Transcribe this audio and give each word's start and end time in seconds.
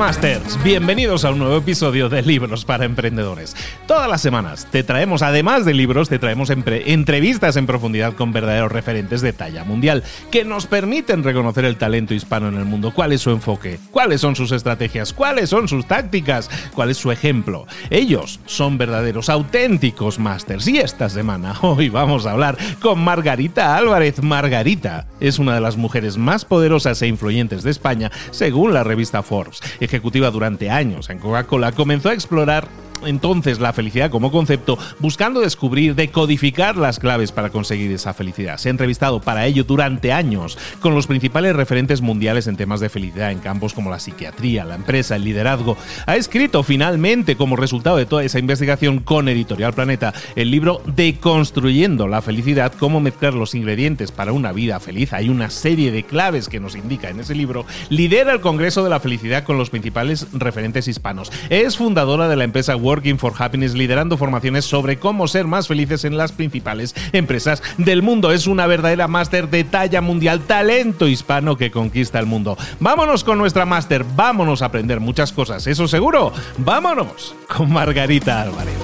Masters, 0.00 0.58
bienvenidos 0.64 1.26
a 1.26 1.30
un 1.30 1.40
nuevo 1.40 1.58
episodio 1.58 2.08
de 2.08 2.22
Libros 2.22 2.64
para 2.64 2.86
Emprendedores. 2.86 3.54
Todas 3.86 4.08
las 4.08 4.22
semanas 4.22 4.66
te 4.70 4.82
traemos, 4.82 5.20
además 5.20 5.66
de 5.66 5.74
libros, 5.74 6.08
te 6.08 6.18
traemos 6.18 6.48
entrevistas 6.48 7.56
en 7.56 7.66
profundidad 7.66 8.14
con 8.14 8.32
verdaderos 8.32 8.72
referentes 8.72 9.20
de 9.20 9.34
talla 9.34 9.62
mundial 9.62 10.02
que 10.30 10.46
nos 10.46 10.64
permiten 10.64 11.22
reconocer 11.22 11.66
el 11.66 11.76
talento 11.76 12.14
hispano 12.14 12.48
en 12.48 12.56
el 12.56 12.64
mundo, 12.64 12.94
cuál 12.94 13.12
es 13.12 13.20
su 13.20 13.30
enfoque, 13.30 13.78
cuáles 13.90 14.22
son 14.22 14.36
sus 14.36 14.52
estrategias, 14.52 15.12
cuáles 15.12 15.50
son 15.50 15.68
sus 15.68 15.86
tácticas, 15.86 16.48
cuál 16.74 16.88
es 16.88 16.96
su 16.96 17.12
ejemplo. 17.12 17.66
Ellos 17.90 18.40
son 18.46 18.78
verdaderos, 18.78 19.28
auténticos 19.28 20.18
Masters. 20.18 20.66
Y 20.66 20.78
esta 20.78 21.10
semana 21.10 21.54
hoy 21.60 21.90
vamos 21.90 22.24
a 22.24 22.30
hablar 22.30 22.56
con 22.80 23.04
Margarita 23.04 23.76
Álvarez. 23.76 24.22
Margarita 24.22 25.08
es 25.20 25.38
una 25.38 25.54
de 25.54 25.60
las 25.60 25.76
mujeres 25.76 26.16
más 26.16 26.46
poderosas 26.46 27.02
e 27.02 27.06
influyentes 27.06 27.62
de 27.62 27.70
España 27.70 28.10
según 28.30 28.72
la 28.72 28.82
revista 28.82 29.22
Forbes 29.22 29.60
ejecutiva 29.90 30.30
durante 30.30 30.70
años. 30.70 31.10
En 31.10 31.18
Coca-Cola, 31.18 31.72
comenzó 31.72 32.10
a 32.10 32.14
explorar 32.14 32.68
entonces 33.06 33.60
la 33.60 33.72
felicidad 33.72 34.10
como 34.10 34.30
concepto, 34.30 34.78
buscando 34.98 35.40
descubrir, 35.40 35.94
decodificar 35.94 36.76
las 36.76 36.98
claves 36.98 37.32
para 37.32 37.50
conseguir 37.50 37.92
esa 37.92 38.14
felicidad. 38.14 38.58
Se 38.58 38.68
ha 38.68 38.70
entrevistado 38.70 39.20
para 39.20 39.46
ello 39.46 39.64
durante 39.64 40.12
años 40.12 40.58
con 40.80 40.94
los 40.94 41.06
principales 41.06 41.56
referentes 41.56 42.00
mundiales 42.00 42.46
en 42.46 42.56
temas 42.56 42.80
de 42.80 42.88
felicidad 42.88 43.32
en 43.32 43.38
campos 43.38 43.74
como 43.74 43.90
la 43.90 44.00
psiquiatría, 44.00 44.64
la 44.64 44.74
empresa, 44.74 45.16
el 45.16 45.24
liderazgo. 45.24 45.76
Ha 46.06 46.16
escrito 46.16 46.62
finalmente, 46.62 47.36
como 47.36 47.56
resultado 47.56 47.96
de 47.96 48.06
toda 48.06 48.24
esa 48.24 48.38
investigación 48.38 49.00
con 49.00 49.28
Editorial 49.28 49.72
Planeta, 49.72 50.14
el 50.36 50.50
libro 50.50 50.82
Deconstruyendo 50.86 52.08
la 52.08 52.22
felicidad, 52.22 52.72
cómo 52.78 53.00
mezclar 53.00 53.34
los 53.34 53.54
ingredientes 53.54 54.12
para 54.12 54.32
una 54.32 54.52
vida 54.52 54.80
feliz. 54.80 55.12
Hay 55.12 55.28
una 55.28 55.50
serie 55.50 55.90
de 55.90 56.04
claves 56.04 56.48
que 56.48 56.60
nos 56.60 56.74
indica 56.74 57.08
en 57.08 57.20
ese 57.20 57.34
libro. 57.34 57.66
Lidera 57.88 58.32
el 58.32 58.40
Congreso 58.40 58.82
de 58.84 58.90
la 58.90 59.00
Felicidad 59.00 59.44
con 59.44 59.58
los 59.58 59.70
principales 59.70 60.26
referentes 60.32 60.88
hispanos. 60.88 61.32
Es 61.48 61.76
fundadora 61.76 62.28
de 62.28 62.36
la 62.36 62.44
empresa 62.44 62.74
Working 62.90 63.18
for 63.18 63.32
Happiness, 63.38 63.74
liderando 63.74 64.16
formaciones 64.16 64.64
sobre 64.64 64.98
cómo 64.98 65.28
ser 65.28 65.46
más 65.46 65.68
felices 65.68 66.04
en 66.04 66.16
las 66.16 66.32
principales 66.32 66.92
empresas 67.12 67.62
del 67.78 68.02
mundo. 68.02 68.32
Es 68.32 68.48
una 68.48 68.66
verdadera 68.66 69.06
máster 69.06 69.48
de 69.48 69.62
talla 69.62 70.00
mundial, 70.00 70.40
talento 70.40 71.06
hispano 71.06 71.56
que 71.56 71.70
conquista 71.70 72.18
el 72.18 72.26
mundo. 72.26 72.58
Vámonos 72.80 73.22
con 73.22 73.38
nuestra 73.38 73.64
máster, 73.64 74.04
vámonos 74.16 74.62
a 74.62 74.66
aprender 74.66 74.98
muchas 74.98 75.32
cosas, 75.32 75.68
eso 75.68 75.86
seguro. 75.86 76.32
Vámonos 76.58 77.36
con 77.46 77.72
Margarita 77.72 78.42
Álvarez. 78.42 78.74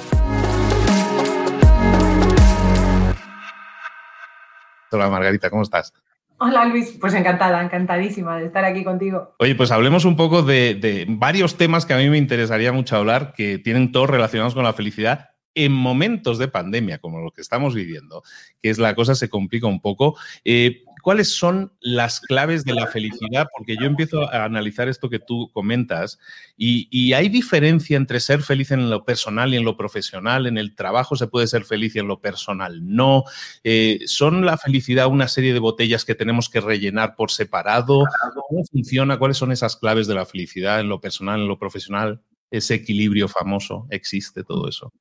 Hola 4.93 5.11
Margarita, 5.11 5.51
¿cómo 5.51 5.63
estás? 5.65 5.93
Hola 6.39 6.67
Luis, 6.67 6.97
pues 7.01 7.15
encantada, 7.15 7.63
encantadísima 7.63 8.37
de 8.39 8.47
estar 8.47 8.65
aquí 8.65 8.85
contigo. 8.85 9.35
Oye, 9.39 9.55
pues 9.55 9.71
hablemos 9.71 10.05
un 10.05 10.17
poco 10.17 10.43
de, 10.43 11.07
varios 11.09 11.57
temas 11.57 11.87
que 11.87 11.95
a 11.95 11.99
mí 11.99 12.11
me 12.11 12.19
interesaría 12.19 12.73
mucho 12.73 12.97
hablar, 12.97 13.33
que 13.35 13.59
tienen 13.59 13.91
todos 13.91 14.11
relacionados 14.11 14.55
con 14.55 14.65
la 14.65 14.75
felicidad 14.75 15.31
en 15.55 15.73
momentos 15.73 16.37
de 16.39 16.49
pandemia, 16.49 16.99
como 16.99 17.21
lo 17.21 17.31
que 17.31 17.41
estamos 17.41 17.75
viviendo, 17.75 18.23
que 18.61 18.69
es 18.69 18.79
la 18.79 18.95
cosa 18.95 19.15
se 19.15 19.31
complica 19.31 19.67
un 19.67 19.81
poco. 19.81 20.19
Eh, 20.45 20.83
¿Cuáles 21.07 21.37
son 21.37 21.73
las 21.81 22.21
claves 22.21 22.65
de 22.65 22.75
la 22.75 22.89
felicidad? 22.89 23.47
Porque 23.57 23.77
yo 23.81 23.87
empiezo 23.87 24.29
a 24.29 24.45
analizar 24.45 24.89
esto 24.89 25.09
que 25.09 25.21
tú 25.21 25.53
comentas 25.53 26.19
y, 26.57 27.13
hay 27.13 27.29
diferencia 27.29 27.97
entre 27.97 28.19
ser 28.19 28.43
feliz 28.43 28.73
en 28.73 28.91
lo 28.91 29.05
personal 29.05 29.55
y 29.55 29.57
en 29.57 29.65
lo 29.65 29.77
profesional. 29.77 30.49
En 30.49 30.59
el 30.59 30.75
trabajo 30.75 31.15
se 31.15 31.29
puede 31.29 31.47
ser 31.47 31.65
feliz 31.65 31.95
y 31.95 32.01
en 32.01 32.09
lo 32.09 32.21
personal 32.21 32.81
no. 32.85 33.23
Eh, 33.63 34.01
¿Son 34.07 34.45
la 34.45 34.59
felicidad 34.59 35.07
una 35.07 35.29
serie 35.29 35.53
de 35.53 35.61
botellas 35.61 36.05
que 36.05 36.17
tenemos 36.17 36.49
que 36.49 36.61
rellenar 36.61 37.15
por 37.15 37.31
separado? 37.31 38.03
¿Cómo 38.49 38.65
funciona? 38.65 39.17
¿Cuáles 39.17 39.37
son 39.37 39.53
esas 39.53 39.77
claves 39.77 40.09
de 40.09 40.15
la 40.17 40.27
felicidad 40.27 40.81
en 40.81 40.89
lo 40.89 41.01
personal, 41.01 41.41
en 41.41 41.47
lo 41.47 41.57
profesional? 41.57 42.21
Ese 42.51 42.75
equilibrio 42.75 43.29
famoso, 43.29 43.87
¿existe 43.91 44.43
todo 44.43 44.69
eso? 44.69 44.93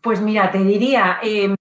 Pues 0.00 0.20
mira, 0.20 0.52
te 0.52 0.58
diría, 0.58 1.18
em, 1.22 1.56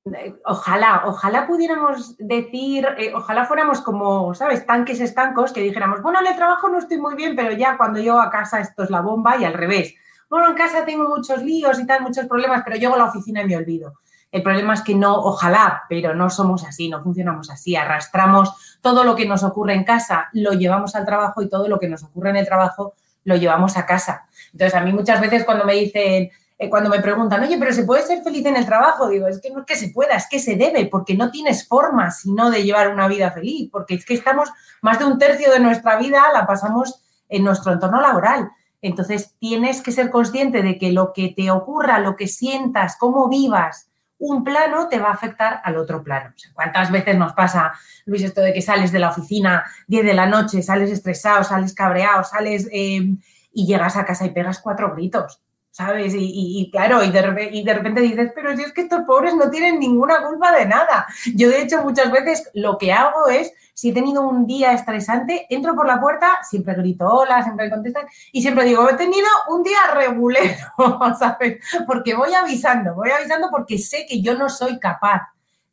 ojalá, 0.45 1.03
ojalá 1.05 1.47
pudiéramos 1.47 2.15
decir, 2.17 2.87
eh, 2.97 3.11
ojalá 3.15 3.45
fuéramos 3.45 3.81
como, 3.81 4.35
¿sabes? 4.35 4.65
Tanques 4.65 4.99
estancos 4.99 5.51
que 5.51 5.61
dijéramos, 5.61 6.01
bueno, 6.01 6.19
en 6.19 6.27
el 6.27 6.35
trabajo 6.35 6.69
no 6.69 6.77
estoy 6.77 6.99
muy 6.99 7.15
bien, 7.15 7.35
pero 7.35 7.51
ya 7.53 7.77
cuando 7.77 7.99
llego 7.99 8.19
a 8.19 8.29
casa 8.29 8.59
esto 8.59 8.83
es 8.83 8.91
la 8.91 9.01
bomba 9.01 9.37
y 9.37 9.45
al 9.45 9.53
revés. 9.53 9.95
Bueno, 10.29 10.49
en 10.49 10.55
casa 10.55 10.85
tengo 10.85 11.07
muchos 11.07 11.41
líos 11.43 11.79
y 11.79 11.87
tal, 11.87 12.01
muchos 12.01 12.27
problemas, 12.27 12.61
pero 12.63 12.77
llego 12.77 12.95
a 12.95 12.97
la 12.97 13.05
oficina 13.05 13.41
y 13.41 13.47
me 13.47 13.57
olvido. 13.57 13.93
El 14.31 14.43
problema 14.43 14.73
es 14.73 14.81
que 14.81 14.93
no, 14.93 15.15
ojalá, 15.15 15.83
pero 15.87 16.13
no 16.13 16.29
somos 16.29 16.65
así, 16.65 16.89
no 16.89 17.01
funcionamos 17.01 17.49
así. 17.49 17.75
Arrastramos 17.75 18.79
todo 18.81 19.03
lo 19.03 19.15
que 19.15 19.25
nos 19.25 19.43
ocurre 19.43 19.73
en 19.73 19.85
casa, 19.85 20.29
lo 20.33 20.53
llevamos 20.53 20.93
al 20.95 21.05
trabajo 21.05 21.41
y 21.41 21.49
todo 21.49 21.67
lo 21.69 21.79
que 21.79 21.87
nos 21.87 22.03
ocurre 22.03 22.31
en 22.31 22.37
el 22.37 22.45
trabajo 22.45 22.95
lo 23.23 23.35
llevamos 23.35 23.77
a 23.77 23.85
casa. 23.85 24.27
Entonces, 24.51 24.75
a 24.75 24.81
mí 24.81 24.91
muchas 24.93 25.21
veces 25.21 25.45
cuando 25.45 25.65
me 25.65 25.73
dicen, 25.73 26.29
eh, 26.57 26.69
cuando 26.69 26.89
me 26.89 27.01
preguntan, 27.01 27.43
oye, 27.43 27.57
pero 27.57 27.73
¿se 27.73 27.83
puede 27.83 28.03
ser 28.03 28.23
feliz 28.23 28.45
en 28.45 28.55
el 28.55 28.65
trabajo? 28.65 29.09
Digo, 29.09 29.27
es 29.27 29.41
que 29.41 29.49
no 29.49 29.59
es 29.59 29.65
que 29.65 29.75
se 29.75 29.89
pueda, 29.89 30.15
es 30.15 30.27
que 30.29 30.39
se 30.39 30.55
debe, 30.55 30.85
porque 30.85 31.15
no 31.15 31.29
tienes 31.29 31.67
forma 31.67 32.11
sino 32.11 32.49
de 32.49 32.63
llevar 32.63 32.89
una 32.89 33.07
vida 33.07 33.31
feliz, 33.31 33.69
porque 33.71 33.95
es 33.95 34.05
que 34.05 34.13
estamos, 34.13 34.51
más 34.81 34.99
de 34.99 35.05
un 35.05 35.17
tercio 35.17 35.51
de 35.51 35.59
nuestra 35.59 35.97
vida 35.97 36.21
la 36.33 36.47
pasamos 36.47 37.03
en 37.27 37.43
nuestro 37.43 37.73
entorno 37.73 37.99
laboral. 37.99 38.49
Entonces 38.81 39.35
tienes 39.39 39.81
que 39.81 39.91
ser 39.91 40.11
consciente 40.11 40.61
de 40.61 40.77
que 40.77 40.91
lo 40.91 41.11
que 41.11 41.33
te 41.35 41.51
ocurra, 41.51 41.99
lo 41.99 42.15
que 42.15 42.27
sientas, 42.27 42.95
cómo 42.97 43.27
vivas 43.27 43.89
un 44.17 44.43
plano 44.43 44.87
te 44.87 44.99
va 44.99 45.09
a 45.09 45.13
afectar 45.13 45.61
al 45.63 45.77
otro 45.77 46.03
plano. 46.03 46.33
¿Cuántas 46.53 46.91
veces 46.91 47.17
nos 47.17 47.33
pasa, 47.33 47.73
Luis, 48.05 48.23
esto 48.23 48.41
de 48.41 48.53
que 48.53 48.61
sales 48.61 48.91
de 48.91 48.99
la 48.99 49.09
oficina 49.09 49.65
10 49.87 50.05
de 50.05 50.13
la 50.13 50.25
noche, 50.25 50.61
sales 50.61 50.89
estresado, 50.89 51.43
sales 51.43 51.73
cabreado, 51.73 52.23
sales 52.23 52.69
eh, 52.71 53.15
y 53.51 53.67
llegas 53.67 53.97
a 53.97 54.05
casa 54.05 54.25
y 54.25 54.29
pegas 54.29 54.59
cuatro 54.59 54.93
gritos? 54.93 55.41
¿Sabes? 55.75 56.13
Y, 56.17 56.69
claro, 56.71 57.03
y 57.03 57.11
de, 57.11 57.49
y 57.51 57.61
de, 57.61 57.73
repente 57.73 57.99
dices, 57.99 58.31
pero 58.33 58.55
si 58.55 58.63
es 58.63 58.71
que 58.71 58.83
estos 58.83 59.01
pobres 59.01 59.35
no 59.35 59.49
tienen 59.49 59.77
ninguna 59.77 60.25
culpa 60.25 60.53
de 60.53 60.65
nada. 60.65 61.05
Yo, 61.35 61.49
de 61.49 61.63
hecho, 61.63 61.83
muchas 61.83 62.09
veces 62.13 62.49
lo 62.53 62.77
que 62.77 62.93
hago 62.93 63.27
es, 63.27 63.51
si 63.73 63.89
he 63.89 63.93
tenido 63.93 64.25
un 64.25 64.47
día 64.47 64.71
estresante, 64.71 65.45
entro 65.49 65.75
por 65.75 65.85
la 65.85 65.99
puerta, 65.99 66.37
siempre 66.49 66.75
grito 66.75 67.05
hola, 67.05 67.43
siempre 67.43 67.69
contestan, 67.69 68.05
y 68.31 68.41
siempre 68.41 68.63
digo, 68.63 68.89
he 68.89 68.93
tenido 68.93 69.27
un 69.49 69.63
día 69.63 69.79
regulero, 69.93 70.55
¿sabes? 71.19 71.57
Porque 71.85 72.15
voy 72.15 72.33
avisando, 72.33 72.95
voy 72.95 73.09
avisando 73.09 73.49
porque 73.51 73.77
sé 73.77 74.05
que 74.07 74.21
yo 74.21 74.33
no 74.37 74.47
soy 74.47 74.79
capaz 74.79 75.23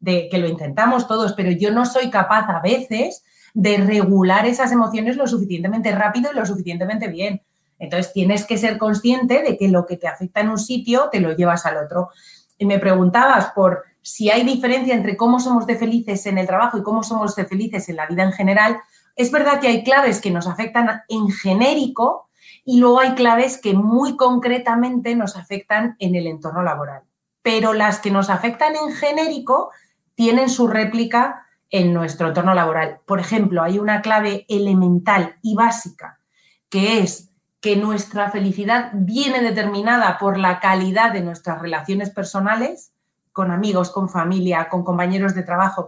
de, 0.00 0.28
que 0.28 0.38
lo 0.38 0.48
intentamos 0.48 1.06
todos, 1.06 1.32
pero 1.34 1.52
yo 1.52 1.70
no 1.70 1.86
soy 1.86 2.10
capaz 2.10 2.48
a 2.48 2.58
veces 2.58 3.22
de 3.54 3.76
regular 3.76 4.46
esas 4.46 4.72
emociones 4.72 5.16
lo 5.16 5.28
suficientemente 5.28 5.92
rápido 5.92 6.32
y 6.32 6.34
lo 6.34 6.44
suficientemente 6.44 7.06
bien. 7.06 7.40
Entonces 7.82 8.12
tienes 8.12 8.46
que 8.46 8.58
ser 8.58 8.78
consciente 8.78 9.42
de 9.42 9.58
que 9.58 9.66
lo 9.66 9.86
que 9.86 9.96
te 9.96 10.06
afecta 10.06 10.40
en 10.40 10.50
un 10.50 10.58
sitio 10.58 11.08
te 11.10 11.18
lo 11.18 11.32
llevas 11.32 11.66
al 11.66 11.78
otro. 11.78 12.10
Y 12.56 12.64
me 12.64 12.78
preguntabas 12.78 13.50
por 13.56 13.82
si 14.00 14.30
hay 14.30 14.44
diferencia 14.44 14.94
entre 14.94 15.16
cómo 15.16 15.40
somos 15.40 15.66
de 15.66 15.76
felices 15.76 16.24
en 16.26 16.38
el 16.38 16.46
trabajo 16.46 16.78
y 16.78 16.84
cómo 16.84 17.02
somos 17.02 17.34
de 17.34 17.44
felices 17.44 17.88
en 17.88 17.96
la 17.96 18.06
vida 18.06 18.22
en 18.22 18.30
general. 18.30 18.78
Es 19.16 19.32
verdad 19.32 19.58
que 19.60 19.66
hay 19.66 19.82
claves 19.82 20.20
que 20.20 20.30
nos 20.30 20.46
afectan 20.46 21.02
en 21.08 21.28
genérico 21.32 22.28
y 22.64 22.78
luego 22.78 23.00
hay 23.00 23.14
claves 23.14 23.58
que 23.58 23.74
muy 23.74 24.16
concretamente 24.16 25.16
nos 25.16 25.36
afectan 25.36 25.96
en 25.98 26.14
el 26.14 26.28
entorno 26.28 26.62
laboral. 26.62 27.02
Pero 27.42 27.72
las 27.72 27.98
que 27.98 28.12
nos 28.12 28.30
afectan 28.30 28.76
en 28.76 28.94
genérico 28.94 29.72
tienen 30.14 30.48
su 30.50 30.68
réplica 30.68 31.48
en 31.68 31.92
nuestro 31.92 32.28
entorno 32.28 32.54
laboral. 32.54 33.00
Por 33.06 33.18
ejemplo, 33.18 33.60
hay 33.60 33.80
una 33.80 34.02
clave 34.02 34.46
elemental 34.48 35.34
y 35.42 35.56
básica 35.56 36.20
que 36.68 37.00
es 37.00 37.31
que 37.62 37.76
nuestra 37.76 38.28
felicidad 38.28 38.90
viene 38.92 39.40
determinada 39.40 40.18
por 40.18 40.36
la 40.36 40.58
calidad 40.58 41.12
de 41.12 41.20
nuestras 41.20 41.62
relaciones 41.62 42.10
personales, 42.10 42.92
con 43.30 43.52
amigos, 43.52 43.90
con 43.90 44.08
familia, 44.08 44.68
con 44.68 44.82
compañeros 44.82 45.32
de 45.36 45.44
trabajo, 45.44 45.86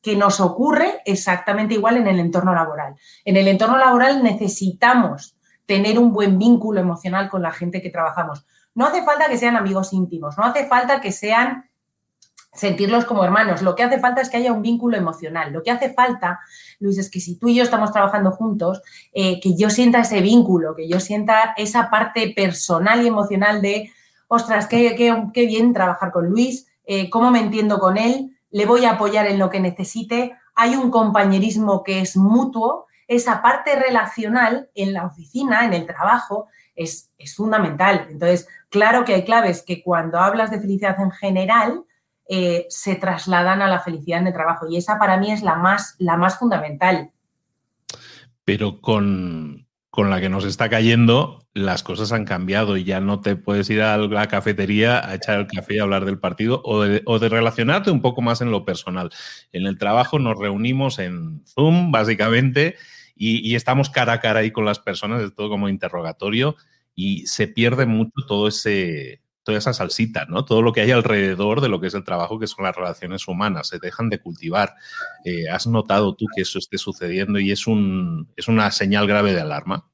que 0.00 0.16
nos 0.16 0.40
ocurre 0.40 1.02
exactamente 1.04 1.74
igual 1.74 1.98
en 1.98 2.06
el 2.06 2.18
entorno 2.18 2.54
laboral. 2.54 2.96
En 3.26 3.36
el 3.36 3.48
entorno 3.48 3.76
laboral 3.76 4.22
necesitamos 4.22 5.36
tener 5.66 5.98
un 5.98 6.10
buen 6.10 6.38
vínculo 6.38 6.80
emocional 6.80 7.28
con 7.28 7.42
la 7.42 7.50
gente 7.50 7.82
que 7.82 7.90
trabajamos. 7.90 8.46
No 8.74 8.86
hace 8.86 9.02
falta 9.02 9.28
que 9.28 9.36
sean 9.36 9.56
amigos 9.56 9.92
íntimos, 9.92 10.38
no 10.38 10.44
hace 10.44 10.66
falta 10.66 11.02
que 11.02 11.12
sean 11.12 11.69
sentirlos 12.52 13.04
como 13.04 13.24
hermanos. 13.24 13.62
Lo 13.62 13.74
que 13.74 13.82
hace 13.82 13.98
falta 13.98 14.20
es 14.20 14.28
que 14.28 14.38
haya 14.38 14.52
un 14.52 14.62
vínculo 14.62 14.96
emocional. 14.96 15.52
Lo 15.52 15.62
que 15.62 15.70
hace 15.70 15.92
falta, 15.92 16.40
Luis, 16.78 16.98
es 16.98 17.10
que 17.10 17.20
si 17.20 17.38
tú 17.38 17.48
y 17.48 17.54
yo 17.54 17.62
estamos 17.62 17.92
trabajando 17.92 18.32
juntos, 18.32 18.82
eh, 19.12 19.40
que 19.40 19.56
yo 19.56 19.70
sienta 19.70 20.00
ese 20.00 20.20
vínculo, 20.20 20.74
que 20.74 20.88
yo 20.88 21.00
sienta 21.00 21.54
esa 21.56 21.90
parte 21.90 22.32
personal 22.34 23.02
y 23.02 23.08
emocional 23.08 23.62
de, 23.62 23.92
ostras, 24.28 24.66
qué, 24.66 24.94
qué, 24.96 25.46
bien 25.46 25.72
trabajar 25.72 26.10
con 26.10 26.28
Luis, 26.28 26.66
eh, 26.84 27.08
cómo 27.08 27.30
me 27.30 27.40
entiendo 27.40 27.78
con 27.78 27.96
él, 27.96 28.36
le 28.50 28.66
voy 28.66 28.84
a 28.84 28.92
apoyar 28.92 29.26
en 29.26 29.38
lo 29.38 29.48
que 29.48 29.60
necesite. 29.60 30.36
Hay 30.54 30.74
un 30.74 30.90
compañerismo 30.90 31.84
que 31.84 32.00
es 32.00 32.16
mutuo. 32.16 32.86
Esa 33.06 33.42
parte 33.42 33.76
relacional 33.76 34.70
en 34.74 34.92
la 34.92 35.06
oficina, 35.06 35.64
en 35.64 35.72
el 35.72 35.86
trabajo, 35.86 36.48
es, 36.74 37.10
es 37.16 37.36
fundamental. 37.36 38.08
Entonces, 38.10 38.48
claro 38.70 39.04
que 39.04 39.14
hay 39.14 39.24
claves 39.24 39.62
que 39.62 39.82
cuando 39.82 40.18
hablas 40.18 40.50
de 40.50 40.60
felicidad 40.60 41.00
en 41.00 41.12
general, 41.12 41.84
eh, 42.32 42.66
se 42.68 42.94
trasladan 42.94 43.60
a 43.60 43.66
la 43.66 43.80
felicidad 43.80 44.20
en 44.20 44.28
el 44.28 44.32
trabajo. 44.32 44.68
Y 44.70 44.76
esa 44.76 45.00
para 45.00 45.16
mí 45.16 45.32
es 45.32 45.42
la 45.42 45.56
más, 45.56 45.96
la 45.98 46.16
más 46.16 46.38
fundamental. 46.38 47.10
Pero 48.44 48.80
con, 48.80 49.66
la 49.96 50.20
que 50.20 50.28
nos 50.28 50.44
está 50.44 50.68
cayendo, 50.68 51.44
las 51.54 51.82
cosas 51.82 52.12
han 52.12 52.24
cambiado 52.24 52.76
y 52.76 52.84
ya 52.84 53.00
no 53.00 53.20
te 53.20 53.34
puedes 53.34 53.68
ir 53.68 53.82
a 53.82 53.98
la 53.98 54.28
cafetería 54.28 55.04
a 55.04 55.16
echar 55.16 55.40
el 55.40 55.48
café 55.48 55.74
y 55.74 55.78
hablar 55.80 56.04
del 56.04 56.20
partido 56.20 56.62
o 56.64 56.82
de, 56.82 57.02
o 57.04 57.18
de, 57.18 57.28
relacionarte 57.28 57.90
un 57.90 58.00
poco 58.00 58.22
más 58.22 58.40
en 58.40 58.52
lo 58.52 58.64
personal. 58.64 59.10
En 59.50 59.66
el 59.66 59.76
trabajo 59.76 60.20
nos 60.20 60.38
reunimos 60.38 61.00
en 61.00 61.42
Zoom, 61.46 61.90
básicamente, 61.90 62.76
y, 63.16 63.40
y 63.40 63.56
estamos 63.56 63.90
cara 63.90 64.12
a 64.12 64.20
cara 64.20 64.38
ahí 64.38 64.52
con 64.52 64.64
las 64.64 64.78
personas, 64.78 65.20
es 65.20 65.34
todo 65.34 65.48
como 65.48 65.68
interrogatorio, 65.68 66.54
y 66.94 67.26
se 67.26 67.48
pierde 67.48 67.86
mucho 67.86 68.12
todo 68.28 68.46
ese, 68.46 69.20
toda 69.42 69.58
esa 69.58 69.72
salsita, 69.72 70.26
¿no? 70.26 70.44
Todo 70.44 70.62
lo 70.62 70.72
que 70.72 70.82
hay 70.82 70.90
alrededor 70.90 71.60
de 71.60 71.68
lo 71.68 71.80
que 71.80 71.86
es 71.86 71.94
el 71.94 72.04
trabajo, 72.04 72.38
que 72.38 72.46
son 72.46 72.64
las 72.64 72.76
relaciones 72.76 73.26
humanas, 73.28 73.68
se 73.68 73.78
dejan 73.78 74.08
de 74.08 74.20
cultivar. 74.20 74.74
Eh, 75.24 75.48
¿Has 75.48 75.66
notado 75.66 76.14
tú 76.14 76.26
que 76.34 76.42
eso 76.42 76.58
esté 76.58 76.78
sucediendo 76.78 77.38
y 77.38 77.50
es, 77.50 77.66
un, 77.66 78.28
es 78.36 78.48
una 78.48 78.70
señal 78.70 79.06
grave 79.06 79.32
de 79.32 79.40
alarma? 79.40 79.90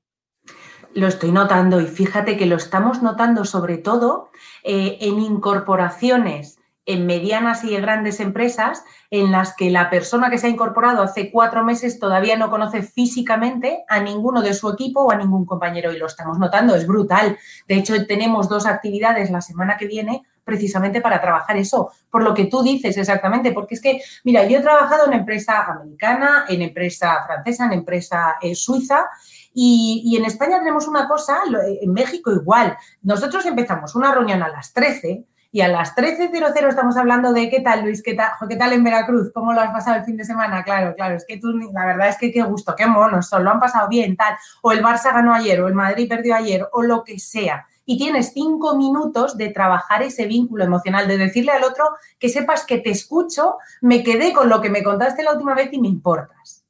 Lo 0.94 1.06
estoy 1.06 1.30
notando 1.30 1.80
y 1.80 1.86
fíjate 1.86 2.36
que 2.36 2.46
lo 2.46 2.56
estamos 2.56 3.02
notando 3.02 3.44
sobre 3.44 3.76
todo 3.76 4.30
eh, 4.64 4.96
en 5.00 5.20
incorporaciones 5.20 6.55
en 6.86 7.04
medianas 7.04 7.64
y 7.64 7.76
grandes 7.76 8.20
empresas 8.20 8.84
en 9.10 9.32
las 9.32 9.54
que 9.54 9.70
la 9.70 9.90
persona 9.90 10.30
que 10.30 10.38
se 10.38 10.46
ha 10.46 10.50
incorporado 10.50 11.02
hace 11.02 11.30
cuatro 11.30 11.64
meses 11.64 11.98
todavía 11.98 12.36
no 12.36 12.48
conoce 12.48 12.82
físicamente 12.82 13.84
a 13.88 14.00
ninguno 14.00 14.40
de 14.40 14.54
su 14.54 14.70
equipo 14.70 15.02
o 15.02 15.10
a 15.10 15.16
ningún 15.16 15.44
compañero 15.44 15.92
y 15.92 15.98
lo 15.98 16.06
estamos 16.06 16.38
notando, 16.38 16.74
es 16.76 16.86
brutal. 16.86 17.36
De 17.68 17.74
hecho, 17.74 18.06
tenemos 18.06 18.48
dos 18.48 18.66
actividades 18.66 19.30
la 19.30 19.40
semana 19.40 19.76
que 19.76 19.86
viene 19.86 20.22
precisamente 20.44 21.00
para 21.00 21.20
trabajar 21.20 21.56
eso, 21.56 21.90
por 22.08 22.22
lo 22.22 22.32
que 22.32 22.44
tú 22.44 22.62
dices 22.62 22.96
exactamente, 22.96 23.50
porque 23.50 23.74
es 23.74 23.80
que, 23.80 24.00
mira, 24.22 24.46
yo 24.46 24.58
he 24.58 24.62
trabajado 24.62 25.06
en 25.06 25.14
empresa 25.14 25.64
americana, 25.64 26.44
en 26.48 26.62
empresa 26.62 27.24
francesa, 27.26 27.66
en 27.66 27.72
empresa 27.72 28.36
eh, 28.40 28.54
suiza, 28.54 29.06
y, 29.52 30.02
y, 30.04 30.16
en 30.16 30.24
España 30.24 30.58
tenemos 30.58 30.86
una 30.86 31.08
cosa, 31.08 31.38
en 31.80 31.92
México 31.92 32.30
igual. 32.30 32.76
Nosotros 33.02 33.44
empezamos 33.46 33.96
una 33.96 34.12
reunión 34.12 34.42
a 34.42 34.48
las 34.48 34.72
13 34.74 35.24
y 35.56 35.62
a 35.62 35.68
las 35.68 35.96
13.00 35.96 36.68
estamos 36.68 36.98
hablando 36.98 37.32
de 37.32 37.48
qué 37.48 37.60
tal, 37.60 37.82
Luis, 37.82 38.02
qué 38.02 38.12
tal, 38.12 38.32
qué 38.46 38.56
tal 38.56 38.74
en 38.74 38.84
Veracruz, 38.84 39.30
cómo 39.32 39.54
lo 39.54 39.62
has 39.62 39.72
pasado 39.72 39.96
el 39.96 40.04
fin 40.04 40.18
de 40.18 40.26
semana. 40.26 40.62
Claro, 40.62 40.94
claro, 40.94 41.14
es 41.14 41.24
que 41.26 41.38
tú, 41.38 41.50
la 41.72 41.86
verdad 41.86 42.10
es 42.10 42.18
que 42.18 42.30
qué 42.30 42.42
gusto, 42.42 42.74
qué 42.76 42.86
monos 42.86 43.26
son, 43.28 43.42
lo 43.42 43.52
han 43.52 43.58
pasado 43.58 43.88
bien, 43.88 44.18
tal. 44.18 44.36
O 44.60 44.70
el 44.72 44.84
Barça 44.84 45.14
ganó 45.14 45.32
ayer, 45.32 45.58
o 45.62 45.68
el 45.68 45.72
Madrid 45.72 46.10
perdió 46.10 46.34
ayer, 46.36 46.68
o 46.72 46.82
lo 46.82 47.02
que 47.04 47.18
sea. 47.18 47.64
Y 47.86 47.96
tienes 47.96 48.34
cinco 48.34 48.76
minutos 48.76 49.38
de 49.38 49.48
trabajar 49.48 50.02
ese 50.02 50.26
vínculo 50.26 50.62
emocional, 50.62 51.08
de 51.08 51.16
decirle 51.16 51.52
al 51.52 51.64
otro 51.64 51.86
que 52.18 52.28
sepas 52.28 52.66
que 52.66 52.76
te 52.76 52.90
escucho, 52.90 53.56
me 53.80 54.02
quedé 54.02 54.34
con 54.34 54.50
lo 54.50 54.60
que 54.60 54.68
me 54.68 54.82
contaste 54.82 55.22
la 55.22 55.32
última 55.32 55.54
vez 55.54 55.70
y 55.72 55.80
me 55.80 55.88
importas. 55.88 56.66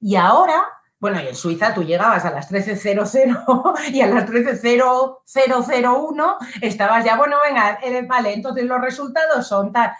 Y 0.00 0.16
ahora 0.16 0.64
bueno, 1.02 1.20
y 1.20 1.26
en 1.26 1.34
Suiza 1.34 1.74
tú 1.74 1.82
llegabas 1.82 2.24
a 2.24 2.30
las 2.30 2.48
13.00 2.48 3.74
y 3.92 4.02
a 4.02 4.06
las 4.06 4.30
13.0001 4.30 6.36
estabas 6.60 7.04
ya, 7.04 7.16
bueno, 7.16 7.38
venga, 7.44 7.80
eh, 7.82 8.06
vale, 8.06 8.32
entonces 8.32 8.64
los 8.66 8.80
resultados 8.80 9.48
son 9.48 9.72
tal. 9.72 9.90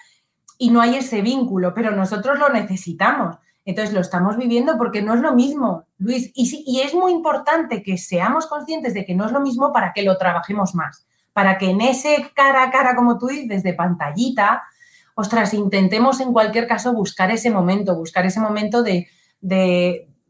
Y 0.59 0.71
no 0.71 0.81
hay 0.81 0.95
ese 0.95 1.21
vínculo, 1.21 1.75
pero 1.75 1.91
nosotros 1.91 2.39
lo 2.39 2.51
necesitamos. 2.51 3.37
Entonces 3.65 3.93
lo 3.93 4.01
estamos 4.01 4.37
viviendo 4.37 4.79
porque 4.79 5.03
no 5.03 5.15
es 5.15 5.21
lo 5.21 5.35
mismo, 5.35 5.89
Luis. 5.99 6.31
Y, 6.37 6.63
y 6.69 6.83
es 6.83 6.95
muy 6.95 7.11
importante 7.11 7.83
que 7.83 7.99
seamos 7.99 8.47
conscientes 8.47 8.95
de 8.95 9.05
que 9.05 9.17
no 9.17 9.27
es 9.27 9.33
lo 9.33 9.41
mismo 9.41 9.73
para 9.73 9.93
que 9.93 10.03
lo 10.03 10.17
trabajemos 10.19 10.77
más. 10.77 11.05
Para 11.33 11.59
que 11.59 11.71
en 11.71 11.81
ese 11.81 12.31
cara 12.33 12.63
a 12.63 12.71
cara, 12.71 12.95
como 12.95 13.19
tú 13.19 13.27
dices, 13.27 13.65
de 13.65 13.75
pantallita, 13.75 14.63
ostras, 15.17 15.53
intentemos 15.53 16.21
en 16.21 16.33
cualquier 16.33 16.69
caso 16.69 16.93
buscar 16.93 17.33
ese 17.33 17.51
momento, 17.51 17.97
buscar 17.97 18.25
ese 18.25 18.39
momento 18.39 18.85
de 18.85 19.09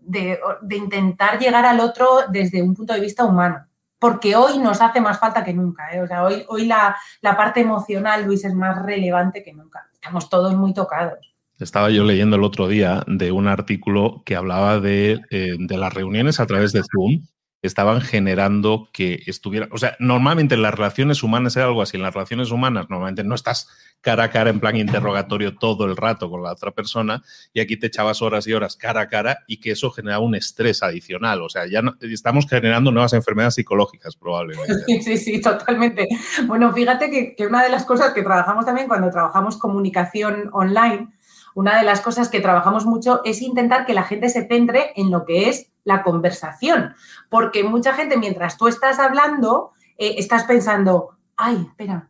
de, 0.05 0.39
intentar 0.71 1.39
llegar 1.39 1.65
al 1.65 1.81
otro 1.81 2.07
desde 2.31 2.63
un 2.63 2.75
punto 2.75 2.95
de 2.95 3.01
vista 3.01 3.25
humano. 3.25 3.67
Porque 3.99 4.35
hoy 4.35 4.59
nos 4.59 4.81
hace 4.81 5.01
más 5.01 5.21
falta 5.21 5.45
que 5.45 5.55
nunca. 5.55 5.95
¿eh? 5.95 6.01
O 6.01 6.07
sea, 6.07 6.25
hoy, 6.25 6.45
hoy 6.49 6.67
la, 6.67 6.97
parte 7.23 7.61
emocional, 7.61 8.25
Luis, 8.25 8.45
es 8.45 8.55
más 8.55 8.83
relevante 8.85 9.43
que 9.45 9.53
nunca. 9.53 9.89
Estamos 9.93 10.29
todos 10.29 10.55
muy 10.55 10.75
tocados. 10.75 11.19
Estaba 11.59 11.91
yo 11.91 12.03
leyendo 12.03 12.35
el 12.37 12.43
otro 12.43 12.67
día 12.67 13.05
de 13.07 13.31
un 13.31 13.47
artículo 13.47 14.23
que 14.25 14.35
hablaba 14.35 14.81
de, 14.81 15.21
eh, 15.31 15.55
de 15.59 15.79
las 15.79 15.95
reuniones 15.95 16.41
a 16.41 16.47
través 16.47 16.73
de 16.73 16.83
Zoom 16.83 17.23
estaban 17.63 18.01
generando 18.01 18.89
que 18.93 19.23
estuviera, 19.27 19.69
o 19.71 19.79
sea, 19.79 19.97
normalmente 20.01 20.57
en 20.57 20.63
las 20.63 20.75
relaciones 20.75 21.23
humanas 21.23 21.57
era 21.57 21.67
algo 21.67 21.81
así, 21.81 21.97
en 21.97 22.03
las 22.03 22.13
relaciones 22.13 22.51
humanas 22.51 22.91
normalmente 22.91 23.23
no 23.23 23.37
estás 23.37 23.69
cara 24.01 24.25
a 24.25 24.31
cara 24.31 24.51
en 24.51 24.59
plan 24.59 24.77
interrogatorio 24.77 25.55
todo 25.57 25.85
el 25.85 25.97
rato 25.97 26.29
con 26.29 26.43
la 26.43 26.51
otra 26.51 26.73
persona 26.73 27.23
y 27.53 27.61
aquí 27.61 27.77
te 27.77 27.87
echabas 27.87 28.21
horas 28.21 28.49
y 28.49 28.53
horas 28.53 28.77
cara 28.77 29.03
a 29.03 29.09
cara 29.09 29.39
y 29.47 29.61
que 29.61 29.71
eso 29.71 29.91
generaba 29.93 30.25
un 30.25 30.35
estrés 30.35 30.83
adicional, 30.83 31.41
o 31.41 31.49
sea, 31.49 31.67
ya 31.67 31.83
estamos 32.01 32.49
generando 32.49 32.91
nuevas 32.91 33.13
enfermedades 33.13 33.55
psicológicas 33.55 34.17
probablemente. 34.17 34.73
Sí, 35.03 35.17
sí, 35.17 35.41
totalmente. 35.41 36.09
Bueno, 36.47 36.73
fíjate 36.73 37.11
que, 37.11 37.35
que 37.35 37.47
una 37.47 37.63
de 37.63 37.71
las 37.71 37.85
cosas 37.85 38.13
que 38.13 38.23
trabajamos 38.23 38.65
también 38.65 38.89
cuando 38.89 39.11
trabajamos 39.11 39.57
comunicación 39.57 40.49
online, 40.53 41.09
una 41.55 41.79
de 41.79 41.85
las 41.85 42.01
cosas 42.01 42.29
que 42.29 42.41
trabajamos 42.41 42.87
mucho 42.87 43.21
es 43.25 43.43
intentar 43.43 43.87
que 43.87 43.95
la 43.95 44.05
gente 44.05 44.29
se 44.29 44.47
centre 44.47 44.93
en 44.97 45.11
lo 45.11 45.25
que 45.25 45.49
es 45.49 45.71
la 45.85 46.03
conversación, 46.03 46.95
porque 47.29 47.65
mucha 47.65 47.93
gente 47.95 48.17
mientras 48.17 48.57
tú 48.57 48.69
estás 48.69 48.99
hablando, 48.99 49.73
eh, 49.99 50.15
estás 50.19 50.45
pensando, 50.45 51.17
ay, 51.37 51.67
espera, 51.69 52.09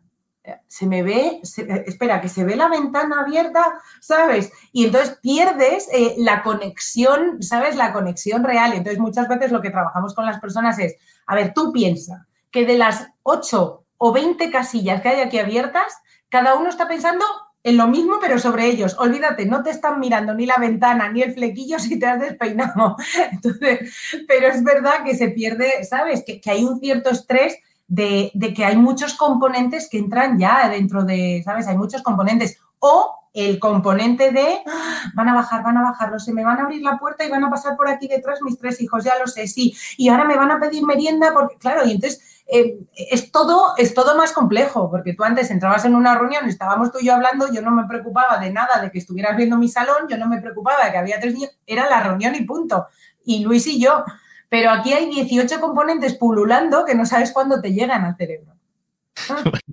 se 0.67 0.85
me 0.85 1.03
ve, 1.03 1.41
eh, 1.41 1.83
espera, 1.87 2.19
que 2.19 2.29
se 2.29 2.43
ve 2.43 2.55
la 2.55 2.67
ventana 2.67 3.21
abierta, 3.21 3.79
¿sabes? 4.01 4.51
Y 4.71 4.85
entonces 4.85 5.17
pierdes 5.21 5.87
eh, 5.91 6.15
la 6.17 6.43
conexión, 6.43 7.41
¿sabes? 7.41 7.75
La 7.75 7.93
conexión 7.93 8.43
real. 8.43 8.73
Entonces 8.73 8.99
muchas 8.99 9.27
veces 9.27 9.51
lo 9.51 9.61
que 9.61 9.69
trabajamos 9.69 10.13
con 10.13 10.25
las 10.25 10.39
personas 10.39 10.77
es, 10.79 10.95
a 11.25 11.35
ver, 11.35 11.53
tú 11.53 11.71
piensa 11.71 12.27
que 12.51 12.65
de 12.65 12.77
las 12.77 13.07
8 13.23 13.85
o 13.97 14.11
20 14.11 14.51
casillas 14.51 15.01
que 15.01 15.09
hay 15.09 15.21
aquí 15.21 15.39
abiertas, 15.39 15.97
cada 16.29 16.55
uno 16.55 16.69
está 16.69 16.87
pensando 16.87 17.23
en 17.63 17.77
lo 17.77 17.87
mismo, 17.87 18.17
pero 18.19 18.37
sobre 18.39 18.67
ellos. 18.67 18.95
Olvídate, 18.99 19.45
no 19.45 19.63
te 19.63 19.69
están 19.69 19.99
mirando 19.99 20.33
ni 20.33 20.45
la 20.45 20.57
ventana 20.57 21.09
ni 21.09 21.21
el 21.21 21.33
flequillo 21.33 21.79
si 21.79 21.97
te 21.97 22.05
has 22.05 22.19
despeinado. 22.19 22.97
Entonces, 23.31 23.93
pero 24.27 24.47
es 24.47 24.63
verdad 24.63 25.03
que 25.05 25.15
se 25.15 25.29
pierde, 25.29 25.83
¿sabes? 25.85 26.23
Que, 26.25 26.41
que 26.41 26.51
hay 26.51 26.63
un 26.63 26.79
cierto 26.79 27.09
estrés 27.09 27.57
de, 27.87 28.53
que 28.55 28.65
hay 28.65 28.75
muchos 28.75 29.13
componentes 29.13 29.87
que 29.89 29.97
entran 29.97 30.39
ya 30.39 30.67
dentro 30.69 31.03
de, 31.03 31.41
¿sabes? 31.45 31.67
Hay 31.67 31.77
muchos 31.77 32.01
componentes. 32.01 32.59
O 32.79 33.29
el 33.33 33.59
componente 33.59 34.31
de 34.31 34.61
ah, 34.67 35.11
van 35.15 35.29
a 35.29 35.33
bajar, 35.33 35.63
van 35.63 35.77
a 35.77 35.81
bajar, 35.81 36.19
se 36.19 36.33
me 36.33 36.43
van 36.43 36.59
a 36.59 36.63
abrir 36.63 36.83
la 36.83 36.99
puerta 36.99 37.25
y 37.25 37.29
van 37.29 37.43
a 37.43 37.49
pasar 37.49 37.75
por 37.75 37.87
aquí 37.89 38.07
detrás 38.07 38.41
mis 38.43 38.59
tres 38.59 38.79
hijos, 38.81 39.03
ya 39.03 39.13
lo 39.19 39.27
sé, 39.27 39.47
sí. 39.47 39.75
Y 39.97 40.09
ahora 40.09 40.25
me 40.25 40.35
van 40.35 40.51
a 40.51 40.59
pedir 40.59 40.85
merienda 40.85 41.31
porque, 41.33 41.57
claro, 41.57 41.85
y 41.85 41.91
entonces 41.93 42.32
eh, 42.45 42.77
es, 42.95 43.31
todo, 43.31 43.73
es 43.77 43.93
todo 43.93 44.17
más 44.17 44.31
complejo, 44.31 44.89
porque 44.89 45.13
tú 45.13 45.23
antes 45.23 45.49
entrabas 45.49 45.85
en 45.85 45.95
una 45.95 46.17
reunión, 46.17 46.47
estábamos 46.47 46.91
tú 46.91 46.99
y 46.99 47.05
yo 47.05 47.13
hablando, 47.13 47.51
yo 47.51 47.61
no 47.61 47.71
me 47.71 47.87
preocupaba 47.87 48.37
de 48.37 48.51
nada 48.51 48.81
de 48.81 48.91
que 48.91 48.99
estuvieras 48.99 49.37
viendo 49.37 49.57
mi 49.57 49.69
salón, 49.69 50.07
yo 50.09 50.17
no 50.17 50.27
me 50.27 50.41
preocupaba 50.41 50.85
de 50.85 50.91
que 50.91 50.97
había 50.97 51.19
tres 51.19 51.33
niños, 51.33 51.57
era 51.65 51.89
la 51.89 52.03
reunión 52.03 52.35
y 52.35 52.43
punto. 52.43 52.87
Y 53.25 53.43
Luis 53.43 53.65
y 53.67 53.79
yo, 53.79 54.03
pero 54.49 54.71
aquí 54.71 54.93
hay 54.93 55.09
18 55.09 55.59
componentes 55.61 56.15
pululando 56.15 56.85
que 56.85 56.95
no 56.95 57.05
sabes 57.05 57.31
cuándo 57.31 57.61
te 57.61 57.73
llegan 57.73 58.03
al 58.03 58.17
cerebro. 58.17 58.53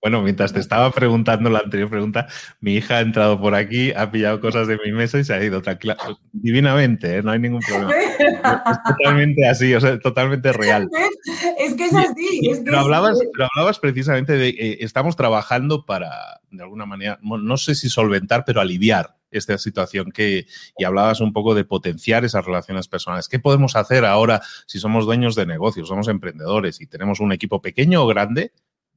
Bueno, 0.00 0.22
mientras 0.22 0.52
te 0.52 0.60
estaba 0.60 0.90
preguntando 0.92 1.50
la 1.50 1.60
anterior 1.60 1.90
pregunta, 1.90 2.28
mi 2.60 2.74
hija 2.74 2.98
ha 2.98 3.00
entrado 3.00 3.40
por 3.40 3.54
aquí, 3.54 3.92
ha 3.92 4.10
pillado 4.10 4.40
cosas 4.40 4.68
de 4.68 4.78
mi 4.84 4.92
mesa 4.92 5.18
y 5.18 5.24
se 5.24 5.34
ha 5.34 5.42
ido 5.42 5.62
tranquila, 5.62 5.96
divinamente, 6.32 7.16
¿eh? 7.16 7.22
no 7.22 7.32
hay 7.32 7.38
ningún 7.38 7.60
problema. 7.60 7.92
Es 8.22 8.78
totalmente 8.84 9.48
así, 9.48 9.74
o 9.74 9.80
sea, 9.80 9.98
totalmente 9.98 10.52
real. 10.52 10.88
Es 11.58 11.74
que 11.74 11.86
es 11.86 11.94
así. 11.94 12.40
pero, 12.64 12.80
hablabas, 12.80 13.18
hablabas, 13.54 13.78
precisamente 13.78 14.32
de, 14.32 14.48
eh, 14.48 14.78
estamos 14.80 15.16
trabajando 15.16 15.84
para, 15.86 16.40
de 16.50 16.62
alguna 16.62 16.86
manera, 16.86 17.18
no 17.22 17.56
sé 17.56 17.74
si 17.74 17.88
solventar, 17.88 18.44
pero 18.44 18.60
aliviar 18.60 19.16
esta 19.32 19.58
situación 19.58 20.12
que, 20.12 20.46
y 20.78 20.84
hablabas 20.84 21.20
un 21.20 21.32
poco 21.32 21.54
de 21.54 21.64
potenciar 21.64 22.24
esas 22.24 22.44
relaciones 22.44 22.86
personales. 22.86 23.28
¿Qué 23.28 23.38
podemos 23.38 23.74
hacer 23.76 24.04
ahora 24.04 24.42
si 24.66 24.78
somos 24.78 25.06
dueños 25.06 25.34
de 25.34 25.46
negocios, 25.46 25.88
somos 25.88 26.08
emprendedores 26.08 26.80
y 26.80 26.86
tenemos 26.86 27.20
un 27.20 27.32
equipo 27.32 27.60
pequeño 27.60 28.02
o 28.04 28.06
grande? 28.06 28.52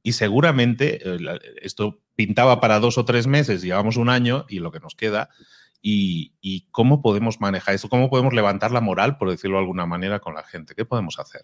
Y 0.06 0.12
seguramente 0.12 1.00
eh, 1.02 1.18
esto 1.62 1.98
pintaba 2.14 2.60
para 2.60 2.78
dos 2.78 2.96
o 2.96 3.04
tres 3.04 3.26
meses, 3.26 3.60
llevamos 3.60 3.96
un 3.96 4.08
año 4.08 4.46
y 4.48 4.60
lo 4.60 4.70
que 4.70 4.78
nos 4.78 4.94
queda. 4.94 5.30
Y, 5.82 6.68
cómo 6.70 7.02
podemos 7.02 7.40
manejar 7.40 7.74
esto, 7.74 7.88
cómo 7.88 8.08
podemos 8.08 8.32
levantar 8.32 8.70
la 8.70 8.80
moral, 8.80 9.18
por 9.18 9.28
decirlo 9.28 9.56
de 9.56 9.62
alguna 9.62 9.84
manera, 9.84 10.20
con 10.20 10.34
la 10.34 10.44
gente. 10.44 10.76
¿Qué 10.76 10.84
podemos 10.84 11.18
hacer? 11.18 11.40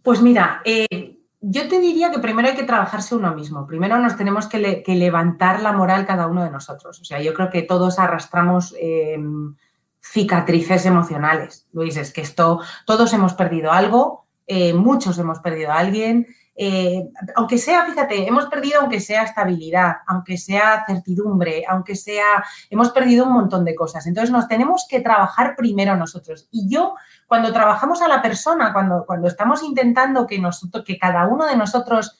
Pues 0.00 0.22
mira, 0.22 0.62
eh, 0.64 1.18
yo 1.40 1.66
te 1.66 1.80
diría 1.80 2.12
que 2.12 2.20
primero 2.20 2.46
hay 2.46 2.54
que 2.54 2.62
trabajarse 2.62 3.16
uno 3.16 3.34
mismo. 3.34 3.66
Primero 3.66 3.98
nos 3.98 4.16
tenemos 4.16 4.46
que, 4.46 4.84
levantar 4.86 5.60
la 5.60 5.72
moral 5.72 6.06
cada 6.06 6.28
uno 6.28 6.44
de 6.44 6.52
nosotros. 6.52 7.00
O 7.00 7.04
sea, 7.04 7.20
yo 7.20 7.34
creo 7.34 7.50
que 7.50 7.62
todos 7.62 7.98
arrastramos 7.98 8.76
em, 8.80 9.56
cicatrices 10.00 10.86
emocionales. 10.86 11.66
Luis, 11.72 11.96
es 11.96 12.12
que 12.12 12.20
esto, 12.20 12.60
todos 12.86 13.12
hemos 13.12 13.34
perdido 13.34 13.72
algo, 13.72 14.28
eh, 14.46 14.72
muchos 14.72 15.18
hemos 15.18 15.40
perdido 15.40 15.72
a 15.72 15.78
alguien. 15.78 16.28
Eh, 16.62 17.08
aunque 17.36 17.56
sea, 17.56 17.86
fíjate, 17.86 18.28
hemos 18.28 18.44
perdido 18.44 18.80
aunque 18.80 19.00
sea 19.00 19.22
estabilidad, 19.22 19.96
aunque 20.06 20.36
sea 20.36 20.84
certidumbre, 20.86 21.64
aunque 21.66 21.96
sea, 21.96 22.44
hemos 22.68 22.90
perdido 22.90 23.24
un 23.24 23.32
montón 23.32 23.64
de 23.64 23.74
cosas. 23.74 24.06
Entonces 24.06 24.30
nos 24.30 24.46
tenemos 24.46 24.86
que 24.86 25.00
trabajar 25.00 25.56
primero 25.56 25.96
nosotros. 25.96 26.48
Y 26.50 26.68
yo 26.68 26.96
cuando 27.26 27.50
trabajamos 27.50 28.02
a 28.02 28.08
la 28.08 28.20
persona, 28.20 28.74
cuando, 28.74 29.06
cuando 29.06 29.26
estamos 29.26 29.62
intentando 29.62 30.26
que, 30.26 30.38
nosotros, 30.38 30.84
que 30.84 30.98
cada 30.98 31.26
uno 31.28 31.46
de 31.46 31.56
nosotros, 31.56 32.18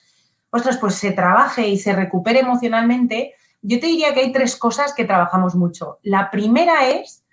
ostras, 0.49 0.77
pues 0.77 0.95
se 0.95 1.11
trabaje 1.11 1.67
y 1.67 1.77
se 1.77 1.93
recupere 1.93 2.39
emocionalmente, 2.39 3.35
yo 3.61 3.79
te 3.79 3.85
diría 3.85 4.11
que 4.15 4.21
hay 4.21 4.31
tres 4.31 4.55
cosas 4.55 4.95
que 4.95 5.05
trabajamos 5.05 5.53
mucho. 5.53 5.99
La 6.01 6.31
primera 6.31 6.87
es 6.87 7.23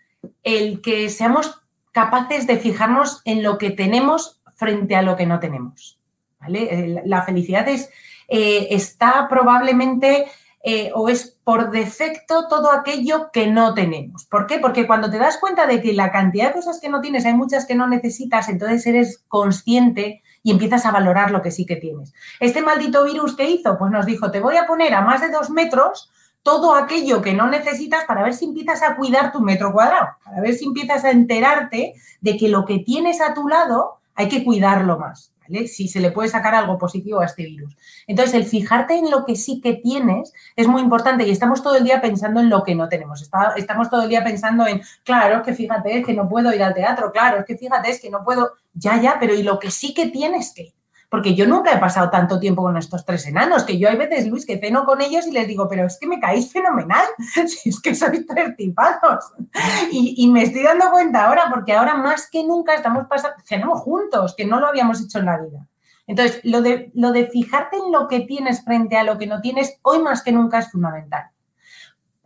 el 0.43 0.83
que 0.83 1.09
seamos 1.09 1.62
capaces 1.91 2.47
de 2.47 2.59
fijarnos 2.59 3.23
en 3.25 3.43
lo 3.43 3.57
que 3.57 3.71
tenemos 3.71 4.43
frente 4.57 4.95
a 4.95 5.00
lo 5.00 5.17
que 5.17 5.25
no 5.25 5.41
tenemos. 5.41 5.98
¿Vale? 6.40 7.02
La 7.04 7.23
felicidad 7.23 7.68
es, 7.68 7.90
eh, 8.28 8.68
está 8.71 9.26
probablemente 9.28 10.26
eh, 10.62 10.90
o 10.95 11.09
es 11.09 11.37
por 11.45 11.71
defecto 11.71 12.49
todo 12.49 12.73
aquello 12.73 13.30
que 13.33 13.47
no 13.47 13.75
tenemos. 13.75 14.25
¿Por 14.26 14.47
qué? 14.47 14.59
Porque 14.59 14.87
cuando 14.87 15.09
te 15.11 15.18
das 15.18 15.38
cuenta 15.38 15.66
de 15.66 15.80
que 15.80 15.92
la 15.92 16.11
cantidad 16.11 16.49
de 16.49 16.54
cosas 16.54 16.80
que 16.80 16.88
no 16.88 17.00
tienes 17.00 17.25
hay 17.25 17.35
muchas 17.35 17.64
que 17.64 17.76
no 17.76 17.87
necesitas, 17.87 18.49
entonces 18.49 18.87
eres 18.87 19.25
consciente 19.28 20.23
y 20.42 20.50
empiezas 20.50 20.85
a 20.85 20.90
valorar 20.90 21.30
lo 21.30 21.42
que 21.42 21.52
sí 21.52 21.64
que 21.64 21.76
tienes. 21.76 22.12
Este 22.40 22.61
maldito 22.61 23.04
virus 23.04 23.37
que 23.37 23.49
hizo, 23.49 23.78
pues 23.78 23.92
nos 23.92 24.04
dijo, 24.04 24.30
te 24.30 24.40
voy 24.40 24.57
a 24.57 24.66
poner 24.66 24.95
a 24.95 25.00
más 25.00 25.21
de 25.21 25.30
dos 25.30 25.49
metros 25.49 26.11
todo 26.42 26.75
aquello 26.75 27.23
que 27.23 27.35
no 27.35 27.47
necesitas 27.49 28.04
para 28.04 28.23
ver 28.23 28.35
si 28.35 28.47
empiezas 28.47 28.83
a 28.83 28.97
cuidar 28.97 29.33
tu 29.33 29.40
metro 29.40 29.73
cuadrado, 29.73 30.09
para 30.25 30.40
ver 30.40 30.54
si 30.54 30.64
empiezas 30.64 31.04
a 31.04 31.11
enterarte 31.11 31.95
de 32.21 32.37
que 32.37 32.49
lo 32.49 32.64
que 32.64 32.78
tienes 32.80 33.21
a 33.21 33.35
tu 33.35 33.49
lado 33.49 34.00
hay 34.14 34.28
que 34.28 34.45
cuidarlo 34.45 34.99
más. 34.99 35.33
Si 35.67 35.88
se 35.88 36.00
le 36.00 36.11
puede 36.11 36.28
sacar 36.28 36.55
algo 36.55 36.78
positivo 36.78 37.21
a 37.21 37.26
este 37.26 37.45
virus. 37.45 37.76
Entonces, 38.07 38.35
el 38.35 38.45
fijarte 38.45 38.95
en 38.95 39.11
lo 39.11 39.25
que 39.25 39.37
sí 39.37 39.61
que 39.61 39.75
tienes 39.75 40.33
es 40.57 40.69
muy 40.69 40.83
importante 40.83 41.26
y 41.26 41.31
estamos 41.31 41.62
todo 41.62 41.76
el 41.76 41.85
día 41.85 42.00
pensando 42.00 42.40
en 42.40 42.50
lo 42.50 42.62
que 42.62 42.75
no 42.75 42.88
tenemos. 42.88 43.28
estamos 43.57 43.90
todo 43.90 44.02
el 44.02 44.09
día 44.09 44.25
pensando 44.25 44.67
en, 44.67 44.83
claro, 45.05 45.38
es 45.38 45.43
que 45.43 45.55
fíjate, 45.55 45.99
es 45.99 46.07
que 46.07 46.14
no 46.14 46.28
puedo 46.28 46.52
ir 46.52 46.62
al 46.62 46.75
teatro, 46.75 47.11
claro, 47.12 47.40
es 47.40 47.45
que 47.45 47.57
fíjate, 47.57 47.90
es 47.90 48.00
que 48.00 48.11
no 48.11 48.25
puedo, 48.25 48.52
ya, 48.75 49.00
ya, 49.00 49.17
pero 49.19 49.35
¿y 49.35 49.43
lo 49.43 49.59
que 49.59 49.71
sí 49.71 49.95
que 49.95 50.09
tienes 50.09 50.52
que? 50.55 50.75
Porque 51.11 51.35
yo 51.35 51.47
nunca 51.47 51.73
he 51.73 51.79
pasado 51.79 52.11
tanto 52.11 52.38
tiempo 52.38 52.62
con 52.62 52.77
estos 52.77 53.05
tres 53.07 53.27
enanos, 53.27 53.65
que 53.65 53.79
yo 53.79 53.88
hay 53.88 53.97
veces, 53.97 54.27
Luis, 54.29 54.45
que 54.45 54.59
ceno 54.59 54.85
con 54.85 55.00
ellos 55.00 55.27
y 55.27 55.33
les 55.33 55.49
digo, 55.49 55.67
pero 55.67 55.87
es 55.87 55.99
que 55.99 56.07
me 56.07 56.21
caéis 56.21 56.53
fenomenal, 56.53 57.05
si 57.47 57.71
es 57.71 57.81
que 57.81 57.95
sois 57.95 58.27
tres 58.27 58.57
tipados. 58.57 59.33
Y, 59.91 60.15
y, 60.19 60.29
me 60.29 60.43
estoy 60.43 60.62
dando 60.62 60.91
cuenta 60.91 61.27
ahora, 61.27 61.45
porque 61.50 61.73
ahora 61.73 61.95
más 61.95 62.29
que 62.31 62.45
nunca 62.45 62.75
estamos 62.75 63.07
pasando, 63.09 63.37
cenamos 63.45 63.81
juntos, 63.81 64.35
que 64.37 64.45
no 64.45 64.61
lo 64.61 64.67
habíamos 64.67 65.00
hecho 65.00 65.19
en 65.19 65.25
la 65.25 65.38
vida. 65.38 65.67
Entonces, 66.07 66.41
lo 66.45 66.61
de, 66.61 66.91
lo 66.95 67.12
de 67.12 67.27
fijarte 67.27 67.77
en 67.77 67.91
lo 67.91 68.07
que 68.07 68.21
tienes 68.21 68.65
frente 68.65 68.97
a 68.97 69.05
lo 69.05 69.19
que 69.19 69.27
no 69.27 69.41
tienes, 69.41 69.79
hoy 69.83 70.00
más 70.00 70.23
que 70.23 70.33
nunca 70.33 70.59
es 70.59 70.71
fundamental. 70.71 71.31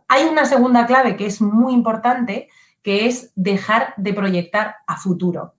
Hay 0.07 0.25
una 0.25 0.45
segunda 0.45 0.85
clave 0.85 1.15
que 1.15 1.25
es 1.25 1.41
muy 1.41 1.73
importante, 1.73 2.49
que 2.81 3.07
es 3.07 3.31
dejar 3.35 3.93
de 3.97 4.13
proyectar 4.13 4.75
a 4.87 4.97
futuro 4.97 5.53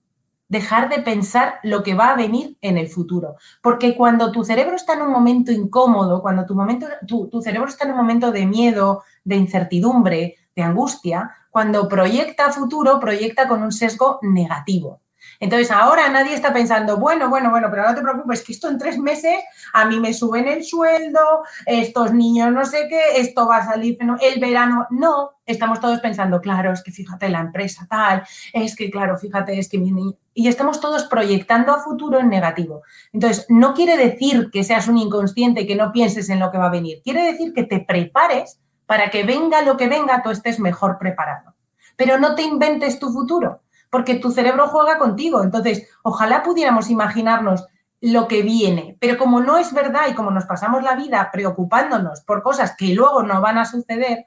dejar 0.54 0.88
de 0.88 1.02
pensar 1.02 1.56
lo 1.62 1.82
que 1.82 1.94
va 1.94 2.12
a 2.12 2.16
venir 2.16 2.56
en 2.62 2.78
el 2.78 2.88
futuro. 2.88 3.37
Porque 3.61 3.94
cuando 3.94 4.32
tu 4.32 4.44
cerebro 4.44 4.76
está 4.76 4.94
en 4.94 5.02
un 5.02 5.11
momento 5.11 5.52
incómodo, 5.52 6.23
cuando 6.23 6.46
tu, 6.46 6.54
momento, 6.54 6.87
tu, 7.06 7.28
tu 7.28 7.42
cerebro 7.42 7.68
está 7.68 7.84
en 7.84 7.90
un 7.90 7.99
momento 7.99 8.32
de 8.32 8.46
miedo, 8.46 9.02
de 9.25 9.37
incertidumbre, 9.37 10.37
de 10.56 10.62
angustia, 10.62 11.30
cuando 11.50 11.88
proyecta 11.88 12.50
futuro, 12.50 12.99
proyecta 12.99 13.46
con 13.46 13.62
un 13.62 13.73
sesgo 13.73 14.18
negativo. 14.23 15.00
Entonces 15.40 15.70
ahora 15.70 16.08
nadie 16.08 16.34
está 16.34 16.52
pensando, 16.52 16.96
bueno, 16.99 17.28
bueno, 17.28 17.50
bueno, 17.50 17.68
pero 17.70 17.88
no 17.88 17.94
te 17.94 18.02
preocupes, 18.02 18.42
que 18.42 18.52
esto 18.52 18.68
en 18.68 18.78
tres 18.78 18.99
meses 18.99 19.42
a 19.73 19.84
mí 19.84 19.99
me 20.00 20.14
suben 20.14 20.46
el 20.49 20.64
sueldo, 20.64 21.20
estos 21.66 22.12
niños 22.12 22.52
no 22.52 22.64
sé 22.64 22.87
qué, 22.88 23.20
esto 23.20 23.46
va 23.46 23.58
a 23.58 23.64
salir, 23.66 23.99
el 24.20 24.40
verano. 24.40 24.87
No, 24.90 25.32
estamos 25.44 25.80
todos 25.80 26.00
pensando, 26.00 26.40
claro, 26.40 26.73
es 26.73 26.82
que 26.82 26.92
fíjate 26.92 27.28
la 27.28 27.40
empresa 27.40 27.87
tal, 27.88 28.23
es 28.52 28.76
que 28.76 28.90
claro, 28.90 29.18
fíjate, 29.18 29.58
es 29.58 29.68
que 29.68 29.78
mi 29.78 29.90
niño... 29.90 30.14
Y 30.34 30.48
estamos 30.48 30.80
todos 30.80 31.04
proyectando 31.04 31.72
a 31.72 31.80
futuro 31.80 32.18
en 32.18 32.28
negativo. 32.28 32.82
Entonces, 33.12 33.46
no 33.48 33.72
quiere 33.72 33.96
decir 33.96 34.50
que 34.52 34.64
seas 34.64 34.88
un 34.88 34.98
inconsciente 34.98 35.62
y 35.62 35.66
que 35.66 35.76
no 35.76 35.92
pienses 35.92 36.28
en 36.28 36.40
lo 36.40 36.50
que 36.50 36.58
va 36.58 36.66
a 36.66 36.70
venir. 36.70 37.00
Quiere 37.02 37.24
decir 37.24 37.52
que 37.54 37.64
te 37.64 37.80
prepares 37.80 38.60
para 38.86 39.10
que 39.10 39.22
venga 39.22 39.62
lo 39.62 39.76
que 39.76 39.88
venga, 39.88 40.22
tú 40.22 40.30
estés 40.30 40.58
mejor 40.58 40.98
preparado. 40.98 41.54
Pero 41.96 42.18
no 42.18 42.34
te 42.34 42.42
inventes 42.42 42.98
tu 42.98 43.12
futuro 43.12 43.60
porque 43.94 44.16
tu 44.16 44.32
cerebro 44.32 44.66
juega 44.66 44.98
contigo. 44.98 45.40
Entonces, 45.44 45.88
ojalá 46.02 46.42
pudiéramos 46.42 46.90
imaginarnos 46.90 47.64
lo 48.00 48.26
que 48.26 48.42
viene, 48.42 48.96
pero 49.00 49.16
como 49.16 49.40
no 49.40 49.56
es 49.56 49.72
verdad 49.72 50.08
y 50.10 50.14
como 50.14 50.32
nos 50.32 50.46
pasamos 50.46 50.82
la 50.82 50.96
vida 50.96 51.30
preocupándonos 51.32 52.20
por 52.22 52.42
cosas 52.42 52.74
que 52.76 52.92
luego 52.92 53.22
no 53.22 53.40
van 53.40 53.56
a 53.56 53.64
suceder, 53.64 54.26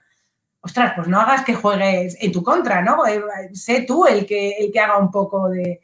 ostras, 0.62 0.94
pues 0.96 1.10
no 1.10 1.20
hagas 1.20 1.44
que 1.44 1.54
juegues 1.54 2.18
en 2.20 2.32
tu 2.32 2.44
contra, 2.44 2.82
¿no? 2.82 3.06
Eh, 3.06 3.22
sé 3.54 3.82
tú 3.82 4.06
el 4.06 4.26
que, 4.26 4.52
el 4.52 4.72
que 4.72 4.80
haga 4.80 4.98
un 4.98 5.12
poco 5.12 5.50
de... 5.50 5.82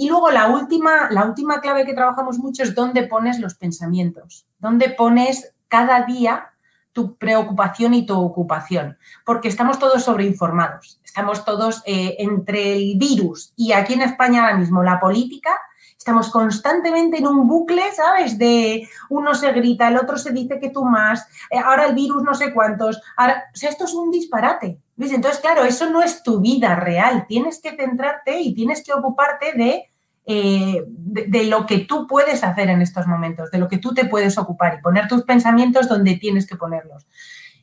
Y 0.00 0.08
luego 0.08 0.30
la 0.30 0.46
última, 0.46 1.10
la 1.10 1.24
última 1.24 1.60
clave 1.60 1.84
que 1.84 1.92
trabajamos 1.92 2.38
mucho 2.38 2.62
es 2.62 2.72
dónde 2.72 3.08
pones 3.08 3.40
los 3.40 3.56
pensamientos, 3.56 4.46
dónde 4.60 4.90
pones 4.90 5.56
cada 5.66 6.04
día 6.04 6.52
tu 6.92 7.16
preocupación 7.16 7.94
y 7.94 8.06
tu 8.06 8.16
ocupación, 8.16 8.96
porque 9.26 9.48
estamos 9.48 9.80
todos 9.80 10.04
sobreinformados, 10.04 11.00
estamos 11.04 11.44
todos 11.44 11.82
eh, 11.84 12.14
entre 12.20 12.74
el 12.74 12.96
virus 12.96 13.52
y 13.56 13.72
aquí 13.72 13.94
en 13.94 14.02
España 14.02 14.44
ahora 14.44 14.56
mismo 14.56 14.84
la 14.84 15.00
política, 15.00 15.50
estamos 15.98 16.30
constantemente 16.30 17.18
en 17.18 17.26
un 17.26 17.46
bucle, 17.46 17.82
¿sabes? 17.94 18.38
De 18.38 18.88
uno 19.10 19.34
se 19.34 19.52
grita, 19.52 19.88
el 19.88 19.98
otro 19.98 20.16
se 20.16 20.32
dice 20.32 20.60
que 20.60 20.70
tú 20.70 20.84
más, 20.84 21.26
eh, 21.50 21.58
ahora 21.58 21.86
el 21.86 21.94
virus 21.94 22.22
no 22.22 22.34
sé 22.34 22.54
cuántos, 22.54 23.02
ahora, 23.16 23.44
o 23.52 23.56
sea, 23.56 23.68
esto 23.68 23.84
es 23.84 23.92
un 23.92 24.10
disparate. 24.10 24.78
¿ves? 24.96 25.12
Entonces, 25.12 25.40
claro, 25.40 25.64
eso 25.64 25.90
no 25.90 26.00
es 26.00 26.22
tu 26.22 26.40
vida 26.40 26.76
real, 26.76 27.26
tienes 27.28 27.60
que 27.60 27.76
centrarte 27.76 28.40
y 28.40 28.54
tienes 28.54 28.84
que 28.84 28.92
ocuparte 28.92 29.52
de 29.52 29.90
eh, 30.30 30.84
de, 30.86 31.44
lo 31.44 31.64
que 31.64 31.78
tú 31.78 32.06
puedes 32.06 32.44
hacer 32.44 32.68
en 32.68 32.82
estos 32.82 33.06
momentos, 33.06 33.50
de 33.50 33.56
lo 33.56 33.66
que 33.66 33.78
tú 33.78 33.94
te 33.94 34.04
puedes 34.04 34.36
ocupar 34.36 34.74
y 34.74 34.82
poner 34.82 35.08
tus 35.08 35.22
pensamientos 35.22 35.88
donde 35.88 36.16
tienes 36.16 36.46
que 36.46 36.54
ponerlos. 36.54 37.06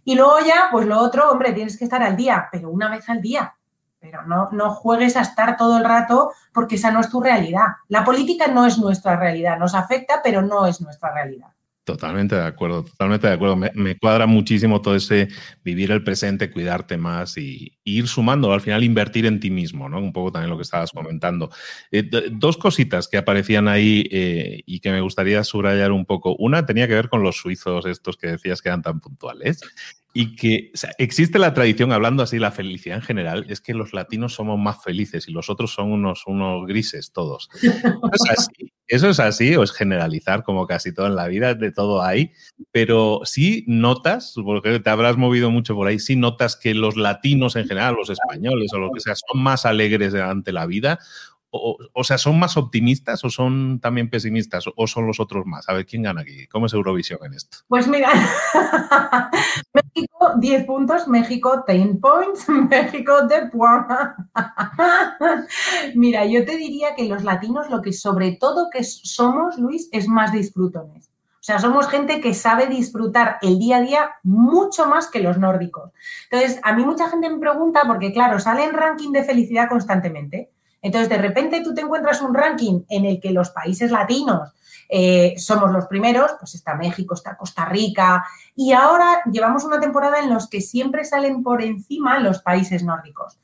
Y 0.03 0.15
luego 0.15 0.39
ya, 0.39 0.69
pues 0.71 0.87
lo 0.87 0.97
otro, 0.97 1.29
hombre, 1.29 1.53
tienes 1.53 1.77
que 1.77 1.83
estar 1.83 2.01
al 2.01 2.17
día, 2.17 2.47
pero 2.51 2.71
una 2.71 2.89
vez 2.89 3.07
al 3.07 3.21
día. 3.21 3.53
Pero 4.05 4.21
no, 4.27 4.49
no 4.51 4.69
juegues 4.69 5.17
a 5.17 5.21
estar 5.21 5.57
todo 5.57 5.79
el 5.79 5.83
rato 5.83 6.31
porque 6.53 6.75
esa 6.75 6.91
no 6.91 6.99
es 6.99 7.09
tu 7.09 7.19
realidad. 7.21 7.65
La 7.87 8.03
política 8.03 8.45
no 8.47 8.67
es 8.67 8.77
nuestra 8.77 9.15
realidad, 9.15 9.57
nos 9.57 9.73
afecta, 9.73 10.21
pero 10.23 10.43
no 10.43 10.67
es 10.67 10.79
nuestra 10.79 11.11
realidad. 11.11 11.47
Totalmente 11.83 12.35
de 12.35 12.43
acuerdo, 12.43 12.83
totalmente 12.83 13.25
de 13.25 13.33
acuerdo. 13.33 13.55
Me, 13.55 13.97
cuadra 13.97 14.27
muchísimo 14.27 14.79
todo 14.79 14.95
ese 14.95 15.27
vivir 15.63 15.91
el 15.91 16.03
presente, 16.03 16.51
cuidarte 16.51 16.97
más 16.97 17.35
y, 17.37 17.79
ir 17.83 18.07
sumando, 18.07 18.53
al 18.53 18.61
final 18.61 18.83
invertir 18.83 19.25
en 19.25 19.39
ti 19.39 19.49
mismo, 19.49 19.89
¿no? 19.89 19.97
Un 19.97 20.13
poco 20.13 20.31
también 20.31 20.51
lo 20.51 20.57
que 20.57 20.63
estabas 20.63 20.91
comentando. 20.91 21.49
Eh, 21.91 22.07
dos 22.31 22.57
cositas 22.57 23.07
que 23.07 23.17
aparecían 23.17 23.67
ahí 23.67 24.07
eh, 24.11 24.61
y 24.67 24.81
que 24.81 24.91
me 24.91 25.01
gustaría 25.01 25.43
subrayar 25.43 25.91
un 25.91 26.05
poco. 26.05 26.35
Una 26.37 26.65
tenía 26.67 26.87
que 26.87 26.93
ver 26.93 27.09
con 27.09 27.23
los 27.23 27.37
suizos 27.37 27.87
estos 27.87 28.17
que 28.17 28.27
decías 28.27 28.61
que 28.61 28.69
eran 28.69 28.83
tan 28.83 28.99
puntuales 28.99 29.61
y 30.17 30.37
que 30.37 30.71
existe 30.97 31.39
la 31.39 31.53
tradición, 31.53 31.91
hablando 31.91 32.23
así, 32.23 32.39
la 32.39 32.53
felicidad 32.53 32.95
en 32.95 33.03
general, 33.03 33.45
es 33.49 33.59
que 33.59 33.73
los 33.73 33.93
latinos 33.93 34.33
somos 34.33 34.57
más 34.57 34.81
felices 34.81 35.27
y 35.27 35.33
los 35.33 35.49
otros 35.49 35.73
son 35.73 35.91
unos, 35.91 36.23
unos 36.25 36.65
grises 36.65 37.11
todos. 37.11 37.49
¿Eso 37.61 38.09
es, 38.13 38.29
así? 38.29 38.71
¿Eso 38.87 39.09
es 39.09 39.19
así 39.19 39.53
o 39.57 39.63
es 39.63 39.73
generalizar 39.73 40.43
como 40.43 40.67
casi 40.67 40.93
todo 40.93 41.07
en 41.07 41.17
la 41.17 41.27
vida? 41.27 41.53
De 41.53 41.69
todo 41.73 42.01
hay, 42.01 42.31
pero 42.71 43.23
sí 43.25 43.65
notas, 43.67 44.35
porque 44.41 44.79
te 44.79 44.89
habrás 44.89 45.17
movido 45.17 45.51
mucho 45.51 45.75
por 45.75 45.87
ahí, 45.87 45.99
sí 45.99 46.15
notas 46.15 46.55
que 46.55 46.73
los 46.73 46.95
latinos 46.95 47.57
en 47.57 47.67
general, 47.67 47.95
los 47.95 48.09
españoles 48.09 48.71
o 48.71 48.79
lo 48.79 48.91
que 48.93 49.01
sea, 49.01 49.15
son 49.15 49.43
más 49.43 49.65
alegres 49.65 50.15
ante 50.15 50.53
la 50.53 50.65
vida 50.65 50.97
o, 51.93 52.03
sea, 52.03 52.17
¿son 52.17 52.39
más 52.39 52.57
optimistas 52.57 53.23
o 53.23 53.29
son 53.29 53.79
también 53.79 54.09
pesimistas 54.09 54.65
o 54.75 54.87
son 54.87 55.07
los 55.07 55.19
otros 55.19 55.45
más? 55.45 55.67
A 55.69 55.73
ver, 55.73 55.85
¿quién 55.85 56.03
gana 56.03 56.21
aquí? 56.21 56.47
¿Cómo 56.47 56.65
es 56.65 56.73
Eurovisión 56.73 57.19
en 57.23 57.33
esto? 57.33 57.59
Pues 57.67 57.87
mira, 57.87 58.11
México 59.73 60.33
10 60.37 60.65
puntos, 60.65 61.07
México 61.07 61.63
10 61.67 61.97
points, 62.01 62.49
México 62.69 63.27
de 63.27 63.45
mira, 65.95 66.25
yo 66.25 66.45
te 66.45 66.57
diría 66.57 66.95
que 66.95 67.05
los 67.05 67.23
latinos 67.23 67.69
lo 67.69 67.81
que 67.81 67.93
sobre 67.93 68.33
todo 68.33 68.69
que 68.69 68.83
somos, 68.83 69.57
Luis, 69.57 69.89
es 69.91 70.07
más 70.07 70.31
disfrutones. 70.31 71.07
O 71.07 71.43
sea, 71.45 71.59
somos 71.59 71.87
gente 71.87 72.21
que 72.21 72.33
sabe 72.33 72.65
disfrutar 72.65 73.37
el 73.43 73.59
día 73.59 73.77
a 73.77 73.81
día 73.81 74.09
mucho 74.23 74.87
más 74.87 75.11
que 75.11 75.19
los 75.19 75.37
nórdicos. 75.37 75.91
Entonces, 76.31 76.59
a 76.63 76.73
mí 76.73 76.83
mucha 76.83 77.07
gente 77.07 77.29
me 77.29 77.37
pregunta, 77.37 77.83
porque 77.85 78.11
claro, 78.11 78.39
sale 78.39 78.63
en 78.63 78.73
ranking 78.73 79.11
de 79.11 79.23
felicidad 79.23 79.69
constantemente. 79.69 80.49
Entonces, 80.85 81.09
de 81.09 81.17
repente 81.17 81.63
tú 81.63 81.73
te 81.73 81.81
encuentras 81.81 82.21
un 82.21 82.35
ranking 82.35 82.81
en 82.89 83.05
el 83.05 83.19
que 83.19 83.31
los 83.31 83.49
países 83.49 83.89
latinos 83.89 84.53
eh, 84.87 85.33
somos 85.35 85.71
los 85.71 85.87
primeros, 85.87 86.33
pues 86.39 86.53
está 86.53 86.75
México, 86.75 87.15
está 87.15 87.35
Costa 87.35 87.65
Rica, 87.65 88.23
y 88.55 88.71
ahora 88.71 89.23
llevamos 89.31 89.63
una 89.63 89.79
temporada 89.79 90.19
en 90.19 90.31
los 90.31 90.47
que 90.47 90.61
siempre 90.61 91.03
salen 91.03 91.41
por 91.41 91.63
encima 91.63 92.19
los 92.19 92.37
países 92.43 92.83
nórdicos. 92.83 93.39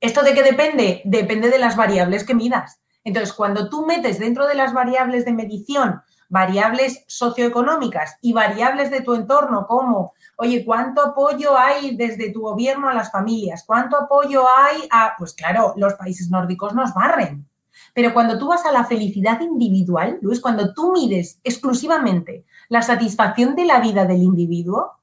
¿Esto 0.00 0.24
de 0.24 0.34
qué 0.34 0.42
depende? 0.42 1.02
Depende 1.04 1.50
de 1.50 1.60
las 1.60 1.76
variables 1.76 2.24
que 2.24 2.34
midas. 2.34 2.80
Entonces, 3.04 3.32
cuando 3.32 3.68
tú 3.68 3.86
metes 3.86 4.18
dentro 4.18 4.48
de 4.48 4.56
las 4.56 4.74
variables 4.74 5.24
de 5.24 5.34
medición 5.34 6.02
variables 6.32 7.04
socioeconómicas 7.08 8.16
y 8.22 8.32
variables 8.32 8.90
de 8.90 9.02
tu 9.02 9.14
entorno 9.14 9.66
como 9.68 10.14
Oye, 10.42 10.64
¿cuánto 10.64 11.00
apoyo 11.06 11.56
hay 11.56 11.94
desde 11.94 12.32
tu 12.32 12.40
gobierno 12.40 12.88
a 12.88 12.94
las 12.94 13.12
familias? 13.12 13.62
¿Cuánto 13.64 13.96
apoyo 13.96 14.42
hay 14.58 14.88
a...? 14.90 15.14
Pues 15.16 15.34
claro, 15.34 15.72
los 15.76 15.94
países 15.94 16.30
nórdicos 16.30 16.74
nos 16.74 16.92
barren. 16.92 17.46
Pero 17.94 18.12
cuando 18.12 18.36
tú 18.36 18.48
vas 18.48 18.66
a 18.66 18.72
la 18.72 18.82
felicidad 18.82 19.40
individual, 19.40 20.18
Luis, 20.20 20.40
cuando 20.40 20.74
tú 20.74 20.90
mides 20.90 21.38
exclusivamente 21.44 22.44
la 22.68 22.82
satisfacción 22.82 23.54
de 23.54 23.66
la 23.66 23.78
vida 23.78 24.04
del 24.04 24.20
individuo, 24.20 24.94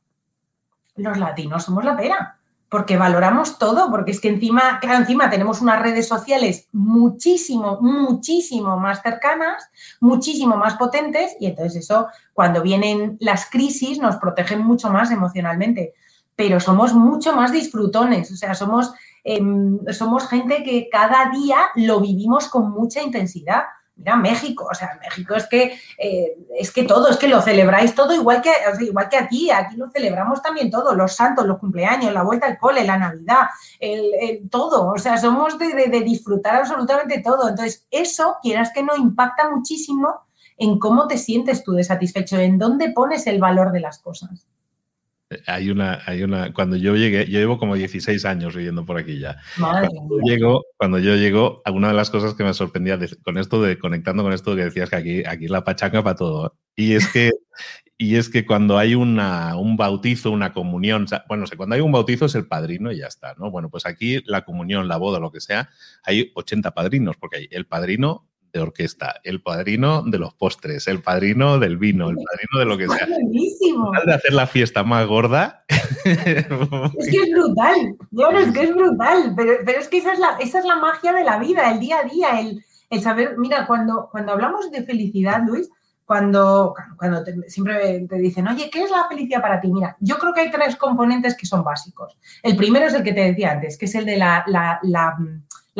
los 0.97 1.17
latinos 1.17 1.63
somos 1.63 1.85
la 1.85 1.95
pera 1.95 2.38
porque 2.69 2.97
valoramos 2.97 3.57
todo, 3.57 3.89
porque 3.89 4.11
es 4.11 4.21
que 4.21 4.29
encima, 4.29 4.79
claro, 4.79 4.99
encima 4.99 5.29
tenemos 5.29 5.59
unas 5.59 5.81
redes 5.81 6.07
sociales 6.07 6.67
muchísimo, 6.71 7.79
muchísimo 7.81 8.77
más 8.77 9.01
cercanas, 9.01 9.69
muchísimo 9.99 10.55
más 10.55 10.75
potentes, 10.75 11.35
y 11.39 11.47
entonces 11.47 11.83
eso, 11.83 12.07
cuando 12.33 12.61
vienen 12.61 13.17
las 13.19 13.49
crisis, 13.49 13.99
nos 13.99 14.17
protegen 14.17 14.63
mucho 14.63 14.91
más 14.91 15.09
emocionalmente. 15.09 15.93
Pero 16.35 16.59
somos 16.59 16.93
mucho 16.93 17.33
más 17.33 17.51
disfrutones, 17.51 18.31
o 18.31 18.35
sea, 18.35 18.53
somos, 18.53 18.93
em, 19.23 19.79
somos 19.91 20.27
gente 20.27 20.63
que 20.63 20.89
cada 20.91 21.31
día 21.31 21.57
lo 21.75 21.99
vivimos 21.99 22.47
con 22.47 22.69
mucha 22.69 23.01
intensidad. 23.01 23.63
Mira, 23.99 24.15
México, 24.15 24.65
o 24.71 24.73
sea, 24.73 24.97
México 25.01 25.35
es 25.35 25.45
que 25.47 25.77
eh, 25.97 26.37
es 26.57 26.71
que 26.71 26.83
todo, 26.83 27.09
es 27.09 27.17
que 27.17 27.27
lo 27.27 27.41
celebráis 27.41 27.93
todo 27.93 28.15
igual 28.15 28.41
que, 28.41 28.51
igual 28.79 29.09
que 29.09 29.17
aquí, 29.17 29.51
aquí 29.51 29.75
lo 29.75 29.89
celebramos 29.91 30.41
también 30.41 30.71
todo, 30.71 30.95
los 30.95 31.13
santos, 31.13 31.45
los 31.45 31.59
cumpleaños, 31.59 32.13
la 32.13 32.23
vuelta 32.23 32.47
al 32.47 32.57
cole, 32.57 32.85
la 32.85 32.97
Navidad, 32.97 33.47
el, 33.77 34.49
todo, 34.49 34.87
o 34.87 34.97
sea, 34.97 35.17
somos 35.17 35.59
de, 35.59 35.89
de, 35.89 36.01
disfrutar 36.01 36.55
absolutamente 36.55 37.21
todo. 37.21 37.49
Entonces, 37.49 37.85
eso, 37.91 38.37
quieras 38.41 38.71
que 38.73 38.83
no, 38.83 38.95
impacta 38.95 39.49
muchísimo 39.49 40.21
en 40.57 40.79
cómo 40.79 41.07
te 41.07 41.17
sientes 41.17 41.63
tú 41.63 41.73
de 41.73 41.83
satisfecho, 41.83 42.37
en 42.37 42.57
dónde 42.57 42.91
pones 42.91 43.27
el 43.27 43.39
valor 43.39 43.73
de 43.73 43.81
las 43.81 43.99
cosas. 43.99 44.47
Hay 45.45 45.69
una, 45.69 46.01
hay 46.07 46.23
una, 46.23 46.53
cuando 46.53 46.75
yo 46.75 46.95
llegué, 46.95 47.27
yo 47.27 47.39
llevo 47.39 47.59
como 47.59 47.75
16 47.75 48.25
años 48.25 48.55
viviendo 48.55 48.83
por 48.83 48.97
aquí 48.97 49.19
ya. 49.19 49.37
cuando, 49.57 50.19
llego, 50.23 50.65
cuando 50.75 50.97
yo 50.97 51.15
llego, 51.15 51.61
alguna 51.65 51.89
de 51.89 51.93
las 51.93 52.09
cosas 52.09 52.33
que 52.33 52.43
me 52.43 52.53
sorprendía 52.53 52.97
con 53.23 53.37
esto 53.37 53.61
de 53.61 53.77
conectando 53.77 54.23
con 54.23 54.33
esto 54.33 54.55
que 54.55 54.63
decías 54.63 54.89
que 54.89 54.95
aquí, 54.95 55.23
aquí 55.25 55.47
la 55.47 55.63
pachanga 55.63 56.03
para 56.03 56.15
todo. 56.15 56.57
Y 56.75 56.93
es 56.93 57.07
que, 57.09 57.31
y 57.95 58.15
es 58.15 58.29
que 58.29 58.43
cuando 58.45 58.79
hay 58.79 58.95
una, 58.95 59.55
un 59.55 59.77
bautizo, 59.77 60.31
una 60.31 60.51
comunión, 60.51 61.05
bueno, 61.27 61.45
sé, 61.45 61.57
cuando 61.57 61.75
hay 61.75 61.81
un 61.81 61.91
bautizo 61.91 62.25
es 62.25 62.33
el 62.33 62.47
padrino 62.47 62.91
y 62.91 62.97
ya 62.97 63.07
está, 63.07 63.35
¿no? 63.37 63.51
Bueno, 63.51 63.69
pues 63.69 63.85
aquí 63.85 64.21
la 64.25 64.45
comunión, 64.45 64.87
la 64.87 64.97
boda, 64.97 65.19
lo 65.19 65.31
que 65.31 65.41
sea, 65.41 65.69
hay 66.03 66.31
80 66.33 66.71
padrinos, 66.71 67.17
porque 67.17 67.37
hay 67.37 67.47
el 67.51 67.67
padrino 67.67 68.28
de 68.51 68.59
orquesta, 68.59 69.15
el 69.23 69.41
padrino 69.41 70.03
de 70.03 70.17
los 70.17 70.33
postres, 70.33 70.87
el 70.87 71.01
padrino 71.01 71.59
del 71.59 71.77
vino, 71.77 72.09
el 72.09 72.15
padrino 72.15 72.59
de 72.59 72.65
lo 72.65 72.77
que 72.77 72.87
sea. 72.87 73.07
Buenísimo. 73.07 73.91
de 74.05 74.13
hacer 74.13 74.33
la 74.33 74.47
fiesta 74.47 74.83
más 74.83 75.05
gorda. 75.07 75.65
es 76.05 76.47
que 76.47 77.17
es 77.17 77.31
brutal, 77.31 77.95
yo 78.11 78.29
es 78.31 78.51
que 78.51 78.63
es 78.63 78.75
brutal, 78.75 79.33
pero, 79.35 79.53
pero, 79.65 79.79
es 79.79 79.87
que 79.87 79.97
esa 79.97 80.13
es, 80.13 80.19
la, 80.19 80.37
esa 80.39 80.59
es 80.59 80.65
la 80.65 80.77
magia 80.77 81.13
de 81.13 81.23
la 81.23 81.39
vida, 81.39 81.71
el 81.71 81.79
día 81.79 81.99
a 81.99 82.03
día, 82.03 82.39
el, 82.39 82.63
el 82.89 83.01
saber, 83.01 83.35
mira, 83.37 83.67
cuando, 83.67 84.09
cuando 84.11 84.31
hablamos 84.31 84.71
de 84.71 84.83
felicidad, 84.83 85.43
Luis, 85.45 85.69
cuando, 86.09 86.73
cuando 86.97 87.23
siempre 87.47 88.07
te 88.09 88.15
dicen, 88.15 88.47
oye, 88.47 88.71
¿qué 88.71 88.81
es 88.81 88.89
la 88.89 89.05
felicidad 89.07 89.41
para 89.41 89.61
ti? 89.61 89.71
Mira, 89.71 89.95
yo 89.99 90.17
creo 90.17 90.33
que 90.33 90.41
hay 90.41 90.49
tres 90.49 90.75
componentes 90.75 91.37
que 91.37 91.45
son 91.45 91.63
básicos. 91.63 92.17
El 92.41 92.55
primero 92.55 92.87
es 92.87 92.95
el 92.95 93.03
que 93.03 93.13
te 93.13 93.21
decía 93.21 93.51
antes, 93.51 93.77
que 93.77 93.85
es 93.85 93.93
el 93.93 94.05
de 94.05 94.17
la, 94.17 94.43
la, 94.47 94.79
la 94.81 95.15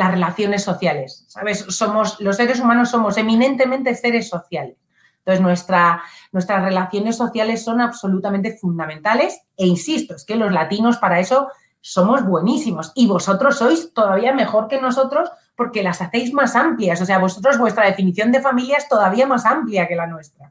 las 0.00 0.12
relaciones 0.12 0.64
sociales, 0.64 1.26
¿sabes? 1.28 1.66
Somos, 1.68 2.18
los 2.20 2.36
seres 2.36 2.58
humanos 2.58 2.88
somos 2.88 3.18
eminentemente 3.18 3.94
seres 3.94 4.30
sociales. 4.30 4.78
Entonces, 5.18 5.42
nuestra, 5.42 6.02
nuestras 6.32 6.64
relaciones 6.64 7.18
sociales 7.18 7.62
son 7.62 7.82
absolutamente 7.82 8.56
fundamentales 8.56 9.42
e 9.58 9.66
insisto, 9.66 10.14
es 10.14 10.24
que 10.24 10.36
los 10.36 10.52
latinos 10.52 10.96
para 10.96 11.20
eso 11.20 11.48
somos 11.82 12.24
buenísimos 12.24 12.92
y 12.94 13.06
vosotros 13.06 13.58
sois 13.58 13.92
todavía 13.92 14.32
mejor 14.32 14.68
que 14.68 14.80
nosotros 14.80 15.30
porque 15.54 15.82
las 15.82 16.00
hacéis 16.00 16.32
más 16.32 16.56
amplias. 16.56 17.02
O 17.02 17.04
sea, 17.04 17.18
vosotros 17.18 17.58
vuestra 17.58 17.84
definición 17.84 18.32
de 18.32 18.40
familia 18.40 18.78
es 18.78 18.88
todavía 18.88 19.26
más 19.26 19.44
amplia 19.44 19.86
que 19.86 19.96
la 19.96 20.06
nuestra. 20.06 20.50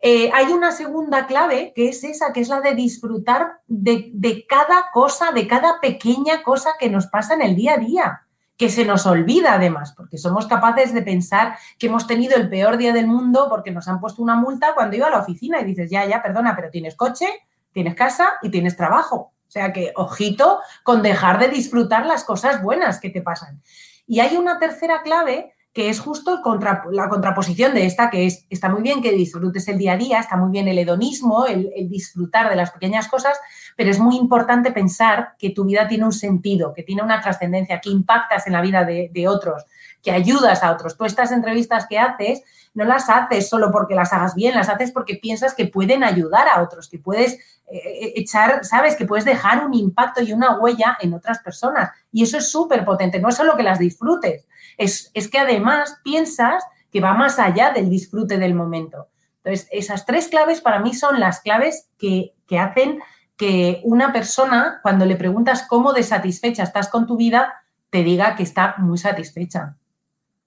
Eh, 0.00 0.30
hay 0.32 0.52
una 0.52 0.70
segunda 0.70 1.26
clave 1.26 1.72
que 1.74 1.88
es 1.88 2.04
esa, 2.04 2.32
que 2.32 2.40
es 2.40 2.48
la 2.48 2.60
de 2.60 2.76
disfrutar 2.76 3.60
de, 3.66 4.10
de 4.14 4.46
cada 4.46 4.86
cosa, 4.92 5.32
de 5.32 5.48
cada 5.48 5.80
pequeña 5.80 6.44
cosa 6.44 6.70
que 6.78 6.90
nos 6.90 7.08
pasa 7.08 7.34
en 7.34 7.42
el 7.42 7.56
día 7.56 7.74
a 7.74 7.78
día 7.78 8.22
que 8.56 8.68
se 8.68 8.84
nos 8.84 9.06
olvida 9.06 9.54
además, 9.54 9.92
porque 9.96 10.18
somos 10.18 10.46
capaces 10.46 10.92
de 10.94 11.02
pensar 11.02 11.56
que 11.78 11.86
hemos 11.86 12.06
tenido 12.06 12.36
el 12.36 12.48
peor 12.48 12.76
día 12.76 12.92
del 12.92 13.06
mundo 13.06 13.46
porque 13.48 13.70
nos 13.70 13.88
han 13.88 14.00
puesto 14.00 14.22
una 14.22 14.36
multa 14.36 14.74
cuando 14.74 14.96
iba 14.96 15.08
a 15.08 15.10
la 15.10 15.18
oficina 15.18 15.60
y 15.60 15.64
dices, 15.64 15.90
ya, 15.90 16.04
ya, 16.06 16.22
perdona, 16.22 16.54
pero 16.54 16.70
tienes 16.70 16.94
coche, 16.94 17.26
tienes 17.72 17.94
casa 17.94 18.34
y 18.42 18.50
tienes 18.50 18.76
trabajo. 18.76 19.32
O 19.46 19.50
sea 19.50 19.72
que, 19.72 19.92
ojito, 19.96 20.60
con 20.82 21.02
dejar 21.02 21.38
de 21.38 21.48
disfrutar 21.48 22.06
las 22.06 22.24
cosas 22.24 22.62
buenas 22.62 23.00
que 23.00 23.10
te 23.10 23.20
pasan. 23.20 23.60
Y 24.06 24.20
hay 24.20 24.36
una 24.36 24.58
tercera 24.58 25.02
clave 25.02 25.52
que 25.72 25.88
es 25.88 26.00
justo 26.00 26.42
contra, 26.42 26.84
la 26.90 27.08
contraposición 27.08 27.72
de 27.72 27.86
esta, 27.86 28.10
que 28.10 28.26
es, 28.26 28.46
está 28.50 28.68
muy 28.68 28.82
bien 28.82 29.00
que 29.00 29.12
disfrutes 29.12 29.66
el 29.68 29.78
día 29.78 29.94
a 29.94 29.96
día, 29.96 30.20
está 30.20 30.36
muy 30.36 30.50
bien 30.50 30.68
el 30.68 30.78
hedonismo, 30.78 31.46
el, 31.46 31.70
disfrutar 31.88 32.50
de 32.50 32.56
las 32.56 32.72
pequeñas 32.72 33.08
cosas, 33.08 33.38
pero 33.76 33.90
es 33.90 33.98
muy 33.98 34.16
importante 34.16 34.70
pensar 34.70 35.34
que 35.38 35.50
tu 35.50 35.64
vida 35.64 35.88
tiene 35.88 36.04
un 36.04 36.12
sentido, 36.12 36.74
que 36.74 36.82
tiene 36.82 37.02
una 37.02 37.22
trascendencia, 37.22 37.80
que 37.80 37.88
impactas 37.88 38.46
en 38.46 38.52
la 38.52 38.60
vida 38.60 38.84
de, 38.84 39.10
de 39.14 39.28
otros, 39.28 39.64
que 40.02 40.10
ayudas 40.10 40.62
a 40.62 40.72
otros. 40.72 40.96
Tú 40.96 41.04
estas 41.06 41.32
entrevistas 41.32 41.86
que 41.88 41.98
haces 41.98 42.42
no 42.74 42.84
las 42.84 43.08
haces 43.08 43.48
solo 43.48 43.70
porque 43.70 43.94
las 43.94 44.12
hagas 44.12 44.34
bien, 44.34 44.54
las 44.54 44.68
haces 44.68 44.92
porque 44.92 45.16
piensas 45.16 45.54
que 45.54 45.66
pueden 45.66 46.04
ayudar 46.04 46.48
a 46.48 46.62
otros, 46.62 46.88
que 46.88 46.98
puedes 46.98 47.34
eh, 47.70 47.76
eh, 47.76 48.12
echar, 48.16 48.64
sabes, 48.64 48.96
que 48.96 49.06
puedes 49.06 49.24
dejar 49.24 49.64
un 49.64 49.74
impacto 49.74 50.22
y 50.22 50.32
una 50.32 50.58
huella 50.58 50.96
en 51.00 51.14
otras 51.14 51.38
personas. 51.40 51.90
Y 52.10 52.22
eso 52.22 52.38
es 52.38 52.50
súper 52.50 52.84
potente, 52.84 53.20
no 53.20 53.28
es 53.28 53.34
solo 53.34 53.56
que 53.56 53.62
las 53.62 53.78
disfrutes, 53.78 54.46
es, 54.82 55.28
que 55.30 55.38
además 55.38 55.98
piensas 56.04 56.64
que 56.90 57.00
va 57.00 57.14
más 57.14 57.38
allá 57.38 57.70
del 57.72 57.88
disfrute 57.88 58.38
del 58.38 58.54
momento. 58.54 59.08
Entonces, 59.42 59.68
esas 59.72 60.06
tres 60.06 60.28
claves 60.28 60.60
para 60.60 60.80
mí 60.80 60.94
son 60.94 61.18
las 61.18 61.40
claves 61.40 61.88
que, 61.98 62.34
que 62.46 62.58
hacen 62.58 63.00
que 63.36 63.80
una 63.84 64.12
persona, 64.12 64.80
cuando 64.82 65.04
le 65.04 65.16
preguntas 65.16 65.66
cómo 65.68 65.92
de 65.92 66.02
satisfecha 66.02 66.62
estás 66.62 66.88
con 66.88 67.06
tu 67.06 67.16
vida, 67.16 67.54
te 67.90 68.04
diga 68.04 68.36
que 68.36 68.42
está 68.42 68.76
muy 68.78 68.98
satisfecha. 68.98 69.76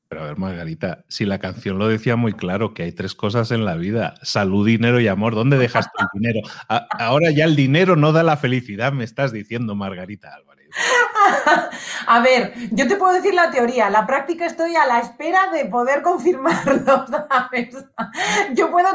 Pero 0.08 0.24
a 0.24 0.28
ver, 0.28 0.38
Margarita, 0.38 1.04
si 1.08 1.26
la 1.26 1.40
canción 1.40 1.80
lo 1.80 1.88
decía 1.88 2.16
muy 2.16 2.34
claro, 2.34 2.74
que 2.74 2.84
hay 2.84 2.92
tres 2.92 3.16
cosas 3.16 3.52
en 3.52 3.66
la 3.66 3.76
vida, 3.76 4.14
salud, 4.22 4.66
dinero 4.66 5.00
y 5.00 5.08
amor, 5.08 5.36
¿dónde 5.36 5.58
dejas 5.58 5.88
tu 5.92 6.06
dinero? 6.14 6.40
ahora 6.68 7.32
ya 7.32 7.46
el 7.46 7.56
dinero 7.56 7.96
no 7.96 8.12
da 8.12 8.24
la 8.24 8.38
felicidad, 8.38 8.94
me 8.94 9.04
estás 9.04 9.32
diciendo, 9.32 9.76
Margarita 9.76 10.34
Álvarez. 10.34 10.55
A 12.08 12.20
ver, 12.22 12.54
yo 12.72 12.88
te 12.88 12.96
puedo 12.98 13.14
decir 13.14 13.34
la 13.34 13.50
teoría, 13.50 13.90
la 13.90 14.06
práctica 14.06 14.46
estoy 14.46 14.76
a 14.76 14.86
la 14.86 15.00
espera 15.00 15.52
de 15.52 15.66
poder 15.66 16.02
confirmarlo, 16.02 17.06
Yo 18.54 18.72
puedo, 18.72 18.90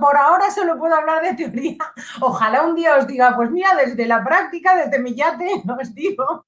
por 0.00 0.16
ahora 0.16 0.50
solo 0.50 0.78
puedo 0.78 0.94
hablar 0.94 1.22
de 1.22 1.34
teoría. 1.34 1.76
Ojalá 2.20 2.62
un 2.62 2.74
día 2.74 2.96
os 2.96 3.06
diga, 3.06 3.34
pues 3.36 3.50
mira, 3.50 3.74
desde 3.74 4.06
la 4.06 4.22
práctica, 4.24 4.76
desde 4.76 4.98
mi 4.98 5.14
yate, 5.14 5.62
os 5.80 5.94
digo 5.94 6.46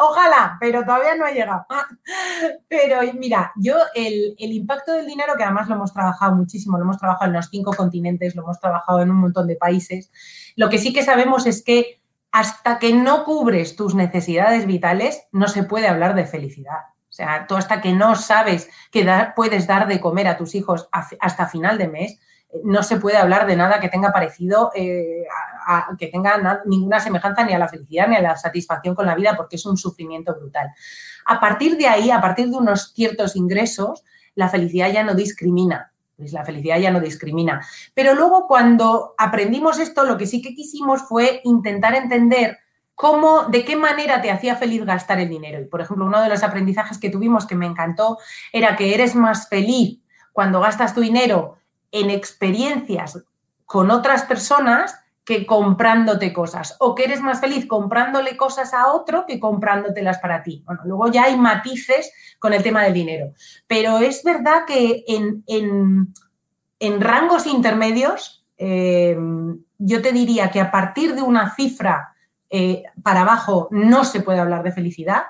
Ojalá, 0.00 0.56
pero 0.60 0.82
todavía 0.84 1.14
no 1.16 1.26
ha 1.26 1.30
llegado. 1.30 1.66
Pero 2.68 3.00
mira, 3.14 3.52
yo 3.56 3.74
el, 3.94 4.34
impacto 4.38 4.92
del 4.92 5.06
dinero, 5.06 5.34
que 5.36 5.44
además 5.44 5.68
lo 5.68 5.74
hemos 5.74 5.92
trabajado 5.92 6.34
muchísimo, 6.34 6.78
lo 6.78 6.84
hemos 6.84 6.98
trabajado 6.98 7.26
en 7.26 7.36
los 7.36 7.48
cinco 7.48 7.72
continentes, 7.72 8.34
lo 8.34 8.42
hemos 8.42 8.60
trabajado 8.60 9.00
en 9.00 9.10
un 9.10 9.18
montón 9.18 9.46
de 9.46 9.56
países, 9.56 10.10
lo 10.56 10.68
que 10.68 10.78
sí 10.78 10.92
que 10.92 11.02
sabemos 11.02 11.46
es 11.46 11.62
que 11.62 11.97
hasta 12.32 12.78
que 12.78 12.92
no 12.92 13.24
cubres 13.24 13.76
tus 13.76 13.94
necesidades 13.94 14.66
vitales, 14.66 15.26
no 15.32 15.48
se 15.48 15.62
puede 15.64 15.88
hablar 15.88 16.14
de 16.14 16.26
felicidad. 16.26 16.78
O 17.08 17.12
sea, 17.18 17.46
tú 17.46 17.56
hasta 17.56 17.80
que 17.80 17.92
no 17.92 18.14
sabes 18.16 18.68
que 18.92 19.06
puedes 19.34 19.66
dar 19.66 19.88
de 19.88 20.00
comer 20.00 20.28
a 20.28 20.36
tus 20.36 20.54
hijos 20.54 20.88
hasta 20.92 21.46
final 21.46 21.78
de 21.78 21.88
mes, 21.88 22.20
no 22.64 22.82
se 22.82 22.98
puede 22.98 23.16
hablar 23.16 23.46
de 23.46 23.56
nada 23.56 23.80
que 23.80 23.88
tenga 23.88 24.12
parecido, 24.12 24.70
eh, 24.74 25.24
que 25.98 26.06
tenga 26.06 26.62
ninguna 26.64 27.00
semejanza 27.00 27.44
ni 27.44 27.52
a 27.52 27.58
la 27.58 27.68
felicidad 27.68 28.08
ni 28.08 28.16
a 28.16 28.22
la 28.22 28.36
satisfacción 28.36 28.94
con 28.94 29.06
la 29.06 29.14
vida, 29.14 29.36
porque 29.36 29.56
es 29.56 29.66
un 29.66 29.76
sufrimiento 29.76 30.34
brutal. 30.34 30.70
A 31.26 31.40
partir 31.40 31.76
de 31.76 31.88
ahí, 31.88 32.10
a 32.10 32.20
partir 32.20 32.48
de 32.48 32.56
unos 32.56 32.92
ciertos 32.94 33.36
ingresos, 33.36 34.04
la 34.34 34.48
felicidad 34.48 34.90
ya 34.90 35.04
no 35.04 35.14
discrimina. 35.14 35.87
La 36.18 36.44
felicidad 36.44 36.78
ya 36.78 36.90
no 36.90 37.00
discrimina. 37.00 37.64
Pero 37.94 38.14
luego 38.14 38.46
cuando 38.46 39.14
aprendimos 39.16 39.78
esto, 39.78 40.04
lo 40.04 40.18
que 40.18 40.26
sí 40.26 40.42
que 40.42 40.54
quisimos 40.54 41.02
fue 41.02 41.40
intentar 41.44 41.94
entender 41.94 42.58
cómo, 42.94 43.44
de 43.44 43.64
qué 43.64 43.76
manera 43.76 44.20
te 44.20 44.30
hacía 44.30 44.56
feliz 44.56 44.84
gastar 44.84 45.20
el 45.20 45.28
dinero. 45.28 45.60
Y, 45.60 45.66
por 45.66 45.80
ejemplo, 45.80 46.04
uno 46.04 46.20
de 46.20 46.28
los 46.28 46.42
aprendizajes 46.42 46.98
que 46.98 47.10
tuvimos 47.10 47.46
que 47.46 47.54
me 47.54 47.66
encantó 47.66 48.18
era 48.52 48.74
que 48.74 48.92
eres 48.94 49.14
más 49.14 49.48
feliz 49.48 50.00
cuando 50.32 50.60
gastas 50.60 50.94
tu 50.94 51.00
dinero 51.00 51.58
en 51.92 52.10
experiencias 52.10 53.22
con 53.64 53.90
otras 53.92 54.24
personas 54.24 54.98
que 55.28 55.44
comprándote 55.44 56.32
cosas 56.32 56.74
o 56.78 56.94
que 56.94 57.04
eres 57.04 57.20
más 57.20 57.38
feliz 57.38 57.66
comprándole 57.66 58.34
cosas 58.34 58.72
a 58.72 58.90
otro 58.90 59.26
que 59.26 59.38
comprándotelas 59.38 60.20
para 60.20 60.42
ti. 60.42 60.62
Bueno, 60.64 60.80
luego 60.86 61.08
ya 61.08 61.24
hay 61.24 61.36
matices 61.36 62.10
con 62.38 62.54
el 62.54 62.62
tema 62.62 62.82
del 62.84 62.94
dinero, 62.94 63.34
pero 63.66 63.98
es 63.98 64.24
verdad 64.24 64.62
que 64.66 65.04
en, 65.06 65.44
en, 65.46 67.00
rangos 67.02 67.46
intermedios 67.46 68.46
eh, 68.56 69.18
yo 69.76 70.00
te 70.00 70.12
diría 70.12 70.50
que 70.50 70.62
a 70.62 70.70
partir 70.70 71.14
de 71.14 71.20
una 71.20 71.54
cifra 71.54 72.14
eh, 72.48 72.84
para 73.02 73.20
abajo 73.20 73.68
no 73.70 74.04
se 74.04 74.22
puede 74.22 74.40
hablar 74.40 74.62
de 74.62 74.72
felicidad 74.72 75.24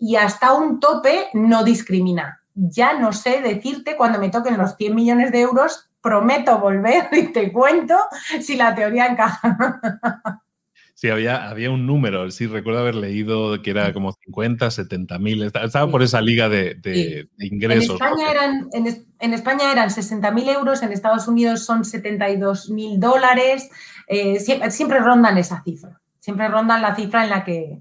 y 0.00 0.16
hasta 0.16 0.52
un 0.52 0.80
tope 0.80 1.28
no 1.32 1.62
discrimina. 1.62 2.40
Ya 2.54 2.98
no 2.98 3.12
sé 3.12 3.40
decirte 3.40 3.96
cuando 3.96 4.18
me 4.18 4.30
toquen 4.30 4.58
los 4.58 4.74
100 4.74 4.96
millones 4.96 5.30
de 5.30 5.42
euros 5.42 5.92
prometo 6.04 6.58
volver 6.58 7.08
y 7.12 7.32
te 7.32 7.50
cuento 7.50 7.96
si 8.40 8.56
la 8.56 8.74
teoría 8.74 9.06
encaja. 9.06 9.56
Sí, 10.94 11.08
había, 11.08 11.48
había 11.48 11.70
un 11.70 11.86
número, 11.86 12.30
sí, 12.30 12.46
recuerdo 12.46 12.80
haber 12.80 12.94
leído 12.94 13.60
que 13.62 13.70
era 13.70 13.92
como 13.92 14.12
50, 14.12 14.70
70 14.70 15.18
mil, 15.18 15.42
estaba 15.42 15.90
por 15.90 16.02
esa 16.02 16.20
liga 16.20 16.48
de, 16.48 17.28
ingresos. 17.38 18.00
En 18.00 18.06
España, 18.06 18.30
eran, 18.30 18.68
en, 19.18 19.34
España 19.34 19.72
eran 19.72 19.90
60 19.90 20.30
mil 20.30 20.48
euros, 20.48 20.82
en 20.82 20.92
Estados 20.92 21.26
Unidos 21.26 21.64
son 21.64 21.84
72 21.84 22.70
mil 22.70 23.00
dólares, 23.00 23.70
eh, 24.06 24.38
siempre, 24.38 24.70
siempre 24.70 25.00
rondan 25.00 25.36
esa 25.36 25.62
cifra, 25.64 26.00
siempre 26.20 26.46
rondan 26.48 26.80
la 26.80 26.94
cifra 26.94 27.24
en 27.24 27.30
la 27.30 27.44
que, 27.44 27.80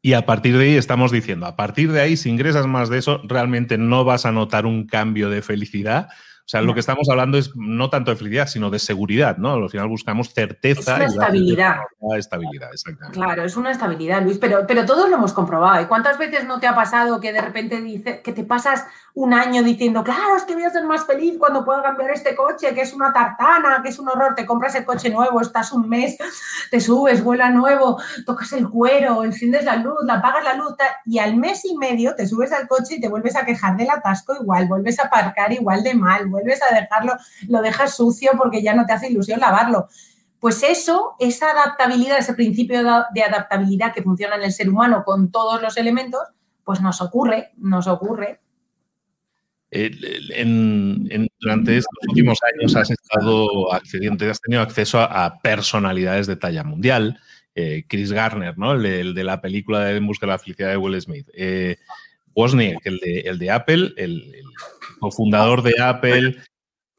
y 0.00 0.12
a 0.12 0.24
partir 0.24 0.56
de 0.56 0.64
ahí 0.64 0.76
estamos 0.76 1.10
diciendo, 1.10 1.46
a 1.46 1.56
partir 1.56 1.90
de 1.90 2.00
ahí, 2.00 2.16
si 2.16 2.30
ingresas 2.30 2.66
más 2.66 2.88
de 2.88 2.98
eso, 2.98 3.20
realmente 3.24 3.78
no 3.78 4.04
vas 4.04 4.26
a 4.26 4.32
notar 4.32 4.64
un 4.64 4.86
cambio 4.86 5.28
de 5.28 5.42
felicidad, 5.42 6.08
sea, 6.50 6.62
lo 6.62 6.72
que 6.72 6.80
estamos 6.80 7.08
hablando 7.10 7.36
es 7.36 7.54
no 7.56 7.90
tanto 7.90 8.10
de 8.10 8.16
felicidad, 8.16 8.46
sino 8.46 8.70
de 8.70 8.78
seguridad, 8.78 9.36
¿no? 9.36 9.52
Al 9.52 9.68
final 9.68 9.86
buscamos 9.88 10.32
certeza. 10.32 10.92
Es 10.92 10.96
una 10.96 11.04
estabilidad. 11.04 11.76
estabilidad, 12.16 12.70
exactamente. 12.72 13.18
Claro, 13.18 13.44
es 13.44 13.56
una 13.56 13.70
estabilidad, 13.70 14.22
Luis, 14.22 14.38
pero, 14.38 14.66
pero 14.66 14.86
todos 14.86 15.10
lo 15.10 15.16
hemos 15.16 15.34
comprobado. 15.34 15.82
¿Y 15.82 15.86
cuántas 15.86 16.16
veces 16.16 16.46
no 16.46 16.58
te 16.58 16.66
ha 16.66 16.74
pasado 16.74 17.20
que 17.20 17.32
de 17.34 17.42
repente 17.42 17.82
dice, 17.82 18.22
que 18.22 18.32
te 18.32 18.44
pasas 18.44 18.86
un 19.18 19.34
año 19.34 19.64
diciendo, 19.64 20.04
claro, 20.04 20.36
es 20.36 20.44
que 20.44 20.54
voy 20.54 20.62
a 20.62 20.70
ser 20.70 20.84
más 20.84 21.04
feliz 21.04 21.34
cuando 21.38 21.64
pueda 21.64 21.82
cambiar 21.82 22.12
este 22.12 22.36
coche, 22.36 22.72
que 22.72 22.82
es 22.82 22.94
una 22.94 23.12
tartana, 23.12 23.80
que 23.82 23.88
es 23.88 23.98
un 23.98 24.08
horror, 24.08 24.36
te 24.36 24.46
compras 24.46 24.76
el 24.76 24.84
coche 24.84 25.10
nuevo, 25.10 25.40
estás 25.40 25.72
un 25.72 25.88
mes, 25.88 26.16
te 26.70 26.80
subes, 26.80 27.24
vuela 27.24 27.50
nuevo, 27.50 28.00
tocas 28.24 28.52
el 28.52 28.68
cuero, 28.68 29.24
enciendes 29.24 29.64
la 29.64 29.76
luz, 29.76 29.96
la 30.04 30.14
apagas 30.14 30.44
la 30.44 30.54
luz, 30.54 30.74
y 31.04 31.18
al 31.18 31.36
mes 31.36 31.64
y 31.64 31.76
medio 31.76 32.14
te 32.14 32.28
subes 32.28 32.52
al 32.52 32.68
coche 32.68 32.94
y 32.94 33.00
te 33.00 33.08
vuelves 33.08 33.34
a 33.34 33.44
quejar 33.44 33.76
del 33.76 33.90
atasco 33.90 34.36
igual, 34.40 34.68
vuelves 34.68 35.00
a 35.00 35.06
aparcar 35.08 35.52
igual 35.52 35.82
de 35.82 35.94
mal, 35.94 36.28
vuelves 36.38 36.60
a 36.62 36.74
dejarlo, 36.74 37.14
lo 37.48 37.62
dejas 37.62 37.94
sucio 37.94 38.32
porque 38.36 38.62
ya 38.62 38.74
no 38.74 38.86
te 38.86 38.92
hace 38.92 39.10
ilusión 39.10 39.40
lavarlo. 39.40 39.88
Pues 40.40 40.62
eso, 40.62 41.14
esa 41.18 41.50
adaptabilidad, 41.50 42.18
ese 42.18 42.34
principio 42.34 42.82
de 43.12 43.22
adaptabilidad 43.22 43.92
que 43.92 44.02
funciona 44.02 44.36
en 44.36 44.42
el 44.42 44.52
ser 44.52 44.68
humano 44.68 45.02
con 45.04 45.30
todos 45.30 45.60
los 45.60 45.76
elementos, 45.76 46.20
pues 46.64 46.80
nos 46.80 47.00
ocurre, 47.00 47.50
nos 47.56 47.86
ocurre 47.86 48.40
en, 49.70 51.28
durante 51.40 51.76
estos 51.76 51.98
últimos 52.08 52.38
años 52.54 52.74
has 52.76 52.90
estado 52.90 53.72
accediendo, 53.72 54.30
has 54.30 54.40
tenido 54.40 54.62
acceso 54.62 55.00
a, 55.00 55.38
personalidades 55.42 56.26
de 56.26 56.36
talla 56.36 56.64
mundial. 56.64 57.20
Eh, 57.54 57.84
Chris 57.88 58.12
Garner, 58.12 58.56
¿no? 58.56 58.72
El 58.72 59.14
de, 59.14 59.24
la 59.24 59.40
película 59.40 59.80
de 59.80 59.96
En 59.96 60.06
busca 60.06 60.26
de 60.26 60.32
la 60.32 60.38
felicidad 60.38 60.70
de 60.70 60.76
Will 60.76 61.00
Smith. 61.00 61.28
Eh, 61.34 61.76
Wozniak, 62.34 62.86
el 62.86 62.98
de, 62.98 63.20
el 63.20 63.38
de 63.38 63.50
Apple, 63.50 63.92
el, 63.96 64.32
cofundador 64.98 65.62
de 65.62 65.80
Apple. 65.80 66.36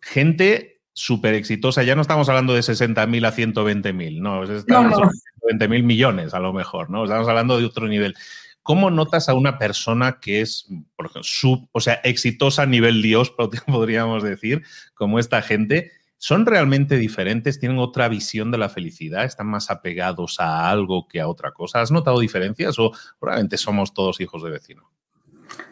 Gente 0.02 0.82
súper 0.94 1.34
exitosa. 1.34 1.84
Ya 1.84 1.96
no 1.96 2.02
estamos 2.02 2.28
hablando 2.30 2.54
de 2.54 2.62
60.000 2.62 3.26
a 3.26 3.34
120.000, 3.34 4.20
no, 4.20 4.44
estamos 4.44 5.00
no, 5.00 5.06
no. 5.06 5.12
120.000 5.50 5.84
millones 5.84 6.34
a 6.34 6.40
lo 6.40 6.54
mejor, 6.54 6.90
¿no? 6.90 7.04
Estamos 7.04 7.28
hablando 7.28 7.58
de 7.58 7.66
otro 7.66 7.88
nivel. 7.88 8.16
¿Cómo 8.62 8.92
notas 8.92 9.30
a 9.30 9.34
una 9.34 9.58
persona 9.58 10.20
que 10.20 10.42
es, 10.42 10.68
por 10.96 11.06
ejemplo, 11.06 11.24
sub, 11.24 11.70
o 11.72 11.80
sea, 11.80 11.96
exitosa 12.04 12.64
a 12.64 12.66
nivel 12.66 13.02
Dios, 13.02 13.32
podríamos 13.68 14.24
decir, 14.24 14.64
como 14.94 15.20
esta 15.20 15.42
gente? 15.42 15.92
¿Son 16.18 16.46
realmente 16.46 16.98
diferentes? 16.98 17.60
¿Tienen 17.60 17.80
otra 17.80 18.10
visión 18.10 18.52
de 18.52 18.58
la 18.58 18.68
felicidad? 18.68 19.24
¿Están 19.24 19.48
más 19.48 19.72
apegados 19.72 20.42
a 20.42 20.70
algo 20.70 21.08
que 21.08 21.22
a 21.22 21.30
otra 21.30 21.52
cosa? 21.52 21.80
¿Has 21.80 21.92
notado 21.92 22.20
diferencias 22.20 22.78
o 22.78 22.92
probablemente 23.18 23.58
somos 23.58 23.94
todos 23.94 24.20
hijos 24.20 24.44
de 24.44 24.50
vecino? 24.50 24.92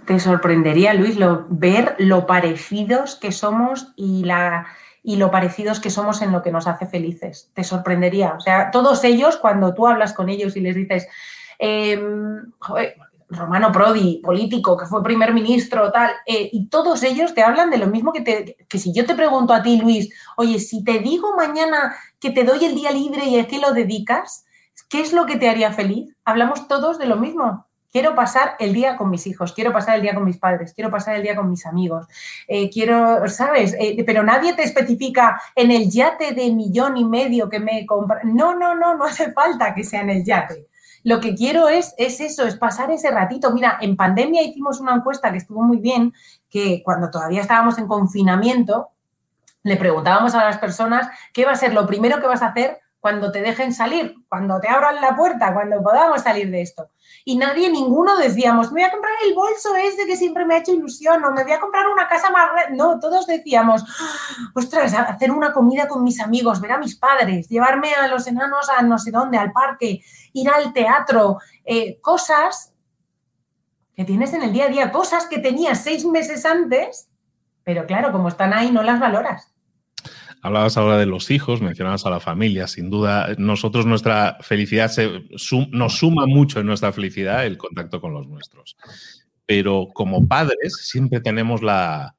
Te 0.06 0.20
sorprendería, 0.20 0.94
Luis, 0.94 1.18
ver 1.50 1.96
lo 2.00 2.26
parecidos 2.26 3.16
que 3.16 3.32
somos 3.32 3.94
y, 3.96 4.24
la, 4.24 4.68
y 5.04 5.18
lo 5.18 5.32
parecidos 5.32 5.80
que 5.80 5.90
somos 5.90 6.22
en 6.22 6.32
lo 6.32 6.42
que 6.42 6.52
nos 6.52 6.68
hace 6.68 6.86
felices. 6.86 7.52
Te 7.54 7.63
sorprendería. 7.63 8.34
O 8.34 8.40
sea, 8.40 8.72
todos 8.72 9.04
ellos, 9.04 9.38
cuando 9.38 9.74
tú 9.74 9.88
hablas 9.88 10.13
con 10.13 10.30
ellos 10.30 10.56
y 10.56 10.62
les 10.62 10.76
dices, 10.76 11.08
Em, 11.60 12.52
Romano 13.30 13.72
Prodi, 13.72 14.22
político, 14.24 14.78
que 14.78 14.86
fue 14.86 15.04
primer 15.04 15.34
ministro, 15.34 15.92
tal, 15.92 16.12
eh, 16.26 16.50
y 16.52 16.68
todos 16.68 17.04
ellos 17.04 17.34
te 17.34 17.44
hablan 17.44 17.70
de 17.70 17.78
lo 17.78 17.88
mismo 17.88 18.13
que, 18.13 18.22
te, 18.22 18.56
que 18.70 18.80
si 18.80 18.94
yo 18.94 19.06
te 19.06 19.16
pregunto 19.16 19.54
a 19.54 19.62
ti, 19.62 19.78
Luis, 19.82 20.10
oye, 20.38 20.60
si 20.60 20.84
te 20.84 21.00
digo 21.00 21.36
mañana 21.36 21.96
que 22.20 22.30
te 22.30 22.46
doy 22.46 22.63
el 22.63 22.76
día 22.76 22.92
libre 22.92 23.26
y 23.26 23.40
a 23.40 23.48
qué 23.48 23.60
lo 23.60 23.74
dedicas, 23.74 24.46
¿qué 24.88 25.02
es 25.02 25.12
lo 25.12 25.26
que 25.26 25.36
te 25.36 25.50
haría 25.50 25.74
feliz? 25.74 26.16
Hablamos 26.24 26.68
todos 26.70 27.00
de 27.00 27.08
lo 27.08 27.18
mismo. 27.18 27.66
Quiero 27.91 28.15
pasar 28.15 28.56
el 28.60 28.73
día 28.73 28.97
con 28.97 29.10
mis 29.10 29.28
hijos, 29.28 29.54
quiero 29.54 29.71
pasar 29.71 29.95
el 29.95 30.02
día 30.02 30.13
con 30.13 30.26
mis 30.26 30.38
padres, 30.38 30.73
quiero 30.73 30.91
pasar 30.91 31.15
el 31.15 31.23
día 31.23 31.36
con 31.36 31.50
mis 31.50 31.65
amigos, 31.65 32.08
eh, 32.47 32.69
quiero, 32.69 33.28
¿sabes? 33.28 33.76
Eh, 33.80 34.04
pero 34.06 34.23
nadie 34.23 34.54
te 34.54 34.63
especifica 34.63 35.41
en 35.56 35.71
el 35.71 35.89
yate 35.89 36.34
de 36.34 36.52
millón 36.52 36.97
y 36.97 37.06
medio 37.06 37.50
que 37.50 37.60
me 37.60 37.86
compra. 37.86 38.21
No, 38.23 38.56
no, 38.56 38.76
no, 38.76 38.95
no 38.95 39.06
hace 39.06 39.32
falta 39.32 39.73
que 39.73 39.84
sea 39.84 40.02
en 40.02 40.10
el 40.10 40.23
yate. 40.23 40.67
Lo 41.04 41.19
que 41.21 41.36
quiero 41.36 41.69
es, 41.69 41.93
es 41.97 42.19
eso, 42.19 42.45
es 42.45 42.58
pasar 42.58 42.91
ese 42.91 43.10
ratito. 43.12 43.52
Mira, 43.52 43.78
en 43.80 43.95
pandemia 43.95 44.43
hicimos 44.43 44.82
una 44.82 44.95
encuesta 44.95 45.32
que 45.32 45.38
estuvo 45.38 45.63
muy 45.63 45.78
bien, 45.78 46.13
que 46.50 46.82
cuando 46.84 47.10
todavía 47.10 47.41
estábamos 47.41 47.78
en 47.78 47.88
confinamiento, 47.88 48.89
le 49.63 49.78
preguntábamos 49.78 50.34
a 50.36 50.43
las 50.43 50.58
personas 50.58 51.08
qué 51.34 51.45
va 51.45 51.52
a 51.52 51.56
ser 51.56 51.73
lo 51.73 51.86
primero 51.86 52.19
que 52.19 52.28
vas 52.28 52.41
a 52.41 52.47
hacer 52.47 52.80
cuando 53.00 53.32
te 53.32 53.42
dejen 53.42 53.74
salir, 53.74 54.16
cuando 54.28 54.60
te 54.60 54.68
abran 54.68 55.00
la 55.02 55.16
puerta, 55.16 55.54
cuando 55.54 55.82
podamos 55.82 56.22
salir 56.22 56.50
de 56.50 56.62
esto. 56.62 56.90
Y 57.24 57.38
nadie, 57.38 57.70
ninguno 57.70 58.18
decíamos, 58.18 58.72
me 58.72 58.82
voy 58.82 58.90
a 58.90 58.92
comprar 58.92 59.14
el 59.26 59.34
bolso 59.34 59.76
ese 59.76 60.06
que 60.06 60.18
siempre 60.18 60.46
me 60.46 60.56
ha 60.56 60.58
hecho 60.60 60.74
ilusión, 60.74 61.24
o 61.24 61.32
me 61.32 61.44
voy 61.44 61.52
a 61.52 61.60
comprar 61.60 61.88
una 61.88 62.08
casa 62.08 62.30
más... 62.30 62.50
No, 62.72 63.00
todos 63.00 63.28
decíamos, 63.28 63.84
ostras, 64.56 64.94
hacer 64.94 65.32
una 65.32 65.54
comida 65.54 65.88
con 65.88 66.04
mis 66.04 66.20
amigos, 66.20 66.60
ver 66.60 66.72
a 66.72 66.78
mis 66.78 66.98
padres, 66.98 67.48
llevarme 67.50 67.94
a 67.94 68.08
los 68.08 68.28
enanos 68.28 68.70
a 68.70 68.82
no 68.82 68.98
sé 68.98 69.12
dónde, 69.12 69.38
al 69.38 69.52
parque, 69.52 70.02
ir 70.34 70.50
al 70.50 70.74
teatro, 70.74 71.38
eh, 71.66 72.00
cosas 72.02 72.74
que 73.96 74.06
tienes 74.06 74.34
en 74.34 74.44
el 74.44 74.54
día 74.54 74.66
a 74.66 74.70
día, 74.70 74.92
cosas 74.92 75.26
que 75.26 75.40
tenías 75.40 75.84
seis 75.84 76.06
meses 76.06 76.46
antes, 76.46 77.10
pero 77.64 77.86
claro, 77.86 78.12
como 78.12 78.30
están 78.30 78.54
ahí, 78.54 78.72
no 78.72 78.84
las 78.84 79.00
valoras. 79.00 79.54
Hablabas 80.48 80.78
ahora 80.78 80.98
de 80.98 81.06
los 81.06 81.30
hijos, 81.30 81.62
mencionabas 81.62 82.06
a 82.06 82.10
la 82.10 82.22
familia, 82.22 82.68
sin 82.68 82.90
duda. 82.90 83.36
Nosotros, 83.38 83.86
nuestra 83.86 84.38
felicidad 84.40 84.90
nos 85.72 85.98
suma 85.98 86.26
mucho 86.26 86.62
en 86.62 86.68
nuestra 86.68 86.94
felicidad 86.94 87.46
el 87.46 87.58
contacto 87.58 88.00
con 88.00 88.14
los 88.14 88.30
nuestros. 88.30 88.78
Pero 89.46 89.90
como 89.94 90.26
padres 90.26 90.78
siempre 90.84 91.20
tenemos 91.20 91.62
la, 91.62 92.16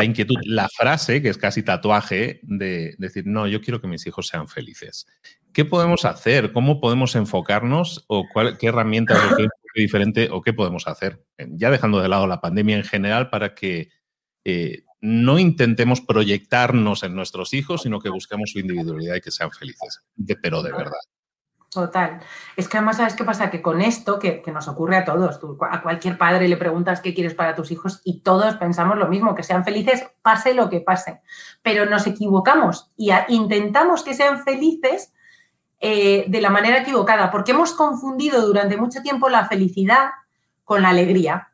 inquietud, 0.00 0.36
la 0.44 0.68
frase, 0.68 1.22
que 1.22 1.28
es 1.28 1.38
casi 1.38 1.64
tatuaje, 1.64 2.38
de 2.44 2.94
decir, 2.98 3.24
no, 3.26 3.48
yo 3.48 3.60
quiero 3.60 3.80
que 3.80 3.88
mis 3.88 4.06
hijos 4.06 4.28
sean 4.28 4.46
felices. 4.46 5.08
¿Qué 5.52 5.64
podemos 5.64 6.04
hacer? 6.04 6.52
¿Cómo 6.52 6.80
podemos 6.80 7.16
enfocarnos? 7.16 8.04
¿O 8.06 8.26
qué 8.60 8.68
herramientas 8.68 9.18
o 9.18 9.36
qué 9.36 9.48
diferente 9.74 10.28
o 10.30 10.40
qué 10.40 10.52
podemos 10.52 10.86
hacer? 10.86 11.24
Ya 11.36 11.72
dejando 11.72 12.00
de 12.00 12.08
lado 12.08 12.28
la 12.28 12.40
pandemia 12.40 12.76
en 12.76 12.84
general 12.84 13.28
para 13.28 13.56
que 13.56 13.88
eh, 14.44 14.84
no 15.02 15.38
intentemos 15.40 16.00
proyectarnos 16.00 17.02
en 17.02 17.14
nuestros 17.14 17.52
hijos, 17.54 17.82
sino 17.82 18.00
que 18.00 18.08
busquemos 18.08 18.52
su 18.52 18.60
individualidad 18.60 19.16
y 19.16 19.20
que 19.20 19.32
sean 19.32 19.50
felices, 19.50 20.00
pero 20.40 20.62
de 20.62 20.70
verdad. 20.70 20.92
Total. 21.72 22.20
Es 22.54 22.68
que 22.68 22.76
además, 22.76 22.98
¿sabes 22.98 23.14
qué 23.14 23.24
pasa? 23.24 23.50
Que 23.50 23.62
con 23.62 23.80
esto, 23.80 24.18
que, 24.18 24.42
nos 24.52 24.68
ocurre 24.68 24.98
a 24.98 25.04
todos, 25.04 25.40
a 25.70 25.82
cualquier 25.82 26.18
padre 26.18 26.46
le 26.46 26.56
preguntas 26.56 27.00
qué 27.00 27.14
quieres 27.14 27.34
para 27.34 27.54
tus 27.54 27.72
hijos 27.72 28.00
y 28.04 28.20
todos 28.20 28.56
pensamos 28.56 28.96
lo 28.96 29.08
mismo, 29.08 29.34
que 29.34 29.42
sean 29.42 29.64
felices, 29.64 30.06
pase 30.20 30.54
lo 30.54 30.70
que 30.70 30.80
pase. 30.80 31.20
Pero 31.62 31.86
nos 31.86 32.06
equivocamos 32.06 32.92
y 32.96 33.10
intentamos 33.28 34.04
que 34.04 34.14
sean 34.14 34.44
felices 34.44 35.14
eh, 35.80 36.26
de 36.28 36.40
la 36.40 36.50
manera 36.50 36.82
equivocada, 36.82 37.32
porque 37.32 37.52
hemos 37.52 37.72
confundido 37.72 38.46
durante 38.46 38.76
mucho 38.76 39.02
tiempo 39.02 39.28
la 39.28 39.48
felicidad 39.48 40.10
con 40.62 40.82
la 40.82 40.90
alegría. 40.90 41.48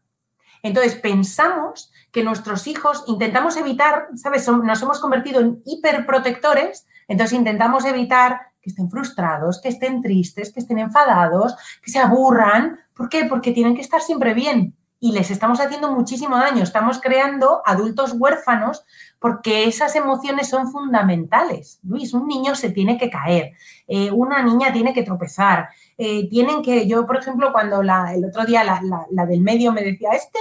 Entonces 0.62 0.96
pensamos 0.96 1.92
que 2.10 2.24
nuestros 2.24 2.66
hijos 2.66 3.04
intentamos 3.06 3.56
evitar, 3.56 4.08
¿sabes? 4.14 4.48
Nos 4.48 4.82
hemos 4.82 5.00
convertido 5.00 5.40
en 5.40 5.62
hiperprotectores, 5.64 6.86
entonces 7.06 7.38
intentamos 7.38 7.84
evitar 7.84 8.40
que 8.60 8.70
estén 8.70 8.90
frustrados, 8.90 9.60
que 9.60 9.68
estén 9.68 10.00
tristes, 10.00 10.52
que 10.52 10.60
estén 10.60 10.78
enfadados, 10.78 11.54
que 11.82 11.90
se 11.90 11.98
aburran. 11.98 12.78
¿Por 12.94 13.08
qué? 13.08 13.24
Porque 13.24 13.52
tienen 13.52 13.74
que 13.74 13.82
estar 13.82 14.00
siempre 14.00 14.34
bien 14.34 14.77
y 15.00 15.12
les 15.12 15.30
estamos 15.30 15.60
haciendo 15.60 15.92
muchísimo 15.92 16.36
daño. 16.36 16.62
Estamos 16.62 17.00
creando 17.00 17.62
adultos 17.64 18.14
huérfanos 18.16 18.84
porque 19.20 19.64
esas 19.64 19.94
emociones 19.96 20.48
son 20.48 20.70
fundamentales. 20.70 21.80
Luis, 21.82 22.14
un 22.14 22.26
niño 22.26 22.54
se 22.54 22.70
tiene 22.70 22.98
que 22.98 23.10
caer, 23.10 23.52
eh, 23.86 24.10
una 24.10 24.42
niña 24.42 24.72
tiene 24.72 24.92
que 24.92 25.02
tropezar, 25.02 25.68
eh, 25.96 26.28
tienen 26.28 26.62
que, 26.62 26.86
yo 26.86 27.04
por 27.04 27.16
ejemplo, 27.16 27.52
cuando 27.52 27.80
el 27.80 28.24
otro 28.24 28.44
día 28.44 28.62
la, 28.64 29.26
del 29.26 29.40
medio 29.40 29.72
me 29.72 29.82
decía, 29.82 30.10
este, 30.12 30.38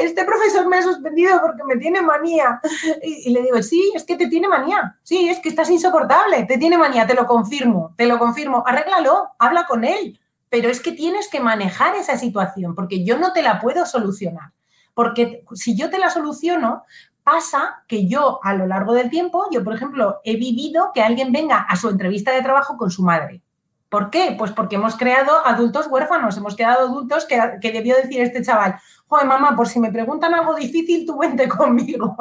este 0.00 0.24
profesor 0.24 0.66
me 0.68 0.78
ha 0.78 0.82
suspendido 0.82 1.40
porque 1.40 1.64
me 1.64 1.76
tiene 1.76 2.02
manía. 2.02 2.60
Y, 3.02 3.28
y, 3.28 3.32
le 3.32 3.42
digo, 3.42 3.62
sí, 3.62 3.92
es 3.94 4.04
que 4.04 4.16
te 4.16 4.28
tiene 4.28 4.48
manía, 4.48 4.96
sí, 5.02 5.28
es 5.28 5.38
que 5.40 5.48
estás 5.48 5.70
insoportable, 5.70 6.44
te 6.44 6.58
tiene 6.58 6.78
manía, 6.78 7.06
te 7.06 7.14
lo 7.14 7.26
confirmo, 7.26 7.94
te 7.96 8.06
lo 8.06 8.18
confirmo, 8.18 8.62
arréglalo, 8.66 9.30
habla 9.38 9.64
con 9.66 9.84
él, 9.84 10.20
pero 10.52 10.68
es 10.68 10.80
que 10.80 10.92
tienes 10.92 11.30
que 11.30 11.40
manejar 11.40 11.96
esa 11.96 12.18
situación 12.18 12.74
porque 12.74 13.06
yo 13.06 13.18
no 13.18 13.32
te 13.32 13.40
la 13.40 13.58
puedo 13.58 13.86
solucionar. 13.86 14.52
Porque 14.92 15.46
si 15.54 15.74
yo 15.74 15.88
te 15.88 15.98
la 15.98 16.10
soluciono, 16.10 16.84
pasa 17.22 17.84
que 17.88 18.06
yo 18.06 18.38
a 18.42 18.52
lo 18.52 18.66
largo 18.66 18.92
del 18.92 19.08
tiempo, 19.08 19.46
yo 19.50 19.64
por 19.64 19.72
ejemplo, 19.72 20.20
he 20.24 20.36
vivido 20.36 20.90
que 20.92 21.00
alguien 21.00 21.32
venga 21.32 21.56
a 21.56 21.74
su 21.76 21.88
entrevista 21.88 22.32
de 22.32 22.42
trabajo 22.42 22.76
con 22.76 22.90
su 22.90 23.02
madre. 23.02 23.40
¿Por 23.88 24.10
qué? 24.10 24.34
Pues 24.36 24.52
porque 24.52 24.76
hemos 24.76 24.94
creado 24.94 25.32
adultos 25.46 25.86
huérfanos, 25.86 26.36
hemos 26.36 26.54
creado 26.54 26.86
adultos 26.86 27.24
que, 27.24 27.40
que 27.62 27.72
debió 27.72 27.96
decir 27.96 28.20
este 28.20 28.42
chaval, 28.42 28.74
joder, 29.06 29.26
mamá, 29.26 29.56
por 29.56 29.68
si 29.68 29.80
me 29.80 29.90
preguntan 29.90 30.34
algo 30.34 30.54
difícil, 30.54 31.06
tú 31.06 31.16
vente 31.16 31.48
conmigo, 31.48 32.14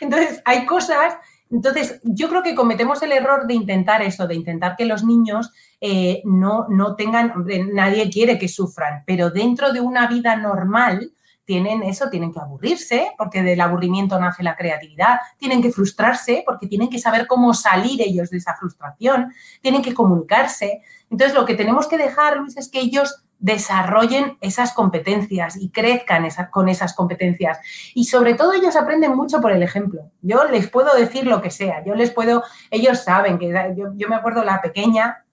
Entonces, 0.00 0.42
hay 0.44 0.66
cosas 0.66 1.14
entonces, 1.54 2.00
yo 2.02 2.28
creo 2.28 2.42
que 2.42 2.56
cometemos 2.56 3.00
el 3.02 3.12
error 3.12 3.46
de 3.46 3.54
intentar 3.54 4.02
eso, 4.02 4.26
de 4.26 4.34
intentar 4.34 4.74
que 4.74 4.86
los 4.86 5.04
niños 5.04 5.52
eh, 5.86 6.22
no, 6.24 6.64
no 6.70 6.96
tengan, 6.96 7.44
nadie 7.74 8.08
quiere 8.08 8.38
que 8.38 8.48
sufran, 8.48 9.02
pero 9.06 9.28
dentro 9.28 9.70
de 9.70 9.82
una 9.82 10.06
vida 10.06 10.34
normal, 10.34 11.12
tienen 11.44 11.82
eso, 11.82 12.08
tienen 12.08 12.32
que 12.32 12.40
aburrirse, 12.40 13.12
porque 13.18 13.42
del 13.42 13.60
aburrimiento 13.60 14.18
nace 14.18 14.42
la 14.42 14.56
creatividad, 14.56 15.18
tienen 15.36 15.60
que 15.60 15.70
frustrarse, 15.70 16.42
porque 16.46 16.68
tienen 16.68 16.88
que 16.88 16.98
saber 16.98 17.26
cómo 17.26 17.52
salir 17.52 18.00
ellos 18.00 18.30
de 18.30 18.38
esa 18.38 18.56
frustración, 18.56 19.30
tienen 19.60 19.82
que 19.82 19.92
comunicarse. 19.92 20.80
Entonces, 21.10 21.36
lo 21.36 21.44
que 21.44 21.54
tenemos 21.54 21.86
que 21.86 21.98
dejar, 21.98 22.38
Luis, 22.38 22.56
es 22.56 22.70
que 22.70 22.80
ellos 22.80 23.22
desarrollen 23.38 24.38
esas 24.40 24.72
competencias 24.72 25.54
y 25.54 25.68
crezcan 25.68 26.26
con 26.50 26.70
esas 26.70 26.94
competencias. 26.94 27.58
Y 27.92 28.06
sobre 28.06 28.32
todo 28.32 28.54
ellos 28.54 28.74
aprenden 28.74 29.14
mucho 29.14 29.42
por 29.42 29.52
el 29.52 29.62
ejemplo. 29.62 30.10
Yo 30.22 30.46
les 30.46 30.70
puedo 30.70 30.96
decir 30.96 31.26
lo 31.26 31.42
que 31.42 31.50
sea, 31.50 31.84
yo 31.84 31.94
les 31.94 32.10
puedo, 32.10 32.42
ellos 32.70 33.00
saben 33.00 33.38
que 33.38 33.52
yo, 33.76 33.88
yo 33.96 34.08
me 34.08 34.16
acuerdo 34.16 34.44
la 34.44 34.62
pequeña, 34.62 35.23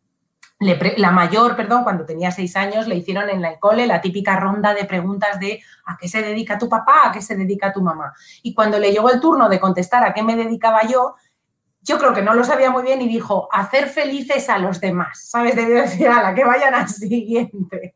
la 0.61 1.11
mayor, 1.11 1.55
perdón, 1.55 1.83
cuando 1.83 2.05
tenía 2.05 2.29
seis 2.29 2.55
años, 2.55 2.87
le 2.87 2.95
hicieron 2.95 3.29
en 3.29 3.41
la 3.41 3.57
cole 3.57 3.87
la 3.87 3.99
típica 3.99 4.39
ronda 4.39 4.75
de 4.75 4.85
preguntas 4.85 5.39
de 5.39 5.59
¿a 5.85 5.97
qué 5.97 6.07
se 6.07 6.21
dedica 6.21 6.59
tu 6.59 6.69
papá? 6.69 7.01
¿A 7.05 7.11
qué 7.11 7.21
se 7.21 7.35
dedica 7.35 7.73
tu 7.73 7.81
mamá? 7.81 8.13
Y 8.43 8.53
cuando 8.53 8.77
le 8.77 8.91
llegó 8.91 9.09
el 9.09 9.19
turno 9.19 9.49
de 9.49 9.59
contestar 9.59 10.03
a 10.03 10.13
qué 10.13 10.21
me 10.21 10.35
dedicaba 10.35 10.83
yo, 10.87 11.15
yo 11.81 11.97
creo 11.97 12.13
que 12.13 12.21
no 12.21 12.35
lo 12.35 12.43
sabía 12.43 12.69
muy 12.69 12.83
bien 12.83 13.01
y 13.01 13.07
dijo, 13.07 13.49
hacer 13.51 13.87
felices 13.87 14.49
a 14.49 14.59
los 14.59 14.79
demás, 14.79 15.29
¿sabes? 15.29 15.55
Debió 15.55 15.81
decir, 15.81 16.07
a 16.07 16.21
la 16.21 16.35
que 16.35 16.45
vayan 16.45 16.75
al 16.75 16.89
siguiente. 16.89 17.95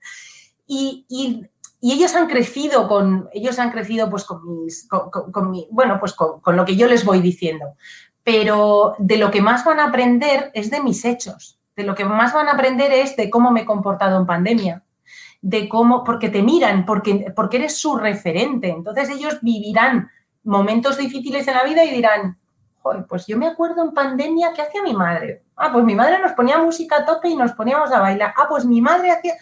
Y, 0.66 1.06
y, 1.08 1.46
ellos 1.82 2.16
han 2.16 2.28
crecido 2.28 2.88
con, 2.88 3.30
ellos 3.32 3.60
han 3.60 3.70
crecido 3.70 4.10
pues 4.10 4.24
con 4.24 4.64
mis, 4.64 4.88
con, 4.88 5.52
mi, 5.52 5.68
bueno, 5.70 6.00
pues 6.00 6.14
con, 6.14 6.42
con 6.42 6.56
lo 6.56 6.66
que 6.66 6.76
yo 6.76 6.88
les 6.88 7.06
voy 7.06 7.22
diciendo. 7.22 7.76
Pero 8.24 8.96
de 8.98 9.18
lo 9.18 9.30
que 9.30 9.40
más 9.40 9.64
van 9.64 9.80
a 9.80 9.86
aprender 9.86 10.50
es 10.56 10.72
de 10.72 10.82
mis 10.82 11.06
hechos. 11.06 11.60
De 11.76 11.84
lo 11.84 11.96
que 11.96 12.06
más 12.06 12.34
van 12.34 12.48
a 12.48 12.54
aprender 12.54 12.92
es 12.92 13.16
de 13.16 13.30
cómo 13.30 13.52
me 13.52 13.62
he 13.62 13.66
comportado 13.66 14.18
en 14.18 14.26
pandemia, 14.26 14.84
de 15.42 15.68
cómo, 15.68 16.04
porque 16.04 16.30
te 16.30 16.42
miran, 16.42 16.86
porque, 16.86 17.34
porque 17.36 17.58
eres 17.58 17.78
su 17.78 17.98
referente. 17.98 18.70
Entonces 18.70 19.10
ellos 19.10 19.40
vivirán 19.42 20.10
momentos 20.44 20.98
difíciles 20.98 21.48
en 21.48 21.56
la 21.56 21.64
vida 21.64 21.84
y 21.84 21.92
dirán, 21.92 22.38
pues 23.10 23.26
yo 23.26 23.38
me 23.38 23.48
acuerdo 23.48 23.84
en 23.84 23.94
pandemia 23.94 24.54
que 24.54 24.62
hacía 24.62 24.84
mi 24.84 24.94
madre. 24.94 25.44
Ah, 25.56 25.72
pues 25.72 25.84
mi 25.84 25.96
madre 25.96 26.20
nos 26.20 26.34
ponía 26.34 26.60
música 26.60 26.98
a 26.98 27.06
tope 27.06 27.30
y 27.30 27.36
nos 27.36 27.54
poníamos 27.54 27.92
a 27.92 28.00
bailar. 28.00 28.34
Ah, 28.38 28.46
pues 28.50 28.66
mi 28.66 28.82
madre 28.82 29.12
hacía... 29.12 29.34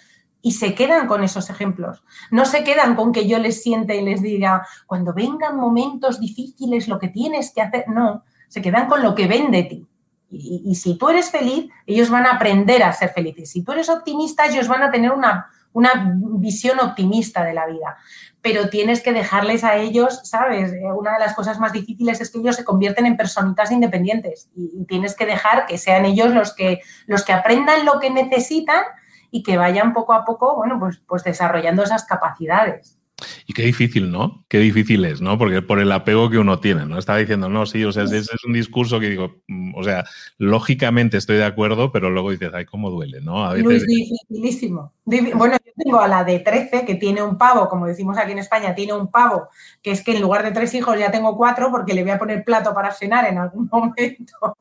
Y 0.45 0.51
se 0.51 0.75
quedan 0.75 1.07
con 1.07 1.23
esos 1.23 1.49
ejemplos. 1.49 2.03
No 2.29 2.43
se 2.43 2.65
quedan 2.65 2.95
con 2.95 3.13
que 3.13 3.27
yo 3.27 3.39
les 3.39 3.63
siente 3.63 3.95
y 3.95 4.03
les 4.03 4.21
diga, 4.21 4.67
cuando 4.85 5.13
vengan 5.13 5.55
momentos 5.55 6.19
difíciles, 6.19 6.89
lo 6.89 6.99
que 6.99 7.07
tienes 7.07 7.53
que 7.53 7.61
hacer. 7.61 7.87
No, 7.87 8.25
se 8.49 8.61
quedan 8.61 8.87
con 8.87 9.01
lo 9.01 9.15
que 9.15 9.27
ven 9.27 9.51
de 9.51 9.63
ti. 9.63 9.87
Y, 10.33 10.63
y 10.65 10.75
si 10.75 10.97
tú 10.97 11.09
eres 11.09 11.29
feliz, 11.29 11.69
ellos 11.85 12.09
van 12.09 12.25
a 12.25 12.31
aprender 12.31 12.83
a 12.83 12.91
ser 12.91 13.09
felices. 13.09 13.51
Si 13.51 13.63
tú 13.63 13.71
eres 13.71 13.89
optimista, 13.89 14.45
ellos 14.45 14.67
van 14.67 14.83
a 14.83 14.91
tener 14.91 15.11
una, 15.11 15.47
una 15.73 16.11
visión 16.39 16.79
optimista 16.79 17.43
de 17.43 17.53
la 17.53 17.67
vida 17.67 17.97
pero 18.43 18.67
tienes 18.67 19.01
que 19.01 19.13
dejarles 19.13 19.63
a 19.63 19.77
ellos, 19.77 20.19
¿sabes? 20.25 20.73
Eh, 20.73 20.83
una 20.93 21.13
de 21.13 21.19
las 21.19 21.33
cosas 21.33 21.59
más 21.59 21.71
difíciles 21.71 22.19
es 22.19 22.29
que 22.29 22.39
ellos 22.39 22.57
se 22.57 22.65
convierten 22.65 23.05
en 23.05 23.15
personitas 23.15 23.71
independientes 23.71 24.49
y, 24.53 24.83
tienes 24.85 25.15
que 25.15 25.25
dejar 25.25 25.65
que 25.65 25.77
sean 25.77 26.03
ellos 26.03 26.33
los 26.33 26.53
que, 26.53 26.81
los 27.07 27.23
que 27.23 27.31
aprendan 27.31 27.85
lo 27.85 28.01
que 28.01 28.09
necesitan 28.09 28.83
y 29.31 29.43
que 29.43 29.55
vayan 29.55 29.93
poco 29.93 30.11
a 30.13 30.25
poco, 30.25 30.57
bueno, 30.57 30.77
pues, 30.77 31.01
pues 31.07 31.23
desarrollando 31.23 31.83
esas 31.83 32.03
capacidades. 32.03 32.99
Y 33.45 33.53
qué 33.53 33.63
difícil, 33.63 34.11
¿no? 34.11 34.45
Qué 34.47 34.59
difícil 34.59 35.05
es, 35.05 35.21
¿no? 35.21 35.37
Porque 35.37 35.61
por 35.61 35.79
el 35.79 35.91
apego 35.91 36.29
que 36.29 36.37
uno 36.37 36.59
tiene, 36.59 36.85
¿no? 36.85 36.97
Estaba 36.97 37.19
diciendo, 37.19 37.49
no, 37.49 37.65
sí, 37.65 37.83
o 37.83 37.91
sea, 37.91 38.03
ese 38.03 38.17
es 38.17 38.43
un 38.45 38.53
discurso 38.53 38.99
que 38.99 39.09
digo, 39.09 39.41
mm, 39.47 39.75
o 39.75 39.83
sea, 39.83 40.05
lógicamente 40.37 41.17
estoy 41.17 41.37
de 41.37 41.45
acuerdo, 41.45 41.91
pero 41.91 42.09
luego 42.09 42.31
dices, 42.31 42.51
ay, 42.53 42.65
cómo 42.65 42.89
duele, 42.89 43.21
¿no? 43.21 43.45
A 43.45 43.53
veces... 43.53 43.85
dificilísimo. 43.85 44.93
Bueno, 45.05 45.57
yo 45.65 45.71
tengo 45.83 45.99
a 45.99 46.07
la 46.07 46.23
de 46.23 46.39
13 46.39 46.85
que 46.85 46.95
tiene 46.95 47.21
un 47.21 47.37
pavo, 47.37 47.67
como 47.69 47.85
decimos 47.85 48.17
aquí 48.17 48.31
en 48.31 48.39
España, 48.39 48.75
tiene 48.75 48.93
un 48.93 49.09
pavo, 49.09 49.49
que 49.81 49.91
es 49.91 50.03
que 50.03 50.15
en 50.15 50.21
lugar 50.21 50.43
de 50.43 50.51
tres 50.51 50.73
hijos 50.73 50.97
ya 50.97 51.11
tengo 51.11 51.37
cuatro 51.37 51.69
porque 51.71 51.93
le 51.93 52.03
voy 52.03 52.11
a 52.11 52.19
poner 52.19 52.43
plato 52.43 52.73
para 52.73 52.91
cenar 52.91 53.25
en 53.25 53.37
algún 53.37 53.67
momento. 53.71 54.57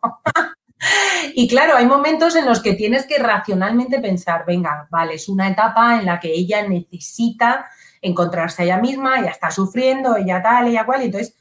Y 1.35 1.47
claro, 1.49 1.77
hay 1.77 1.87
momentos 1.87 2.35
en 2.35 2.45
los 2.45 2.61
que 2.61 2.75
tienes 2.75 3.07
que 3.07 3.19
racionalmente 3.19 4.01
pensar, 4.01 4.45
venga, 4.45 4.89
vale, 4.91 5.15
es 5.15 5.29
una 5.29 5.49
etapa 5.49 5.99
en 5.99 6.07
la 6.07 6.19
que 6.19 6.33
ella 6.33 6.67
necesita 6.67 7.67
encontrarse 8.03 8.63
a 8.63 8.65
ella 8.67 8.79
misma, 8.79 9.21
ella 9.21 9.31
está 9.31 9.51
sufriendo, 9.51 10.17
ella 10.17 10.43
tal, 10.43 10.69
ella 10.69 10.85
cual, 10.85 11.03
y 11.03 11.07
entonces 11.07 11.37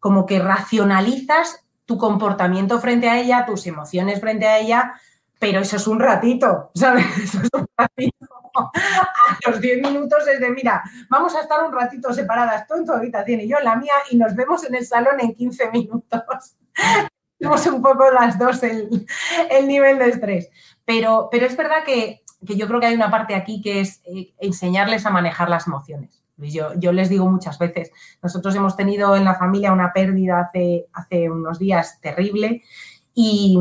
como 0.00 0.26
que 0.26 0.38
racionalizas 0.38 1.64
tu 1.84 1.98
comportamiento 1.98 2.80
frente 2.80 3.08
a 3.08 3.18
ella, 3.18 3.46
tus 3.46 3.66
emociones 3.66 4.20
frente 4.20 4.46
a 4.46 4.58
ella, 4.58 4.94
pero 5.38 5.60
eso 5.60 5.76
es 5.76 5.86
un 5.86 6.00
ratito, 6.00 6.70
¿sabes? 6.74 7.06
Eso 7.22 7.40
es 7.42 7.50
un 7.52 7.66
ratito. 7.76 8.26
A 8.54 9.50
los 9.50 9.60
10 9.60 9.82
minutos 9.82 10.26
es 10.26 10.40
de, 10.40 10.50
mira, 10.50 10.82
vamos 11.08 11.34
a 11.36 11.42
estar 11.42 11.62
un 11.62 11.72
ratito 11.72 12.12
separadas, 12.12 12.66
tú 12.66 12.74
en 12.74 12.84
tu 12.84 12.92
habitación 12.92 13.40
y 13.40 13.48
yo 13.48 13.60
la 13.60 13.76
mía, 13.76 13.92
y 14.10 14.16
nos 14.16 14.34
vemos 14.34 14.64
en 14.64 14.74
el 14.74 14.84
salón 14.84 15.20
en 15.20 15.34
15 15.34 15.70
minutos. 15.70 16.56
Tenemos 17.38 17.66
un 17.66 17.80
poco 17.80 18.10
las 18.10 18.36
dos 18.36 18.62
el, 18.64 19.06
el 19.50 19.68
nivel 19.68 19.98
de 19.98 20.08
estrés. 20.08 20.50
Pero, 20.84 21.28
pero 21.30 21.46
es 21.46 21.56
verdad 21.56 21.84
que 21.84 22.22
que 22.46 22.56
yo 22.56 22.66
creo 22.66 22.80
que 22.80 22.86
hay 22.86 22.94
una 22.94 23.10
parte 23.10 23.34
aquí 23.34 23.60
que 23.60 23.80
es 23.80 24.00
eh, 24.04 24.32
enseñarles 24.38 25.06
a 25.06 25.10
manejar 25.10 25.48
las 25.48 25.66
emociones. 25.66 26.22
Yo, 26.36 26.72
yo, 26.78 26.92
les 26.92 27.08
digo 27.08 27.28
muchas 27.28 27.58
veces, 27.58 27.90
nosotros 28.22 28.54
hemos 28.54 28.76
tenido 28.76 29.16
en 29.16 29.24
la 29.24 29.34
familia 29.34 29.72
una 29.72 29.92
pérdida 29.92 30.40
hace, 30.40 30.86
hace 30.92 31.28
unos 31.28 31.58
días 31.58 32.00
terrible 32.00 32.62
y, 33.14 33.58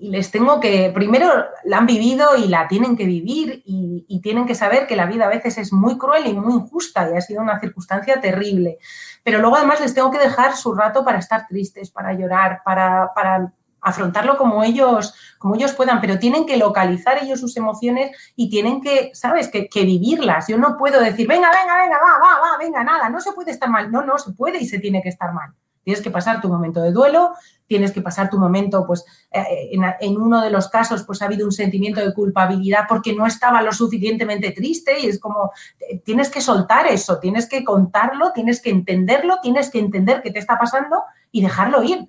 les 0.00 0.30
tengo 0.30 0.60
que, 0.60 0.92
primero 0.94 1.28
la 1.64 1.78
han 1.78 1.86
vivido 1.86 2.36
y 2.36 2.46
la 2.46 2.68
tienen 2.68 2.96
que 2.96 3.04
vivir 3.04 3.64
y, 3.66 4.06
y, 4.08 4.20
tienen 4.20 4.46
que 4.46 4.54
saber 4.54 4.86
que 4.86 4.94
la 4.94 5.06
vida 5.06 5.26
a 5.26 5.28
veces 5.28 5.58
es 5.58 5.72
muy 5.72 5.98
cruel 5.98 6.28
y 6.28 6.34
muy 6.34 6.54
injusta 6.54 7.10
y 7.10 7.16
ha 7.16 7.20
sido 7.20 7.42
una 7.42 7.58
circunstancia 7.58 8.20
terrible. 8.20 8.78
Pero 9.24 9.40
luego 9.40 9.56
además 9.56 9.80
les 9.80 9.94
tengo 9.94 10.12
que 10.12 10.18
dejar 10.18 10.56
su 10.56 10.72
rato 10.72 11.04
para 11.04 11.18
estar 11.18 11.48
tristes, 11.48 11.90
para 11.90 12.12
llorar, 12.12 12.62
para, 12.64 13.10
para 13.12 13.52
afrontarlo 13.80 14.36
como 14.36 14.62
ellos, 14.62 15.14
como 15.38 15.54
ellos 15.54 15.72
puedan, 15.72 16.00
pero 16.00 16.18
tienen 16.18 16.46
que 16.46 16.56
localizar 16.56 17.22
ellos 17.22 17.40
sus 17.40 17.56
emociones 17.56 18.16
y 18.36 18.50
tienen 18.50 18.80
que, 18.80 19.10
¿sabes?, 19.14 19.48
que, 19.48 19.68
vivirlas. 19.84 20.48
Yo 20.48 20.58
no 20.58 20.76
puedo 20.76 21.00
decir, 21.00 21.26
venga, 21.26 21.50
venga, 21.50 21.76
venga, 21.76 21.98
va, 21.98 22.18
va, 22.18 22.40
va, 22.40 22.58
venga, 22.58 22.82
nada, 22.84 23.08
no 23.08 23.20
se 23.20 23.32
puede 23.32 23.52
estar 23.52 23.70
mal. 23.70 23.90
No, 23.90 24.02
no 24.02 24.18
se 24.18 24.32
puede 24.32 24.58
y 24.58 24.66
se 24.66 24.78
tiene 24.78 25.02
que 25.02 25.08
estar 25.08 25.32
mal. 25.32 25.54
Tienes 25.84 26.02
que 26.02 26.10
pasar 26.10 26.42
tu 26.42 26.48
momento 26.48 26.82
de 26.82 26.92
duelo, 26.92 27.32
tienes 27.66 27.92
que 27.92 28.02
pasar 28.02 28.28
tu 28.28 28.38
momento, 28.38 28.86
pues, 28.86 29.06
eh, 29.30 29.70
en, 29.72 29.82
en, 30.00 30.20
uno 30.20 30.42
de 30.42 30.50
los 30.50 30.68
casos, 30.68 31.04
pues 31.04 31.22
ha 31.22 31.26
habido 31.26 31.46
un 31.46 31.52
sentimiento 31.52 32.00
de 32.00 32.12
culpabilidad 32.12 32.84
porque 32.86 33.14
no 33.14 33.26
estaba 33.26 33.62
lo 33.62 33.72
suficientemente 33.72 34.50
triste 34.50 35.00
y 35.00 35.06
es 35.06 35.18
como, 35.18 35.50
eh, 35.80 36.00
tienes 36.00 36.28
que 36.28 36.42
soltar 36.42 36.86
eso, 36.88 37.18
tienes 37.20 37.48
que 37.48 37.64
contarlo, 37.64 38.32
tienes 38.32 38.60
que 38.60 38.68
entenderlo, 38.68 39.38
tienes 39.40 39.70
que 39.70 39.78
entender 39.78 40.20
qué 40.20 40.30
te 40.30 40.40
está 40.40 40.58
pasando 40.58 41.04
y 41.32 41.40
dejarlo 41.40 41.82
ir 41.82 42.06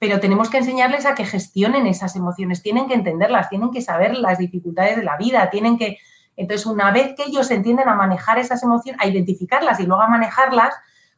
pero 0.00 0.18
tenemos 0.18 0.48
que 0.48 0.56
enseñarles 0.56 1.04
a 1.04 1.14
que 1.14 1.26
gestionen 1.26 1.86
esas 1.86 2.16
emociones, 2.16 2.62
tienen 2.62 2.88
que 2.88 2.94
entenderlas, 2.94 3.50
tienen 3.50 3.70
que 3.70 3.82
saber 3.82 4.16
las 4.16 4.38
dificultades 4.38 4.96
de 4.96 5.04
la 5.04 5.18
vida, 5.18 5.50
tienen 5.50 5.76
que... 5.76 5.98
Entonces, 6.36 6.64
una 6.64 6.90
vez 6.90 7.14
que 7.14 7.24
ellos 7.24 7.50
entienden 7.50 7.86
a 7.86 7.94
manejar 7.94 8.38
esas 8.38 8.62
emociones, 8.62 8.98
a 9.02 9.06
identificarlas 9.06 9.78
y 9.78 9.84
luego 9.84 10.00
a 10.00 10.08
manejarlas, 10.08 10.72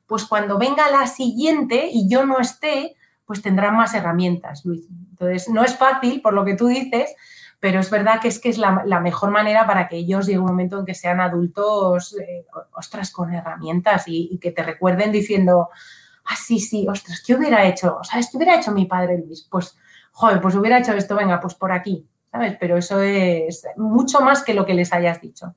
pues 0.09 0.25
cuando 0.25 0.59
venga 0.59 0.91
la 0.91 1.07
siguiente 1.07 1.91
y 1.93 2.09
yo 2.09 2.27
no 2.27 2.41
esté, 2.41 2.97
pues 3.25 3.41
tendrán 3.41 3.77
más 3.77 3.95
herramientas, 3.95 4.65
Luis. 4.65 4.85
Entonces, 5.11 5.49
no 5.49 5.63
es 5.63 5.77
fácil, 5.77 6.21
por 6.21 6.35
lo 6.35 6.45
que 6.45 6.57
tú 6.57 6.67
dices, 6.67 7.15
pero 7.61 7.79
es 7.79 7.89
verdad 7.89 8.21
que 8.21 8.27
es 8.27 8.41
que 8.41 8.49
es 8.49 8.59
la, 8.59 8.99
mejor 9.01 9.31
manera 9.31 9.65
para 9.65 9.87
que 9.87 9.95
ellos 9.95 10.27
llegue 10.27 10.41
un 10.41 10.47
momento 10.47 10.81
en 10.81 10.87
que 10.87 10.95
sean 10.95 11.21
adultos, 11.21 12.17
eh, 12.19 12.47
ostras, 12.73 13.13
con 13.13 13.33
herramientas 13.33 14.09
y 14.09 14.37
que 14.39 14.51
te 14.51 14.65
recuerden 14.65 15.13
diciendo, 15.13 15.69
ah, 16.25 16.37
sí, 16.37 16.61
sí, 16.61 16.87
ostras, 16.89 17.23
¿qué 17.27 17.35
hubiera 17.35 17.67
hecho? 17.67 17.99
Sea, 18.03 18.21
¿qué 18.21 18.37
hubiera 18.37 18.57
hecho 18.57 18.73
mi 18.73 18.87
padre 18.87 19.19
Luis? 19.19 19.47
Pues, 19.51 19.77
joder, 20.13 20.41
pues 20.41 20.55
hubiera 20.55 20.79
hecho 20.79 20.93
esto, 20.93 21.17
venga, 21.17 21.41
pues 21.41 21.55
por 21.55 21.73
aquí, 21.73 22.07
¿sabes? 22.31 22.57
Pero 22.61 22.77
eso 22.77 23.01
es 23.01 23.67
mucho 23.77 24.21
más 24.21 24.43
que 24.43 24.55
lo 24.55 24.65
que 24.67 24.75
les 24.75 24.93
hayas 24.93 25.21
dicho. 25.21 25.55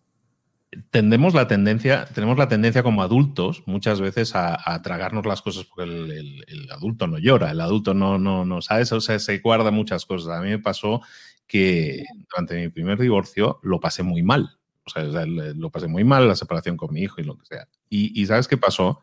Tendemos 0.90 1.34
la 1.34 1.48
tendencia, 1.48 2.06
tenemos 2.06 2.38
la 2.38 2.50
tendencia 2.50 2.84
como 2.84 3.02
adultos 3.02 3.64
muchas 3.66 4.02
veces 4.02 4.36
a, 4.36 4.82
tragarnos 4.82 5.26
las 5.26 5.42
cosas 5.42 5.64
porque 5.64 5.84
el, 5.84 6.70
adulto 6.70 7.08
no 7.08 7.18
llora, 7.18 7.52
el 7.52 7.62
adulto 7.62 7.94
no, 7.94 8.18
no, 8.18 8.44
no, 8.44 8.62
¿sabes? 8.62 8.92
O 8.92 9.00
sea, 9.00 9.20
se 9.20 9.40
guarda 9.40 9.72
muchas 9.72 10.06
cosas. 10.06 10.38
A 10.38 10.42
mí 10.42 10.50
me 10.50 10.60
pasó 10.60 11.02
que 11.48 12.04
durante 12.30 12.56
mi 12.56 12.70
primer 12.70 13.00
divorcio 13.00 13.60
lo 13.64 13.80
pasé 13.80 14.04
muy 14.04 14.22
mal. 14.22 14.58
O 14.86 14.90
sea, 14.90 15.04
lo 15.06 15.72
pasé 15.72 15.88
muy 15.88 16.04
mal, 16.04 16.28
la 16.28 16.36
separación 16.36 16.78
con 16.78 16.94
mi 16.94 17.02
hijo 17.02 17.22
y 17.22 17.24
lo 17.24 17.38
que 17.38 17.46
sea. 17.46 17.68
Y, 17.90 18.22
y 18.22 18.26
¿sabes 18.26 18.48
qué 18.48 18.58
pasó? 18.58 19.02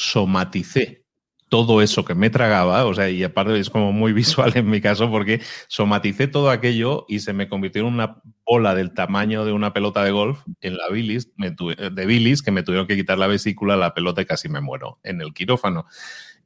Somaticé 0.00 1.04
todo 1.48 1.82
eso 1.82 2.04
que 2.04 2.14
me 2.14 2.30
tragaba, 2.30 2.86
o 2.86 2.94
sea, 2.94 3.10
y 3.10 3.24
aparte 3.24 3.58
es 3.58 3.70
como 3.70 3.92
muy 3.92 4.12
visual 4.12 4.52
en 4.54 4.70
mi 4.70 4.80
caso, 4.80 5.10
porque 5.10 5.40
somaticé 5.68 6.28
todo 6.28 6.48
aquello 6.48 7.04
y 7.08 7.18
se 7.18 7.32
me 7.32 7.48
convirtió 7.48 7.82
en 7.82 7.88
una 7.88 8.22
bola 8.46 8.74
del 8.74 8.94
tamaño 8.94 9.44
de 9.44 9.52
una 9.52 9.72
pelota 9.72 10.04
de 10.04 10.12
golf 10.12 10.42
en 10.60 10.76
la 10.76 10.88
bilis, 10.88 11.32
de 11.36 12.06
bilis, 12.06 12.42
que 12.42 12.52
me 12.52 12.62
tuvieron 12.62 12.86
que 12.86 12.96
quitar 12.96 13.18
la 13.18 13.26
vesícula, 13.26 13.76
la 13.76 13.94
pelota 13.94 14.22
y 14.22 14.26
casi 14.26 14.48
me 14.48 14.60
muero 14.60 15.00
en 15.02 15.20
el 15.20 15.34
quirófano. 15.34 15.86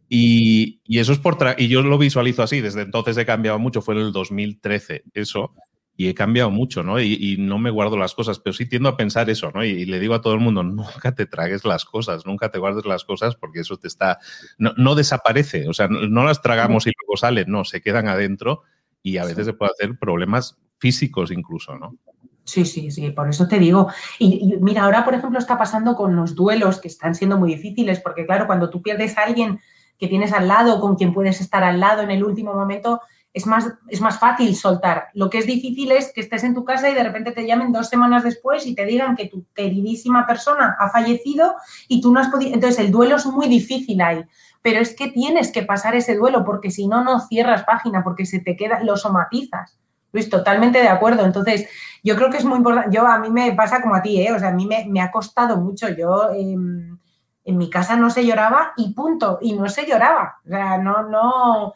Y, 0.08 0.80
y 0.84 0.98
eso 0.98 1.12
es 1.12 1.18
por... 1.18 1.38
Y 1.58 1.68
yo 1.68 1.82
lo 1.82 1.98
visualizo 1.98 2.42
así, 2.42 2.60
desde 2.60 2.82
entonces 2.82 3.16
he 3.18 3.26
cambiado 3.26 3.58
mucho, 3.58 3.82
fue 3.82 3.94
en 3.94 4.02
el 4.02 4.12
2013 4.12 5.04
eso, 5.12 5.54
y 5.96 6.08
he 6.08 6.14
cambiado 6.14 6.50
mucho, 6.50 6.82
¿no? 6.82 7.00
Y, 7.00 7.36
no 7.38 7.58
me 7.58 7.70
guardo 7.70 7.96
las 7.96 8.14
cosas, 8.14 8.40
pero 8.40 8.52
sí 8.52 8.66
tiendo 8.66 8.88
a 8.88 8.96
pensar 8.96 9.30
eso, 9.30 9.52
¿no? 9.54 9.64
Y, 9.64 9.84
le 9.84 10.00
digo 10.00 10.14
a 10.14 10.20
todo 10.20 10.34
el 10.34 10.40
mundo, 10.40 10.62
nunca 10.62 11.14
te 11.14 11.26
tragues 11.26 11.64
las 11.64 11.84
cosas, 11.84 12.26
nunca 12.26 12.50
te 12.50 12.58
guardes 12.58 12.84
las 12.84 13.04
cosas 13.04 13.36
porque 13.36 13.60
eso 13.60 13.76
te 13.76 13.86
está, 13.86 14.18
no, 14.58 14.94
desaparece, 14.94 15.68
o 15.68 15.72
sea, 15.72 15.88
no, 15.88 16.24
las 16.24 16.42
tragamos 16.42 16.86
y 16.86 16.92
luego 17.00 17.16
salen, 17.16 17.46
no, 17.48 17.64
se 17.64 17.80
quedan 17.80 18.08
adentro 18.08 18.62
y 19.02 19.18
a 19.18 19.24
veces 19.24 19.46
se 19.46 19.52
puede 19.52 19.72
hacer 19.72 19.96
problemas 19.98 20.58
físicos 20.78 21.30
incluso, 21.30 21.76
¿no? 21.76 21.96
Sí, 22.44 22.66
sí, 22.66 22.90
sí, 22.90 23.10
por 23.10 23.28
eso 23.30 23.48
te 23.48 23.58
digo. 23.58 23.88
Y, 24.18 24.56
mira, 24.60 24.84
ahora, 24.84 25.02
por 25.04 25.14
ejemplo, 25.14 25.38
está 25.38 25.56
pasando 25.56 25.94
con 25.94 26.14
los 26.14 26.34
duelos 26.34 26.78
que 26.78 26.88
están 26.88 27.14
siendo 27.14 27.38
muy 27.38 27.54
difíciles, 27.54 28.00
porque 28.00 28.26
claro, 28.26 28.46
cuando 28.46 28.68
tú 28.68 28.82
pierdes 28.82 29.16
a 29.16 29.22
alguien 29.22 29.60
que 29.98 30.08
tienes 30.08 30.32
al 30.32 30.48
lado, 30.48 30.80
con 30.80 30.96
quien 30.96 31.14
puedes 31.14 31.40
estar 31.40 31.62
al 31.64 31.80
lado 31.80 32.02
en 32.02 32.10
el 32.10 32.22
último 32.22 32.52
momento, 32.52 33.00
es 33.34 33.46
más, 33.46 33.68
es 33.88 34.00
más 34.00 34.20
fácil 34.20 34.54
soltar. 34.54 35.08
Lo 35.12 35.28
que 35.28 35.38
es 35.38 35.46
difícil 35.46 35.90
es 35.90 36.12
que 36.12 36.20
estés 36.20 36.44
en 36.44 36.54
tu 36.54 36.64
casa 36.64 36.88
y 36.88 36.94
de 36.94 37.02
repente 37.02 37.32
te 37.32 37.44
llamen 37.44 37.72
dos 37.72 37.88
semanas 37.88 38.22
después 38.22 38.64
y 38.64 38.76
te 38.76 38.86
digan 38.86 39.16
que 39.16 39.26
tu 39.26 39.44
queridísima 39.52 40.24
persona 40.24 40.76
ha 40.78 40.88
fallecido 40.88 41.56
y 41.88 42.00
tú 42.00 42.12
no 42.12 42.20
has 42.20 42.28
podido. 42.28 42.54
Entonces, 42.54 42.78
el 42.78 42.92
duelo 42.92 43.16
es 43.16 43.26
muy 43.26 43.48
difícil 43.48 44.00
ahí. 44.00 44.24
Pero 44.62 44.78
es 44.78 44.94
que 44.94 45.08
tienes 45.08 45.50
que 45.50 45.64
pasar 45.64 45.96
ese 45.96 46.14
duelo 46.14 46.44
porque 46.44 46.70
si 46.70 46.86
no, 46.86 47.02
no 47.02 47.20
cierras 47.26 47.64
página, 47.64 48.04
porque 48.04 48.24
se 48.24 48.38
te 48.38 48.54
queda, 48.54 48.84
lo 48.84 48.96
somatizas. 48.96 49.80
Luis, 50.12 50.30
totalmente 50.30 50.78
de 50.78 50.88
acuerdo. 50.88 51.24
Entonces, 51.24 51.68
yo 52.04 52.14
creo 52.14 52.30
que 52.30 52.36
es 52.36 52.44
muy 52.44 52.58
importante. 52.58 52.94
Yo, 52.96 53.04
a 53.04 53.18
mí 53.18 53.30
me 53.30 53.52
pasa 53.52 53.82
como 53.82 53.96
a 53.96 54.02
ti, 54.02 54.22
¿eh? 54.22 54.32
O 54.32 54.38
sea, 54.38 54.50
a 54.50 54.52
mí 54.52 54.64
me, 54.64 55.02
ha 55.02 55.10
costado 55.10 55.56
mucho. 55.56 55.88
Yo 55.88 56.30
em, 56.30 56.96
en 57.44 57.56
mi 57.58 57.68
casa 57.68 57.96
no 57.96 58.10
se 58.10 58.24
lloraba 58.24 58.74
y 58.76 58.94
punto. 58.94 59.40
Y 59.42 59.54
no 59.54 59.68
se 59.68 59.86
lloraba. 59.86 60.36
O 60.46 60.48
sea, 60.48 60.78
no, 60.78 61.02
no 61.02 61.74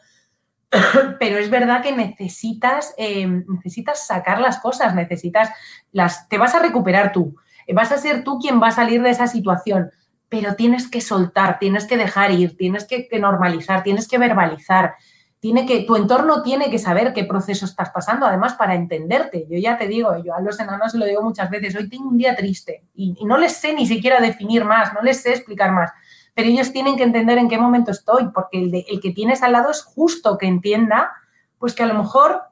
pero 1.19 1.37
es 1.37 1.49
verdad 1.49 1.81
que 1.81 1.91
necesitas, 1.91 2.93
eh, 2.97 3.25
necesitas 3.25 4.05
sacar 4.05 4.39
las 4.39 4.59
cosas, 4.59 4.95
necesitas 4.95 5.49
las, 5.91 6.27
te 6.29 6.37
vas 6.37 6.53
a 6.55 6.59
recuperar 6.59 7.11
tú, 7.11 7.35
vas 7.73 7.91
a 7.91 7.97
ser 7.97 8.23
tú 8.23 8.39
quien 8.39 8.61
va 8.61 8.67
a 8.67 8.71
salir 8.71 9.01
de 9.01 9.09
esa 9.09 9.27
situación, 9.27 9.91
pero 10.27 10.55
tienes 10.55 10.89
que 10.89 11.01
soltar, 11.01 11.57
tienes 11.59 11.85
que 11.85 11.97
dejar 11.97 12.31
ir, 12.31 12.55
tienes 12.55 12.85
que, 12.85 13.07
normalizar, 13.19 13.81
tienes 13.81 14.07
que 14.07 14.19
verbalizar, 14.19 14.95
tiene 15.39 15.65
que, 15.65 15.83
tu 15.83 15.95
entorno 15.95 16.43
tiene 16.43 16.69
que 16.69 16.77
saber 16.77 17.13
qué 17.13 17.23
proceso 17.23 17.65
estás 17.65 17.89
pasando, 17.89 18.25
además 18.25 18.53
para 18.55 18.75
entenderte. 18.75 19.47
Yo 19.49 19.57
ya 19.57 19.77
te 19.77 19.87
digo, 19.87 20.21
yo 20.23 20.35
a 20.35 20.41
los 20.41 20.59
enanos 20.59 20.93
lo 20.93 21.05
digo 21.05 21.23
muchas 21.23 21.49
veces, 21.49 21.75
hoy 21.75 21.89
tengo 21.89 22.09
un 22.09 22.17
día 22.17 22.35
triste 22.35 22.83
y 22.93 23.13
no 23.25 23.37
les 23.37 23.53
sé 23.53 23.73
ni 23.73 23.87
siquiera 23.87 24.19
definir 24.19 24.65
más, 24.65 24.93
no 24.93 25.01
les 25.01 25.21
sé 25.21 25.31
explicar 25.31 25.71
más 25.71 25.91
pero 26.39 26.51
ellos 26.51 26.71
tienen 26.71 26.95
que 26.95 27.03
entender 27.03 27.37
en 27.37 27.49
qué 27.49 27.57
momento 27.57 27.91
estoy, 27.91 28.29
porque 28.33 28.59
el, 28.59 28.85
el 28.87 29.01
que 29.01 29.11
tienes 29.11 29.43
al 29.43 29.51
lado 29.51 29.71
es 29.71 29.83
justo 29.83 30.37
que 30.37 30.47
entienda, 30.47 31.11
pues 31.57 31.75
que 31.75 31.83
a 31.83 31.85
lo 31.85 31.95
mejor, 31.95 32.43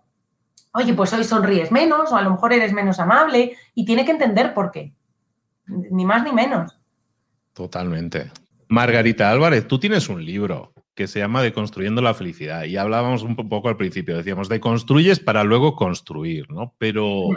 oye, 0.73 0.93
pues 0.93 1.13
hoy 1.13 1.23
sonríes 1.23 1.71
menos, 1.71 2.12
o 2.12 2.17
a 2.17 2.21
lo 2.21 2.32
mejor 2.32 2.52
eres 2.52 2.73
menos 2.73 3.00
amable, 3.00 3.56
y 3.73 3.86
tiene 3.86 4.04
que 4.04 4.12
entender 4.12 4.54
por 4.54 4.71
qué, 4.71 4.93
ni 5.67 6.04
más 6.04 6.26
ni 6.26 6.34
menos. 6.34 6.78
Totalmente. 7.54 8.30
Margarita 8.67 9.31
Álvarez, 9.31 9.65
tú 9.69 9.79
tienes 9.79 10.10
un 10.10 10.25
libro 10.25 10.73
que 10.94 11.08
se 11.08 11.19
llama 11.19 11.42
Deconstruyendo 11.42 12.02
la 12.02 12.13
felicidad. 12.13 12.65
Y 12.65 12.75
hablábamos 12.75 13.23
un 13.23 13.38
poco 13.38 13.69
al 13.69 13.77
principio, 13.77 14.17
decíamos, 14.17 14.50
deconstruyes 14.50 15.21
para 15.21 15.46
luego 15.46 15.77
construir, 15.77 16.52
¿no? 16.52 16.73
Pero 16.77 17.29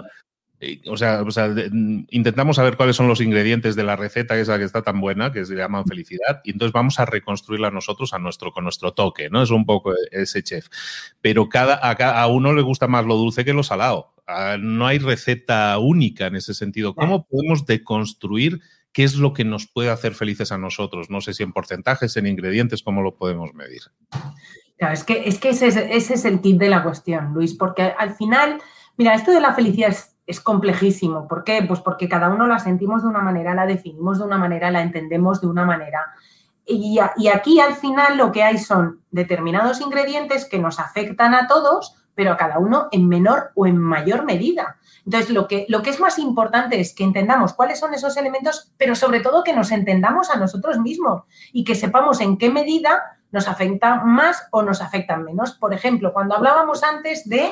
o 0.87 0.97
sea, 0.97 1.25
mm, 1.25 2.07
intentamos 2.11 2.57
saber 2.57 2.77
cuáles 2.77 2.97
son 2.97 3.09
los 3.09 3.21
ingredientes 3.21 3.77
de 3.77 3.85
la 3.85 3.97
receta 3.97 4.39
esa 4.39 4.59
que 4.59 4.65
está 4.65 4.83
tan 4.83 5.01
buena, 5.01 5.33
que 5.33 5.45
se 5.45 5.55
llama 5.55 5.85
felicidad, 5.85 6.41
y 6.45 6.51
entonces 6.51 6.73
vamos 6.73 6.99
a 7.01 7.07
reconstruirla 7.07 7.71
nosotros 7.71 8.13
a 8.13 8.19
nuestro, 8.19 8.53
con 8.53 8.65
nuestro 8.65 8.93
toque, 8.93 9.31
¿no? 9.31 9.43
Es 9.43 9.51
un 9.51 9.65
poco 9.65 9.95
ese 10.11 10.43
chef. 10.43 10.69
Pero 11.21 11.49
cada, 11.49 11.75
a, 11.77 12.23
a 12.23 12.27
uno 12.27 12.53
le 12.53 12.63
gusta 12.63 12.89
más 12.89 13.07
lo 13.07 13.17
dulce 13.17 13.45
que 13.45 13.55
lo 13.55 13.63
salado. 13.63 14.15
Ah, 14.27 14.57
no 14.61 14.87
hay 14.87 14.99
receta 14.99 15.77
única 15.79 16.27
en 16.27 16.37
ese 16.37 16.55
sentido. 16.55 16.95
¿Cómo 16.95 17.27
podemos 17.27 17.67
deconstruir 17.67 18.61
qué 18.93 19.03
es 19.03 19.17
lo 19.17 19.33
que 19.33 19.45
nos 19.45 19.67
puede 19.67 19.91
hacer 19.91 20.15
felices 20.15 20.53
a 20.53 20.59
nosotros? 20.59 21.11
No 21.11 21.21
sé 21.21 21.35
si 21.35 21.43
en 21.43 21.53
porcentajes, 21.53 22.17
en 22.17 22.27
ingredientes, 22.27 22.83
¿cómo 22.83 23.03
lo 23.03 23.17
podemos 23.17 23.55
medir? 23.55 23.83
Claro, 24.79 24.95
es 24.95 25.05
que, 25.05 25.25
es 25.27 25.39
que 25.39 25.51
ese, 25.51 25.69
ese 25.69 26.15
es 26.15 26.25
el 26.25 26.41
kit 26.41 26.59
de 26.59 26.69
la 26.69 26.83
cuestión, 26.83 27.35
Luis, 27.35 27.55
porque 27.55 27.83
al 27.83 28.15
final, 28.15 28.61
mira, 28.97 29.15
esto 29.15 29.33
de 29.33 29.41
la 29.41 29.53
felicidad 29.53 29.91
es 29.91 30.15
es 30.31 30.41
complejísimo. 30.41 31.27
¿Por 31.27 31.43
qué? 31.43 31.65
Pues 31.67 31.81
porque 31.81 32.09
cada 32.09 32.29
uno 32.29 32.47
la 32.47 32.61
sentimos 32.61 33.03
de 33.03 33.09
una 33.09 33.21
manera, 33.21 33.53
la 33.53 33.67
definimos 33.67 34.19
de 34.19 34.25
una 34.25 34.39
manera, 34.39 34.71
la 34.71 34.81
entendemos 34.81 35.41
de 35.41 35.49
una 35.49 35.65
manera. 35.65 36.15
Y, 36.65 37.01
aquí 37.01 37.59
al 37.59 37.75
final 37.75 38.17
lo 38.17 38.31
que 38.31 38.45
hay 38.45 38.59
son 38.59 39.01
determinados 39.11 39.81
ingredientes 39.81 40.45
que 40.45 40.61
nos 40.61 40.79
afectan 40.79 41.35
a 41.35 41.49
todos, 41.49 41.97
pero 42.15 42.31
a 42.31 42.37
cada 42.37 42.59
uno 42.61 42.87
en 42.93 43.09
menor 43.09 43.51
o 43.57 43.67
en 43.67 43.77
mayor 43.77 44.25
medida. 44.25 44.77
Entonces, 45.05 45.31
lo 45.31 45.49
que, 45.49 45.67
lo 45.69 45.83
que 45.83 45.91
es 45.91 45.99
más 45.99 46.17
importante 46.21 46.79
es 46.79 46.95
que 46.95 47.03
entendamos 47.03 47.55
cuáles 47.55 47.81
son 47.81 47.93
esos 47.93 48.17
elementos, 48.17 48.73
pero 48.77 48.95
sobre 48.95 49.19
todo 49.19 49.43
que 49.43 49.53
nos 49.53 49.73
entendamos 49.73 50.31
a 50.31 50.37
nosotros 50.37 50.79
mismos 50.79 51.25
y 51.53 51.65
que 51.65 51.75
sepamos 51.75 52.21
en 52.21 52.39
qué 52.39 52.51
medida 52.51 53.19
nos 53.33 53.49
afectan 53.49 54.07
más 54.07 54.47
o 54.53 54.63
nos 54.63 54.81
afectan 54.81 55.25
menos. 55.25 55.55
Por 55.55 55.75
ejemplo, 55.75 56.13
cuando 56.13 56.37
hablábamos 56.37 56.85
antes 56.85 57.29
de 57.29 57.51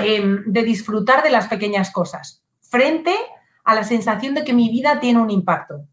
Em, 0.00 0.42
de 0.46 0.62
disfrutar 0.62 1.22
de 1.22 1.30
las 1.30 1.48
pequeñas 1.48 1.90
cosas 1.90 2.42
frente 2.60 3.14
a 3.64 3.74
la 3.74 3.84
sensación 3.84 4.34
de 4.34 4.42
que 4.42 4.54
mi 4.54 4.70
vida 4.70 5.00
tiene 5.00 5.20
un 5.20 5.30
impacto. 5.30 5.84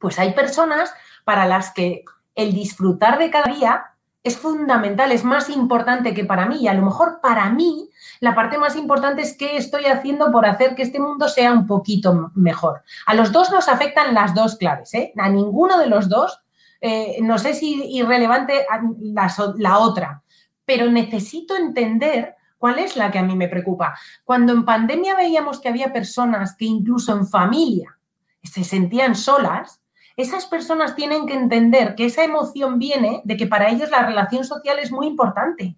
Pues 0.00 0.18
hay 0.18 0.32
personas 0.32 0.92
para 1.24 1.46
las 1.46 1.72
que 1.72 2.04
el 2.34 2.54
disfrutar 2.54 3.18
de 3.18 3.30
cada 3.30 3.52
día 3.52 3.84
es 4.22 4.38
fundamental, 4.38 5.12
es 5.12 5.24
más 5.24 5.50
importante 5.50 6.14
que 6.14 6.24
para 6.24 6.46
mí. 6.46 6.56
Y 6.60 6.68
a 6.68 6.74
lo 6.74 6.82
mejor 6.82 7.20
para 7.20 7.50
mí 7.50 7.90
la 8.20 8.34
parte 8.34 8.56
más 8.56 8.76
importante 8.76 9.22
es 9.22 9.36
qué 9.36 9.56
estoy 9.56 9.84
haciendo 9.84 10.32
por 10.32 10.46
hacer 10.46 10.74
que 10.74 10.82
este 10.82 10.98
mundo 10.98 11.28
sea 11.28 11.52
un 11.52 11.66
poquito 11.66 12.30
mejor. 12.34 12.82
A 13.06 13.14
los 13.14 13.30
dos 13.30 13.50
nos 13.50 13.68
afectan 13.68 14.14
las 14.14 14.34
dos 14.34 14.56
claves, 14.56 14.94
¿eh? 14.94 15.12
A 15.18 15.28
ninguno 15.28 15.78
de 15.78 15.86
los 15.86 16.08
dos, 16.08 16.40
eh, 16.80 17.18
no 17.20 17.38
sé 17.38 17.52
si 17.54 17.94
irrelevante 17.94 18.66
la, 19.00 19.32
la 19.56 19.78
otra, 19.78 20.22
pero 20.64 20.90
necesito 20.90 21.56
entender 21.56 22.37
¿Cuál 22.58 22.80
es 22.80 22.96
la 22.96 23.10
que 23.10 23.18
a 23.18 23.22
mí 23.22 23.36
me 23.36 23.48
preocupa? 23.48 23.96
Cuando 24.24 24.52
en 24.52 24.64
pandemia 24.64 25.14
veíamos 25.14 25.60
que 25.60 25.68
había 25.68 25.92
personas 25.92 26.56
que 26.56 26.64
incluso 26.64 27.12
en 27.12 27.26
familia 27.26 27.98
se 28.42 28.64
sentían 28.64 29.14
solas, 29.14 29.80
esas 30.16 30.46
personas 30.46 30.96
tienen 30.96 31.26
que 31.26 31.34
entender 31.34 31.94
que 31.94 32.06
esa 32.06 32.24
emoción 32.24 32.80
viene 32.80 33.22
de 33.24 33.36
que 33.36 33.46
para 33.46 33.70
ellos 33.70 33.90
la 33.90 34.02
relación 34.02 34.44
social 34.44 34.80
es 34.80 34.90
muy 34.90 35.06
importante. 35.06 35.76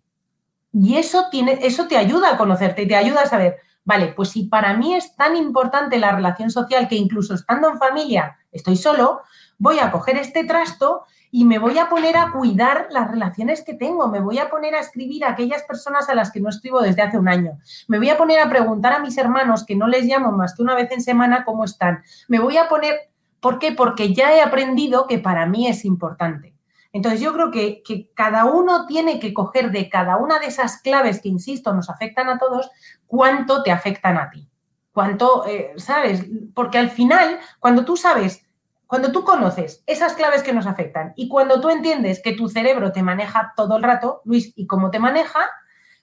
Y 0.73 0.97
eso, 0.97 1.27
tiene, 1.31 1.59
eso 1.63 1.87
te 1.87 1.99
ayuda 1.99 2.33
a 2.33 2.39
conocerte 2.39 2.83
y 2.83 2.89
te 2.89 2.97
ayuda 2.97 3.23
a 3.23 3.27
saber, 3.27 3.57
vale, 3.85 4.15
pues 4.15 4.31
si 4.31 4.45
para 4.45 4.75
mí 4.75 4.95
es 4.95 5.15
tan 5.17 5.37
importante 5.37 5.99
la 5.99 6.13
relación 6.13 6.51
social 6.51 6.89
que 6.89 6.95
incluso 6.95 7.35
estando 7.35 7.69
en 7.69 7.79
familia 7.79 8.39
estoy 8.51 8.77
solo, 8.77 9.21
voy 9.59 9.79
a 9.79 9.91
coger 9.91 10.17
este 10.17 10.45
trasto 10.45 11.05
y 11.31 11.45
me 11.45 11.59
voy 11.59 11.79
a 11.79 11.89
poner 11.89 12.17
a 12.17 12.33
cuidar 12.33 12.89
las 12.91 13.11
relaciones 13.11 13.63
que 13.63 13.75
tengo, 13.75 14.09
me 14.09 14.21
voy 14.21 14.39
a 14.39 14.51
poner 14.51 14.75
a 14.75 14.81
escribir 14.81 15.25
a 15.25 15.31
aquellas 15.31 15.63
personas 15.63 16.09
a 16.09 16.15
las 16.15 16.33
que 16.33 16.41
no 16.41 16.49
escribo 16.49 16.81
desde 16.81 17.03
hace 17.03 17.19
un 17.19 17.29
año, 17.29 17.59
me 17.89 17.99
voy 17.99 18.11
a 18.11 18.19
poner 18.19 18.41
a 18.41 18.49
preguntar 18.49 18.93
a 18.93 18.99
mis 18.99 19.17
hermanos 19.19 19.65
que 19.65 19.77
no 19.77 19.87
les 19.87 20.05
llamo 20.05 20.33
más 20.33 20.55
que 20.55 20.63
una 20.63 20.75
vez 20.75 20.91
en 20.91 21.03
semana 21.03 21.45
cómo 21.45 21.65
están, 21.65 22.03
me 22.29 22.41
voy 22.41 22.57
a 22.57 22.69
poner, 22.69 23.11
¿por 23.41 23.59
qué? 23.59 23.73
Porque 23.73 24.13
ya 24.13 24.35
he 24.35 24.41
aprendido 24.41 25.07
que 25.07 25.19
para 25.19 25.47
mí 25.47 25.69
es 25.69 25.85
importante. 25.85 26.55
Entonces 26.93 27.21
yo 27.21 27.33
creo 27.33 27.51
que, 27.51 28.11
cada 28.15 28.45
uno 28.47 28.87
tiene 28.87 29.21
que 29.21 29.33
coger 29.33 29.71
de 29.71 29.89
cada 29.89 30.17
una 30.17 30.39
de 30.39 30.47
esas 30.47 30.79
claves 30.83 31.21
que, 31.21 31.29
insisto, 31.29 31.73
nos 31.73 31.89
afectan 31.89 32.29
a 32.29 32.39
todos, 32.39 32.69
cuánto 33.07 33.63
te 33.63 33.71
afectan 33.71 34.19
a 34.19 34.31
ti. 34.31 34.49
Cuánto, 34.93 35.47
eh, 35.47 35.73
¿sabes? 35.77 36.27
Porque 36.53 36.79
al 36.79 36.91
final, 36.91 37.39
cuando 37.61 37.85
tú 37.85 37.97
sabes 37.97 38.45
cuando 38.91 39.13
tú 39.13 39.23
conoces 39.23 39.85
esas 39.87 40.15
claves 40.15 40.43
que 40.43 40.53
nos 40.53 40.67
afectan 40.67 41.13
y 41.15 41.29
cuando 41.29 41.61
tú 41.61 41.71
entiendes 41.71 42.21
que 42.21 42.33
tu 42.33 42.49
cerebro 42.49 42.91
te 42.91 43.05
maneja 43.05 43.53
todo 43.55 43.77
el 43.77 43.85
rato, 43.85 44.21
Luis, 44.25 44.53
y 44.57 44.67
cómo 44.67 44.91
te 44.91 44.99
maneja, 44.99 45.39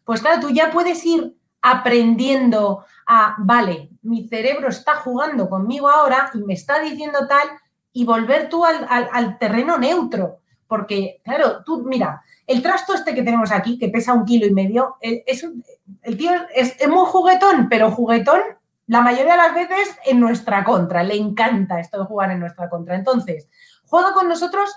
pues 0.06 0.22
claro, 0.22 0.40
tú 0.40 0.52
ya 0.52 0.72
puedes 0.72 1.06
ir 1.06 1.36
aprendiendo 1.62 2.86
a, 3.06 3.36
vale, 3.40 3.90
mi 4.04 4.30
cerebro 4.30 4.70
está 4.70 4.96
jugando 4.96 5.50
conmigo 5.50 5.90
ahora 5.90 6.32
y 6.34 6.38
me 6.38 6.54
está 6.54 6.80
diciendo 6.80 7.28
tal, 7.28 7.50
y 7.92 8.06
volver 8.06 8.48
tú 8.48 8.64
al, 8.64 9.38
terreno 9.38 9.78
neutro. 9.78 10.40
Porque, 10.66 11.20
claro, 11.26 11.66
tú, 11.66 11.84
mira, 11.84 12.24
el 12.46 12.62
trasto 12.62 12.94
este 12.94 13.14
que 13.14 13.24
tenemos 13.24 13.52
aquí, 13.52 13.78
que 13.78 13.90
pesa 13.90 14.14
un 14.14 14.24
kilo 14.24 14.46
y 14.48 14.54
medio, 14.54 14.96
el, 15.02 15.24
es, 15.28 15.46
el 16.04 16.16
tío 16.16 16.32
es, 16.56 16.80
es 16.80 16.88
muy 16.88 17.06
juguetón, 17.06 17.68
pero 17.68 17.92
juguetón 17.92 18.40
la 18.88 19.02
mayoría 19.02 19.34
de 19.34 19.38
las 19.38 19.54
veces 19.54 19.98
en 20.06 20.20
nuestra 20.20 20.64
contra. 20.64 21.04
Le 21.04 21.16
encanta 21.16 21.80
esto 21.80 22.00
de 22.00 22.06
jugar 22.06 22.32
en 22.32 22.40
nuestra 22.40 22.70
contra. 22.70 22.96
Entonces, 22.96 23.48
juega 23.86 24.14
con 24.14 24.28
nosotros 24.28 24.70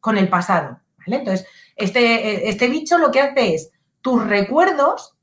con 0.00 0.18
el 0.18 0.28
pasado. 0.28 0.80
Entonces, 1.06 1.46
este, 1.76 2.48
este 2.48 2.68
bicho 2.68 2.98
lo 2.98 3.10
que 3.10 3.20
hace 3.20 3.54
es 3.54 3.70
tus 4.00 4.26
recuerdos, 4.26 5.14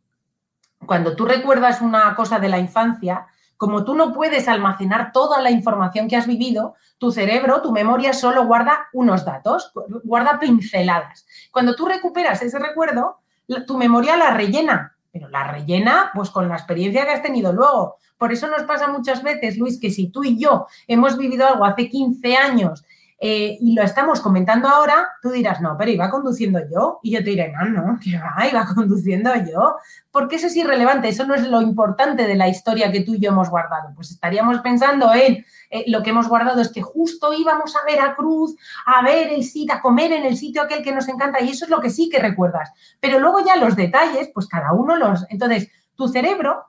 cuando 0.86 1.16
tú 1.16 1.26
recuerdas 1.26 1.82
una 1.82 2.16
cosa 2.16 2.40
de 2.40 2.50
la 2.50 2.60
infancia, 2.60 3.28
como 3.58 3.84
tú 3.84 3.96
no 3.96 4.14
puedes 4.14 4.48
almacenar 4.48 5.12
toda 5.12 5.42
la 5.42 5.50
información 5.50 6.08
que 6.08 6.16
has 6.16 6.28
vivido, 6.28 6.76
tu 7.00 7.12
cerebro, 7.12 7.62
tu 7.62 7.72
memoria 7.72 8.14
solo 8.14 8.46
guarda 8.46 8.88
unos 8.94 9.26
datos, 9.26 9.72
guarda 10.04 10.40
pinceladas. 10.40 11.26
Cuando 11.52 11.76
tú 11.76 11.88
recuperas 11.88 12.42
ese 12.44 12.60
recuerdo, 12.60 13.20
tu 13.66 13.78
memoria 13.78 14.16
la 14.16 14.32
rellena, 14.32 14.97
pero 15.18 15.30
la 15.30 15.52
rellena 15.52 16.12
pues 16.14 16.30
con 16.30 16.48
la 16.48 16.56
experiencia 16.56 17.06
que 17.06 17.12
has 17.12 17.24
tenido 17.24 17.52
luego. 17.52 17.98
Por 18.18 18.32
eso 18.32 18.48
nos 18.48 18.64
pasa 18.64 18.88
muchas 18.88 19.22
veces, 19.22 19.58
Luis, 19.58 19.80
que 19.80 19.92
si 19.92 20.10
tú 20.10 20.24
y 20.24 20.40
yo 20.40 20.68
hemos 20.88 21.18
vivido 21.18 21.48
algo 21.48 21.66
hace 21.66 21.90
15 21.90 22.36
años 22.36 22.84
eh, 23.20 23.58
y 23.60 23.74
lo 23.74 23.82
estamos 23.82 24.22
comentando 24.22 24.68
ahora, 24.68 25.08
tú 25.24 25.32
dirás, 25.32 25.60
no, 25.60 25.76
pero 25.76 25.90
iba 25.90 26.10
conduciendo 26.10 26.60
yo. 26.72 27.00
Y 27.02 27.12
yo 27.12 27.20
te 27.24 27.32
diré, 27.32 27.52
no, 27.52 27.66
no, 27.66 28.00
que 28.00 28.18
va, 28.18 28.48
iba 28.48 28.66
conduciendo 28.76 29.32
yo. 29.36 29.78
Porque 30.12 30.36
eso 30.36 30.48
es 30.48 30.56
irrelevante, 30.56 31.10
eso 31.10 31.26
no 31.26 31.34
es 31.34 31.48
lo 31.48 31.62
importante 31.62 32.28
de 32.28 32.36
la 32.36 32.48
historia 32.48 32.92
que 32.92 33.02
tú 33.02 33.16
y 33.16 33.20
yo 33.20 33.32
hemos 33.32 33.50
guardado. 33.50 33.90
Pues 33.96 34.12
estaríamos 34.12 34.60
pensando 34.60 35.14
en 35.14 35.46
eh, 35.70 35.86
lo 35.88 36.04
que 36.04 36.12
hemos 36.12 36.28
guardado 36.28 36.62
es 36.62 36.70
que 36.70 36.82
justo 36.82 37.34
íbamos 37.34 37.76
a 37.76 37.84
ver 37.86 38.00
a 38.02 39.02
ver 39.04 39.34
el 39.34 39.44
sitio, 39.44 39.74
a 39.76 39.82
comer 39.82 40.12
en 40.12 40.26
el 40.26 40.38
sitio 40.38 40.62
aquel 40.62 40.84
que 40.84 40.92
nos 40.92 41.08
encanta, 41.08 41.42
y 41.42 41.50
eso 41.50 41.66
es 41.66 41.72
lo 41.72 41.82
que 41.82 41.90
sí 41.90 42.10
que 42.10 42.20
recuerdas. 42.20 42.72
Pero 43.00 43.20
luego 43.20 43.44
ya 43.44 43.56
los 43.56 43.76
detalles, 43.76 44.30
pues 44.34 44.48
cada 44.48 44.74
uno 44.74 44.96
los. 44.96 45.26
Entonces, 45.30 45.70
tu 45.96 46.08
cerebro, 46.08 46.66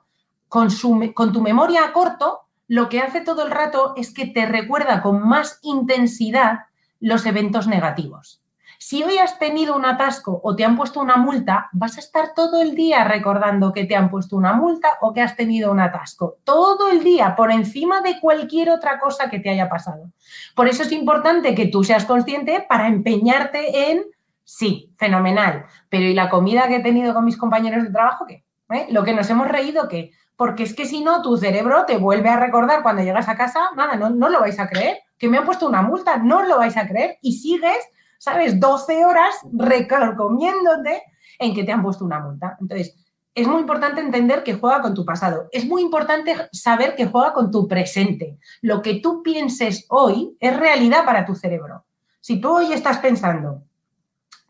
con, 0.47 0.69
con 1.13 1.31
tu 1.31 1.41
memoria 1.41 1.85
a 1.85 1.93
corto, 1.93 2.48
lo 2.69 2.87
que 2.87 3.01
hace 3.01 3.21
todo 3.21 3.43
el 3.43 3.51
rato 3.51 3.93
es 3.97 4.13
que 4.13 4.27
te 4.27 4.45
recuerda 4.45 5.01
con 5.01 5.27
más 5.27 5.59
intensidad 5.63 6.59
los 6.99 7.25
eventos 7.25 7.67
negativos. 7.67 8.43
Si 8.77 9.03
hoy 9.03 9.17
has 9.17 9.39
tenido 9.39 9.75
un 9.75 9.85
atasco 9.85 10.39
o 10.43 10.55
te 10.55 10.63
han 10.63 10.77
puesto 10.77 11.01
una 11.01 11.17
multa, 11.17 11.69
vas 11.73 11.97
a 11.97 11.99
estar 11.99 12.33
todo 12.35 12.61
el 12.61 12.75
día 12.75 13.03
recordando 13.03 13.73
que 13.73 13.85
te 13.85 13.95
han 13.95 14.09
puesto 14.09 14.37
una 14.37 14.53
multa 14.53 14.99
o 15.01 15.11
que 15.13 15.21
has 15.21 15.35
tenido 15.35 15.71
un 15.71 15.79
atasco. 15.79 16.37
Todo 16.43 16.89
el 16.89 17.03
día, 17.03 17.35
por 17.35 17.51
encima 17.51 18.01
de 18.01 18.19
cualquier 18.21 18.69
otra 18.69 18.99
cosa 18.99 19.31
que 19.31 19.39
te 19.39 19.49
haya 19.49 19.67
pasado. 19.67 20.11
Por 20.55 20.67
eso 20.67 20.83
es 20.83 20.91
importante 20.91 21.55
que 21.55 21.65
tú 21.65 21.83
seas 21.83 22.05
consciente 22.05 22.65
para 22.69 22.87
empeñarte 22.87 23.91
en, 23.91 24.03
sí, 24.43 24.93
fenomenal, 24.95 25.65
pero 25.89 26.05
¿y 26.05 26.13
la 26.13 26.29
comida 26.29 26.67
que 26.67 26.75
he 26.77 26.83
tenido 26.83 27.15
con 27.15 27.25
mis 27.25 27.35
compañeros 27.35 27.83
de 27.83 27.91
trabajo 27.91 28.27
qué? 28.27 28.45
¿Eh? 28.71 28.87
Lo 28.91 29.03
que 29.03 29.13
nos 29.13 29.29
hemos 29.31 29.47
reído, 29.47 29.87
¿qué? 29.89 30.11
Porque 30.39 30.63
es 30.63 30.73
que 30.73 30.85
si 30.85 31.03
no, 31.03 31.21
tu 31.21 31.35
cerebro 31.35 31.83
te 31.85 31.97
vuelve 31.97 32.29
a 32.29 32.39
recordar 32.39 32.81
cuando 32.81 33.03
llegas 33.03 33.27
a 33.27 33.35
casa, 33.35 33.59
nada, 33.75 33.97
no, 33.97 34.09
no 34.09 34.29
lo 34.29 34.39
vais 34.39 34.57
a 34.57 34.69
creer, 34.69 34.99
que 35.17 35.27
me 35.27 35.37
han 35.37 35.45
puesto 35.45 35.67
una 35.67 35.81
multa, 35.81 36.15
no 36.15 36.43
lo 36.43 36.59
vais 36.59 36.77
a 36.77 36.87
creer 36.87 37.17
y 37.21 37.33
sigues, 37.33 37.75
¿sabes? 38.19 38.57
12 38.57 39.03
horas 39.03 39.35
recarcomiéndote 39.51 41.03
en 41.39 41.53
que 41.53 41.65
te 41.65 41.73
han 41.73 41.83
puesto 41.83 42.05
una 42.05 42.21
multa. 42.21 42.55
Entonces, 42.61 42.95
es 43.35 43.47
muy 43.49 43.59
importante 43.59 43.99
entender 43.99 44.43
que 44.43 44.53
juega 44.53 44.81
con 44.81 44.93
tu 44.93 45.03
pasado. 45.03 45.49
Es 45.51 45.65
muy 45.65 45.81
importante 45.81 46.33
saber 46.53 46.95
que 46.95 47.07
juega 47.07 47.33
con 47.33 47.51
tu 47.51 47.67
presente. 47.67 48.37
Lo 48.61 48.81
que 48.81 49.01
tú 49.01 49.21
pienses 49.21 49.87
hoy 49.89 50.37
es 50.39 50.57
realidad 50.57 51.03
para 51.03 51.25
tu 51.25 51.35
cerebro. 51.35 51.83
Si 52.21 52.39
tú 52.39 52.49
hoy 52.49 52.71
estás 52.71 52.99
pensando, 52.99 53.63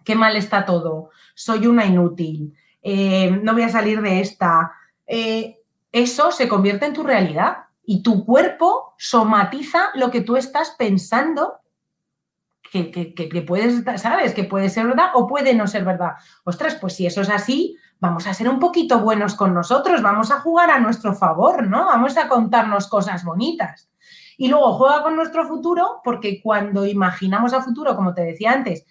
qué 0.06 0.14
mal 0.14 0.36
está 0.36 0.68
todo, 0.68 1.10
soy 1.34 1.66
una 1.66 1.88
inútil, 1.88 2.54
eh, 2.84 3.32
no 3.42 3.54
voy 3.54 3.64
a 3.64 3.70
salir 3.70 4.04
de 4.04 4.20
esta, 4.20 4.72
eh, 5.08 5.59
eso 5.92 6.32
se 6.32 6.48
convierte 6.48 6.86
en 6.86 6.94
tu 6.94 7.04
realidad 7.04 7.58
y 7.84 8.04
tu 8.04 8.26
cuerpo 8.26 8.94
somatiza 8.98 9.90
lo 9.96 10.12
que 10.12 10.22
tú 10.22 10.38
estás 10.38 10.76
pensando 10.78 11.60
que, 12.72 13.44
puedes, 13.48 13.84
¿sabes? 14.00 14.34
Que 14.34 14.44
puede 14.44 14.70
ser 14.70 14.88
verdad 14.88 15.10
o 15.16 15.28
puede 15.28 15.56
no 15.56 15.68
ser 15.68 15.86
verdad. 15.86 16.14
Ostras, 16.44 16.76
pues 16.76 16.96
si 16.96 17.06
eso 17.06 17.22
es 17.22 17.30
así, 17.30 17.76
vamos 18.00 18.28
a 18.28 18.34
ser 18.34 18.48
un 18.48 18.60
poquito 18.60 19.00
buenos 19.00 19.34
con 19.36 19.54
nosotros, 19.54 20.02
vamos 20.02 20.32
a 20.32 20.40
jugar 20.40 20.70
a 20.70 20.80
nuestro 20.80 21.16
favor, 21.16 21.68
¿no? 21.68 21.86
Vamos 21.86 22.18
a 22.18 22.28
contarnos 22.28 22.88
cosas 22.88 23.24
bonitas. 23.24 23.90
Y 24.38 24.48
luego 24.48 24.74
juega 24.74 25.04
con 25.04 25.16
nuestro 25.16 25.48
futuro, 25.48 26.02
porque 26.04 26.42
cuando 26.42 26.86
imaginamos 26.86 27.54
a 27.54 27.62
futuro, 27.62 27.96
como 27.96 28.14
te 28.14 28.22
decía 28.22 28.52
antes, 28.52 28.86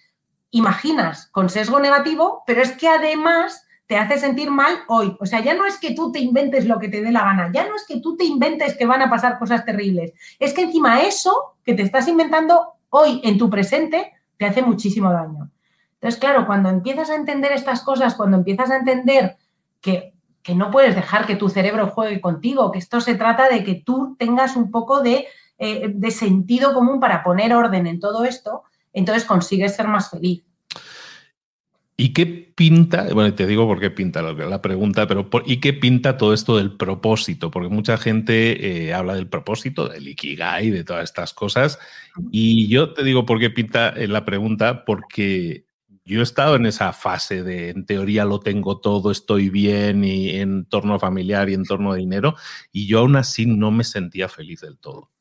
imaginas 0.51 1.27
con 1.31 1.49
sesgo 1.49 1.79
negativo, 1.79 2.43
pero 2.45 2.61
es 2.61 2.73
que 2.73 2.87
además 2.87 3.65
te 3.89 3.97
hace 3.97 4.19
sentir 4.19 4.51
mal 4.51 4.81
hoy. 4.87 5.17
O 5.19 5.25
sea, 5.25 5.39
ya 5.39 5.55
no 5.55 5.65
es 5.65 5.79
que 5.79 5.95
tú 5.95 6.11
te 6.11 6.19
inventes 6.19 6.67
lo 6.67 6.77
que 6.77 6.89
te 6.89 7.01
dé 7.01 7.11
la 7.11 7.23
gana, 7.23 7.49
ya 7.51 7.67
no 7.67 7.75
es 7.75 7.85
que 7.87 7.99
tú 7.99 8.15
te 8.15 8.23
inventes 8.23 8.77
que 8.77 8.85
van 8.85 9.01
a 9.01 9.09
pasar 9.09 9.39
cosas 9.39 9.65
terribles, 9.65 10.13
es 10.37 10.53
que 10.53 10.61
encima 10.61 11.01
eso 11.01 11.55
que 11.63 11.73
te 11.73 11.81
estás 11.81 12.07
inventando 12.07 12.73
hoy 12.89 13.19
en 13.23 13.39
tu 13.39 13.49
presente 13.49 14.13
te 14.37 14.45
hace 14.45 14.61
muchísimo 14.61 15.11
daño. 15.11 15.49
Entonces, 15.95 16.19
claro, 16.19 16.45
cuando 16.45 16.69
empiezas 16.69 17.09
a 17.09 17.15
entender 17.15 17.51
estas 17.51 17.81
cosas, 17.81 18.13
cuando 18.13 18.37
empiezas 18.37 18.69
a 18.69 18.77
entender 18.77 19.37
que, 19.81 20.13
no 20.55 20.69
puedes 20.69 20.95
dejar 20.95 21.25
que 21.25 21.35
tu 21.35 21.49
cerebro 21.49 21.87
juegue 21.87 22.21
contigo, 22.21 22.71
que 22.71 22.79
esto 22.79 23.01
se 23.01 23.15
trata 23.15 23.49
de 23.49 23.63
que 23.63 23.75
tú 23.75 24.15
tengas 24.19 24.55
un 24.55 24.69
poco 24.69 25.01
de, 25.01 25.27
eh, 25.57 25.91
de 25.93 26.11
sentido 26.11 26.75
común 26.75 26.99
para 26.99 27.23
poner 27.23 27.55
orden 27.55 27.87
en 27.87 27.99
todo 27.99 28.23
esto, 28.23 28.63
entonces 28.93 29.25
consigues 29.25 29.75
ser 29.75 29.87
más 29.87 30.11
feliz. 30.11 30.43
¿Y 31.99 32.13
qué 32.13 32.25
pinta? 32.25 33.13
Bueno, 33.13 33.35
te 33.35 33.45
digo 33.45 33.67
por 33.67 33.81
qué 33.81 33.91
pinta 33.91 34.21
la 34.21 34.61
pregunta, 34.61 35.05
pero 35.05 35.29
¿y 35.45 35.57
qué 35.57 35.73
pinta 35.73 36.15
todo 36.17 36.33
esto 36.33 36.55
del 36.55 36.77
propósito? 36.77 37.51
Porque 37.51 37.67
mucha 37.67 37.97
gente 37.97 38.87
eh, 38.87 38.93
habla 38.93 39.15
del 39.15 39.27
propósito, 39.27 39.89
del 39.89 40.07
ikigai, 40.07 40.69
de 40.69 40.85
todas 40.85 41.03
estas 41.03 41.33
cosas. 41.33 41.77
Y 42.31 42.69
yo 42.69 42.93
te 42.93 43.03
digo 43.03 43.25
por 43.25 43.37
qué 43.37 43.49
pinta 43.49 43.89
eh, 43.89 44.07
la 44.07 44.23
pregunta, 44.23 44.85
porque 44.85 45.65
yo 46.05 46.21
he 46.21 46.23
estado 46.23 46.55
en 46.55 46.67
esa 46.67 46.93
fase 46.93 47.43
de, 47.43 47.71
en 47.71 47.85
teoría 47.85 48.23
lo 48.23 48.39
tengo 48.39 48.79
todo, 48.79 49.11
estoy 49.11 49.49
bien, 49.49 50.05
y 50.05 50.29
en 50.29 50.63
torno 50.67 50.99
familiar 50.99 51.49
y 51.49 51.53
en 51.53 51.65
torno 51.65 51.91
a 51.91 51.97
dinero, 51.97 52.35
y 52.71 52.87
yo 52.87 52.99
aún 52.99 53.17
así 53.17 53.45
no 53.45 53.71
me 53.71 53.83
sentía 53.83 54.29
feliz 54.29 54.61
del 54.61 54.77
todo. 54.77 55.11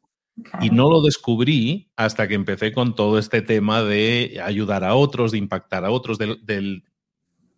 Y 0.60 0.70
no 0.70 0.90
lo 0.90 1.02
descubrí 1.02 1.90
hasta 1.96 2.28
que 2.28 2.34
empecé 2.34 2.72
con 2.72 2.94
todo 2.94 3.18
este 3.18 3.42
tema 3.42 3.82
de 3.82 4.40
ayudar 4.44 4.84
a 4.84 4.94
otros, 4.94 5.32
de 5.32 5.38
impactar 5.38 5.84
a 5.84 5.90
otros, 5.90 6.18
del, 6.18 6.84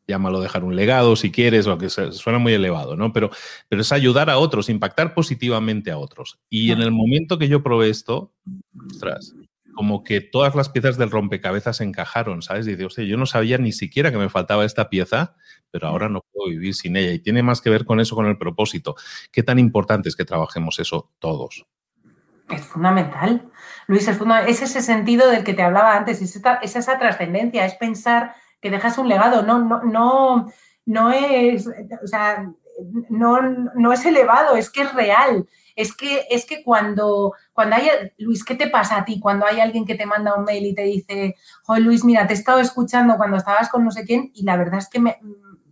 llámalo 0.06 0.40
dejar 0.40 0.64
un 0.64 0.76
legado 0.76 1.16
si 1.16 1.30
quieres, 1.30 1.66
o 1.66 1.78
que 1.78 1.88
suena 1.88 2.38
muy 2.38 2.52
elevado, 2.52 2.96
¿no? 2.96 3.12
Pero, 3.12 3.30
pero 3.68 3.82
es 3.82 3.92
ayudar 3.92 4.30
a 4.30 4.38
otros, 4.38 4.68
impactar 4.68 5.14
positivamente 5.14 5.90
a 5.90 5.98
otros. 5.98 6.38
Y 6.48 6.72
en 6.72 6.80
el 6.80 6.90
momento 6.90 7.38
que 7.38 7.48
yo 7.48 7.62
probé 7.62 7.90
esto, 7.90 8.32
ostras, 8.90 9.34
como 9.74 10.02
que 10.02 10.20
todas 10.20 10.54
las 10.54 10.68
piezas 10.68 10.98
del 10.98 11.10
rompecabezas 11.10 11.80
encajaron, 11.80 12.42
¿sabes? 12.42 12.66
Y 12.66 12.76
digo, 12.76 12.90
yo 12.90 13.16
no 13.16 13.26
sabía 13.26 13.58
ni 13.58 13.72
siquiera 13.72 14.10
que 14.10 14.18
me 14.18 14.28
faltaba 14.28 14.64
esta 14.64 14.90
pieza, 14.90 15.36
pero 15.70 15.88
ahora 15.88 16.08
no 16.08 16.24
puedo 16.32 16.50
vivir 16.50 16.74
sin 16.74 16.96
ella. 16.96 17.12
Y 17.12 17.20
tiene 17.20 17.42
más 17.42 17.60
que 17.60 17.70
ver 17.70 17.84
con 17.84 18.00
eso, 18.00 18.14
con 18.14 18.26
el 18.26 18.36
propósito. 18.36 18.96
¿Qué 19.30 19.42
tan 19.42 19.58
importante 19.58 20.08
es 20.08 20.16
que 20.16 20.24
trabajemos 20.24 20.78
eso 20.80 21.12
todos? 21.18 21.64
Es 22.50 22.64
fundamental. 22.64 23.50
Luis, 23.86 24.08
es, 24.08 24.18
es 24.46 24.62
ese 24.62 24.82
sentido 24.82 25.28
del 25.28 25.44
que 25.44 25.54
te 25.54 25.62
hablaba 25.62 25.96
antes, 25.96 26.20
es, 26.22 26.76
esa 26.76 26.98
trascendencia, 26.98 27.64
es 27.64 27.74
pensar 27.74 28.34
que 28.60 28.70
dejas 28.70 28.98
un 28.98 29.08
legado, 29.08 29.42
no, 29.42 29.58
no, 29.58 29.82
no, 29.82 30.46
no 30.86 31.12
es, 31.12 31.66
o 31.66 32.06
sea, 32.06 32.52
no, 33.08 33.40
no 33.42 33.92
es 33.92 34.04
elevado, 34.04 34.56
es 34.56 34.70
que 34.70 34.82
es 34.82 34.94
real. 34.94 35.48
Es 35.76 35.96
que, 35.96 36.26
es 36.30 36.44
que 36.44 36.62
cuando, 36.62 37.32
cuando 37.52 37.76
hay, 37.76 37.88
Luis, 38.18 38.44
¿qué 38.44 38.54
te 38.54 38.68
pasa 38.68 38.98
a 38.98 39.04
ti 39.04 39.18
cuando 39.18 39.46
hay 39.46 39.60
alguien 39.60 39.86
que 39.86 39.94
te 39.94 40.04
manda 40.04 40.34
un 40.34 40.44
mail 40.44 40.66
y 40.66 40.74
te 40.74 40.82
dice, 40.82 41.36
joder, 41.62 41.82
Luis, 41.82 42.04
mira, 42.04 42.26
te 42.26 42.34
he 42.34 42.36
estado 42.36 42.60
escuchando 42.60 43.16
cuando 43.16 43.38
estabas 43.38 43.70
con 43.70 43.84
no 43.84 43.90
sé 43.90 44.04
quién 44.04 44.30
y 44.34 44.42
la 44.42 44.56
verdad 44.56 44.78
es 44.78 44.88
que 44.88 45.00
me, 45.00 45.18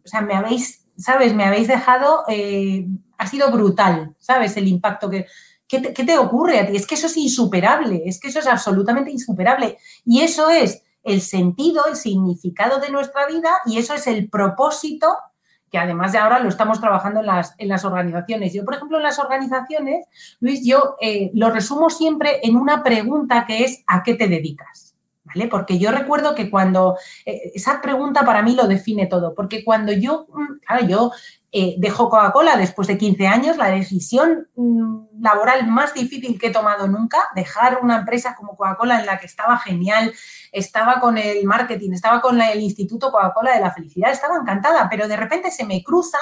o 0.05 0.09
sea, 0.09 0.23
me 0.23 0.35
habéis, 0.35 0.87
¿sabes? 0.97 1.35
Me 1.35 1.45
habéis 1.45 1.69
dejado, 1.69 2.25
eh, 2.29 2.87
ha 3.19 3.27
sido 3.27 3.51
brutal, 3.51 4.15
¿sabes? 4.19 4.57
El 4.57 4.69
impacto 4.69 5.11
que, 5.11 5.27
¿Qué 5.69 5.81
te, 5.81 6.19
ocurre 6.19 6.59
a 6.59 6.67
ti? 6.67 6.75
Es 6.75 6.87
que 6.87 6.95
eso 6.95 7.09
es 7.09 7.17
insuperable, 7.19 8.03
es 8.07 8.19
que 8.19 8.29
eso 8.29 8.39
es 8.39 8.47
absolutamente 8.47 9.11
insuperable. 9.11 9.77
Y 10.05 10.23
eso 10.23 10.49
es 10.49 10.83
el 11.05 11.21
sentido, 11.21 11.85
el 11.87 11.97
significado 11.97 12.81
de 12.81 12.91
nuestra 12.91 13.27
vida 13.27 13.51
y 13.67 13.79
eso 13.79 13.95
es 13.95 14.07
el 14.07 14.31
propósito 14.31 15.17
que 15.71 15.79
además 15.79 16.13
de 16.13 16.19
ahora 16.19 16.39
lo 16.39 16.49
estamos 16.49 16.81
trabajando 16.81 17.21
en 17.21 17.27
las, 17.27 17.55
en 17.59 17.69
las 17.69 17.85
organizaciones. 17.85 18.55
Yo, 18.55 18.65
por 18.65 18.75
ejemplo, 18.75 18.97
en 18.97 19.03
las 19.03 19.19
organizaciones, 19.19 20.07
Luis, 20.41 20.65
yo 20.65 20.97
eh, 21.01 21.31
lo 21.35 21.51
resumo 21.51 21.91
siempre 21.91 22.41
en 22.43 22.57
una 22.57 22.83
pregunta 22.83 23.45
que 23.47 23.65
es 23.65 23.85
¿a 23.87 24.03
qué 24.03 24.15
te 24.15 24.29
dedicas? 24.29 24.97
¿Vale? 25.25 25.47
Porque 25.49 25.79
yo 25.79 25.91
recuerdo 25.91 26.35
que 26.35 26.49
cuando 26.49 26.97
eh, 27.27 27.53
esa 27.55 27.83
pregunta 27.83 28.25
para 28.25 28.43
mí 28.43 28.55
lo 28.55 28.67
define 28.67 29.07
todo, 29.07 29.35
porque 29.35 29.63
cuando 29.63 29.93
yo, 29.93 30.27
mm, 30.33 30.59
claro, 30.67 30.87
yo 30.87 31.13
eh, 31.51 31.77
dejó 31.79 32.11
Coca-Cola 32.11 32.59
después 32.59 32.89
de 32.89 32.99
15 32.99 33.27
años, 33.27 33.57
la 33.57 33.71
decisión 33.71 34.49
mm, 34.55 35.23
laboral 35.23 35.67
más 35.67 35.95
difícil 35.95 36.39
que 36.39 36.49
he 36.49 36.53
tomado 36.53 36.87
nunca, 36.89 37.19
dejar 37.35 37.79
una 37.83 38.01
empresa 38.01 38.37
como 38.37 38.55
Coca-Cola 38.55 39.01
en 39.01 39.07
la 39.07 39.19
que 39.19 39.25
estaba 39.25 39.57
genial, 39.59 40.13
estaba 40.53 41.01
con 41.01 41.17
el 41.17 41.47
marketing, 41.47 41.93
estaba 41.93 42.21
con 42.21 42.39
el 42.41 42.61
Instituto 42.61 43.11
Coca-Cola 43.11 43.55
de 43.55 43.61
la 43.61 43.71
Felicidad, 43.71 44.11
estaba 44.11 44.37
encantada, 44.37 44.89
pero 44.91 45.09
de 45.09 45.17
repente 45.17 45.51
se 45.51 45.65
me 45.65 45.83
cruza 45.83 46.19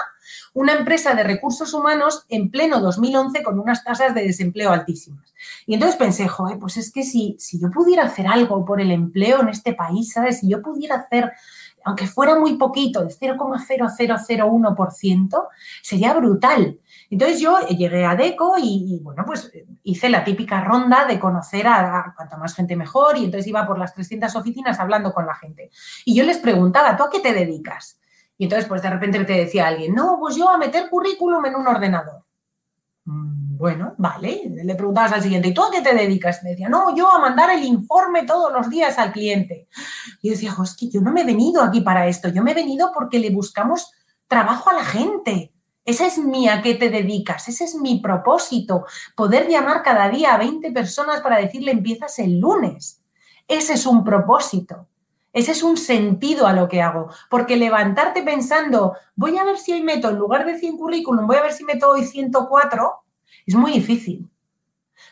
una 0.54 0.74
empresa 0.74 1.14
de 1.14 1.24
recursos 1.24 1.74
humanos 1.74 2.24
en 2.28 2.50
pleno 2.52 2.80
2011 2.80 3.42
con 3.42 3.58
unas 3.58 3.82
tasas 3.82 4.14
de 4.14 4.22
desempleo 4.22 4.70
altísimas. 4.70 5.34
Y 5.66 5.74
entonces 5.74 5.96
pensé, 5.96 6.28
joder, 6.28 6.58
pues 6.60 6.76
es 6.76 6.92
que 6.92 7.02
si, 7.02 7.34
si 7.40 7.60
yo 7.60 7.70
pudiera 7.70 8.04
hacer 8.04 8.28
algo 8.28 8.64
por 8.64 8.80
el 8.80 8.92
empleo 8.92 9.40
en 9.40 9.48
este 9.48 9.74
país, 9.74 10.12
¿sabes? 10.12 10.38
Si 10.38 10.48
yo 10.48 10.62
pudiera 10.62 10.96
hacer 10.96 11.32
aunque 11.86 12.06
fuera 12.06 12.38
muy 12.38 12.58
poquito, 12.58 13.00
el 13.00 13.08
0,0001%, 13.08 15.48
sería 15.80 16.12
brutal. 16.14 16.78
Entonces 17.08 17.40
yo 17.40 17.60
llegué 17.68 18.04
a 18.04 18.16
DECO 18.16 18.56
y, 18.60 18.98
bueno, 19.02 19.22
pues 19.24 19.52
hice 19.84 20.08
la 20.08 20.24
típica 20.24 20.64
ronda 20.64 21.04
de 21.06 21.20
conocer 21.20 21.68
a, 21.68 22.00
a, 22.00 22.12
cuanta 22.16 22.36
más 22.36 22.56
gente 22.56 22.74
mejor 22.74 23.16
y 23.16 23.24
entonces 23.24 23.46
iba 23.46 23.64
por 23.66 23.78
las 23.78 23.94
300 23.94 24.34
oficinas 24.34 24.80
hablando 24.80 25.14
con 25.14 25.26
la 25.26 25.36
gente. 25.36 25.70
Y 26.04 26.16
yo 26.16 26.24
les 26.24 26.38
preguntaba, 26.38 26.96
¿tú 26.96 27.04
a 27.04 27.10
qué 27.10 27.20
te 27.20 27.32
dedicas? 27.32 28.00
Y 28.36 28.42
entonces 28.44 28.68
pues 28.68 28.82
de 28.82 28.90
repente 28.90 29.24
te 29.24 29.34
decía 29.34 29.68
alguien, 29.68 29.94
no, 29.94 30.18
pues 30.20 30.34
yo 30.34 30.50
a 30.50 30.58
meter 30.58 30.90
currículum 30.90 31.46
en 31.46 31.54
un 31.54 31.68
ordenador. 31.68 32.25
Mm, 33.06 33.56
bueno, 33.56 33.94
vale. 33.98 34.42
Le 34.64 34.74
preguntabas 34.74 35.12
al 35.12 35.22
siguiente, 35.22 35.48
¿y 35.48 35.54
tú 35.54 35.62
a 35.62 35.70
qué 35.70 35.80
te 35.80 35.94
dedicas? 35.94 36.42
Me 36.42 36.50
decía, 36.50 36.68
no, 36.68 36.94
yo 36.94 37.10
a 37.10 37.18
mandar 37.18 37.50
el 37.50 37.64
informe 37.64 38.24
todos 38.24 38.52
los 38.52 38.68
días 38.68 38.98
al 38.98 39.12
cliente. 39.12 39.68
Y 40.20 40.30
decía, 40.30 40.54
es 40.62 40.76
que 40.76 40.90
yo 40.90 41.00
no 41.00 41.12
me 41.12 41.22
he 41.22 41.24
venido 41.24 41.62
aquí 41.62 41.80
para 41.80 42.06
esto, 42.08 42.28
yo 42.28 42.42
me 42.42 42.50
he 42.50 42.54
venido 42.54 42.90
porque 42.92 43.18
le 43.18 43.30
buscamos 43.30 43.92
trabajo 44.26 44.70
a 44.70 44.74
la 44.74 44.84
gente. 44.84 45.52
Esa 45.84 46.06
es 46.06 46.18
mi 46.18 46.48
a 46.48 46.62
qué 46.62 46.74
te 46.74 46.90
dedicas, 46.90 47.46
ese 47.46 47.62
es 47.62 47.76
mi 47.76 48.00
propósito, 48.00 48.86
poder 49.14 49.48
llamar 49.48 49.84
cada 49.84 50.08
día 50.08 50.34
a 50.34 50.38
20 50.38 50.72
personas 50.72 51.20
para 51.20 51.38
decirle 51.38 51.70
empiezas 51.70 52.18
el 52.18 52.40
lunes. 52.40 53.04
Ese 53.46 53.74
es 53.74 53.86
un 53.86 54.02
propósito. 54.02 54.88
Ese 55.36 55.52
es 55.52 55.62
un 55.62 55.76
sentido 55.76 56.46
a 56.46 56.54
lo 56.54 56.66
que 56.66 56.80
hago. 56.80 57.10
Porque 57.28 57.58
levantarte 57.58 58.22
pensando, 58.22 58.96
voy 59.16 59.36
a 59.36 59.44
ver 59.44 59.58
si 59.58 59.70
hoy 59.70 59.82
meto, 59.82 60.08
en 60.08 60.16
lugar 60.16 60.46
de 60.46 60.58
100 60.58 60.78
currículum, 60.78 61.26
voy 61.26 61.36
a 61.36 61.42
ver 61.42 61.52
si 61.52 61.62
meto 61.62 61.90
hoy 61.90 62.06
104, 62.06 62.90
es 63.44 63.54
muy 63.54 63.72
difícil. 63.72 64.30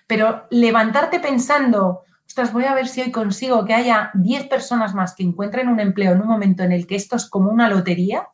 Pero 0.06 0.46
levantarte 0.48 1.20
pensando, 1.20 2.04
ostras, 2.26 2.54
voy 2.54 2.64
a 2.64 2.72
ver 2.72 2.88
si 2.88 3.02
hoy 3.02 3.12
consigo 3.12 3.66
que 3.66 3.74
haya 3.74 4.12
10 4.14 4.48
personas 4.48 4.94
más 4.94 5.14
que 5.14 5.24
encuentren 5.24 5.68
un 5.68 5.78
empleo 5.78 6.12
en 6.12 6.22
un 6.22 6.28
momento 6.28 6.62
en 6.62 6.72
el 6.72 6.86
que 6.86 6.96
esto 6.96 7.16
es 7.16 7.28
como 7.28 7.50
una 7.50 7.68
lotería, 7.68 8.28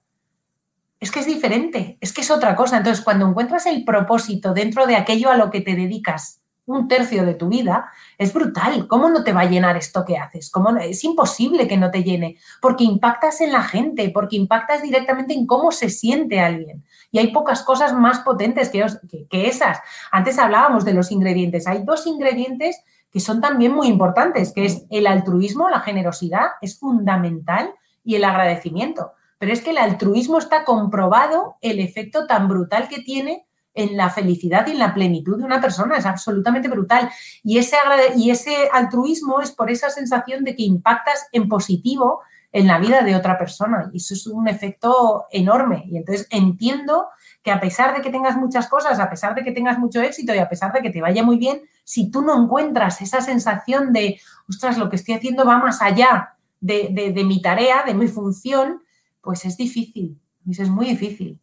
es 1.01 1.11
que 1.11 1.19
es 1.19 1.27
diferente, 1.27 1.99
es 2.01 2.13
que 2.13 2.21
es 2.21 2.31
otra 2.31 2.55
cosa. 2.55 2.77
Entonces, 2.77 3.03
cuando 3.03 3.27
encuentras 3.27 3.67
el 3.67 3.85
propósito 3.85 4.55
dentro 4.55 4.87
de 4.87 4.95
aquello 4.95 5.29
a 5.29 5.37
lo 5.37 5.51
que 5.51 5.61
te 5.61 5.75
dedicas 5.75 6.40
un 6.77 6.89
tercio 6.89 7.25
de 7.25 7.35
tu 7.35 7.49
vida, 7.49 7.91
es 8.19 8.33
brutal. 8.33 8.87
¿Cómo 8.89 9.09
no 9.09 9.25
te 9.25 9.33
va 9.33 9.43
a 9.43 9.49
llenar 9.49 9.77
esto 9.77 10.05
que 10.05 10.17
haces? 10.17 10.51
¿Cómo 10.51 10.77
Es 10.79 11.05
imposible 11.05 11.67
que 11.69 11.77
no 11.77 11.91
te 11.91 12.03
llene, 12.03 12.37
porque 12.61 12.85
impactas 12.85 13.41
en 13.41 13.53
la 13.53 13.63
gente, 13.63 14.11
porque 14.11 14.37
impactas 14.37 14.83
directamente 14.83 15.35
en 15.35 15.47
cómo 15.47 15.73
se 15.73 15.91
siente 15.91 16.41
alguien. 16.41 16.85
Y 17.11 17.19
hay 17.19 17.33
pocas 17.33 17.63
cosas 17.63 17.93
más 17.93 18.21
potentes 18.21 18.69
que, 18.69 18.85
que 19.29 19.49
esas. 19.49 19.79
Antes 20.11 20.39
hablábamos 20.39 20.85
de 20.85 20.95
los 20.95 21.11
ingredientes. 21.11 21.67
Hay 21.67 21.83
dos 21.83 22.07
ingredientes 22.07 22.83
que 23.13 23.21
son 23.21 23.41
también 23.41 23.73
muy 23.73 23.89
importantes, 23.89 24.53
que 24.53 24.65
es 24.65 24.87
el 24.91 25.07
altruismo, 25.07 25.69
la 25.69 25.81
generosidad, 25.81 26.47
es 26.61 26.79
fundamental, 26.79 27.75
y 28.05 28.17
el 28.17 28.25
agradecimiento. 28.25 29.13
Pero 29.39 29.53
es 29.53 29.63
que 29.63 29.71
el 29.71 29.79
altruismo 29.79 30.39
está 30.39 30.65
comprobado 30.65 31.57
el 31.61 31.81
efecto 31.81 32.27
tan 32.27 32.49
brutal 32.49 32.89
que 32.89 33.01
tiene 33.01 33.47
en 33.75 33.97
la 33.97 34.11
felicidad 34.11 34.67
y 34.67 34.73
en 34.73 34.79
la 34.79 34.95
plenitud 34.95 35.39
de 35.39 35.45
una 35.45 35.61
persona. 35.61 35.97
Es 35.97 36.07
absolutamente 36.07 36.69
brutal. 36.69 37.11
Y 37.43 37.59
ese, 37.59 37.77
y 38.17 38.31
ese 38.31 38.69
altruismo 38.73 39.41
es 39.41 39.53
por 39.53 39.71
esa 39.71 39.91
sensación 39.91 40.45
de 40.45 40.57
que 40.57 40.63
impactas 40.63 41.29
en 41.33 41.49
positivo 41.49 42.23
en 42.53 42.67
la 42.67 42.79
vida 42.79 43.03
de 43.03 43.15
otra 43.15 43.39
persona. 43.39 43.91
Y 43.93 43.99
eso 43.99 44.15
es 44.15 44.27
un 44.27 44.49
efecto 44.49 45.27
enorme. 45.31 45.85
Y 45.87 45.97
entonces 45.97 46.27
entiendo 46.31 47.09
que 47.43 47.51
a 47.51 47.61
pesar 47.61 47.95
de 47.95 48.03
que 48.03 48.11
tengas 48.11 48.37
muchas 48.37 48.69
cosas, 48.69 48.99
a 48.99 49.09
pesar 49.09 49.35
de 49.35 49.45
que 49.45 49.53
tengas 49.53 49.79
mucho 49.79 50.01
éxito 50.03 50.35
y 50.35 50.39
a 50.39 50.49
pesar 50.49 50.73
de 50.73 50.83
que 50.83 50.91
te 50.91 51.01
vaya 51.01 51.23
muy 51.23 51.39
bien, 51.39 51.63
si 51.85 52.11
tú 52.11 52.23
no 52.23 52.43
encuentras 52.43 53.01
esa 53.01 53.21
sensación 53.21 53.93
de, 53.93 54.21
ostras, 54.49 54.79
lo 54.79 54.91
que 54.91 54.97
estoy 54.97 55.15
haciendo 55.15 55.45
va 55.45 55.59
más 55.59 55.81
allá 55.81 56.35
de, 56.61 57.13
de 57.15 57.25
mi 57.25 57.41
tarea, 57.41 57.85
de 57.85 57.95
mi 57.95 58.09
función, 58.09 58.83
pues 59.23 59.45
es 59.45 59.57
difícil 59.57 60.19
Es 60.49 60.69
muy 60.69 60.87
difícil. 60.87 61.41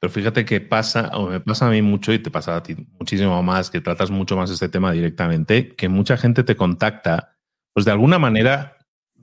Pero 0.00 0.12
fíjate 0.12 0.46
que 0.46 0.60
pasa, 0.62 1.10
o 1.14 1.28
me 1.28 1.40
pasa 1.40 1.66
a 1.66 1.70
mí 1.70 1.82
mucho 1.82 2.12
y 2.12 2.18
te 2.18 2.30
pasa 2.30 2.56
a 2.56 2.62
ti 2.62 2.74
muchísimo 2.98 3.42
más, 3.42 3.70
que 3.70 3.82
tratas 3.82 4.10
mucho 4.10 4.36
más 4.36 4.50
este 4.50 4.70
tema 4.70 4.92
directamente, 4.92 5.74
que 5.76 5.88
mucha 5.90 6.16
gente 6.16 6.42
te 6.42 6.56
contacta, 6.56 7.36
pues 7.74 7.84
de 7.84 7.92
alguna 7.92 8.18
manera 8.18 8.78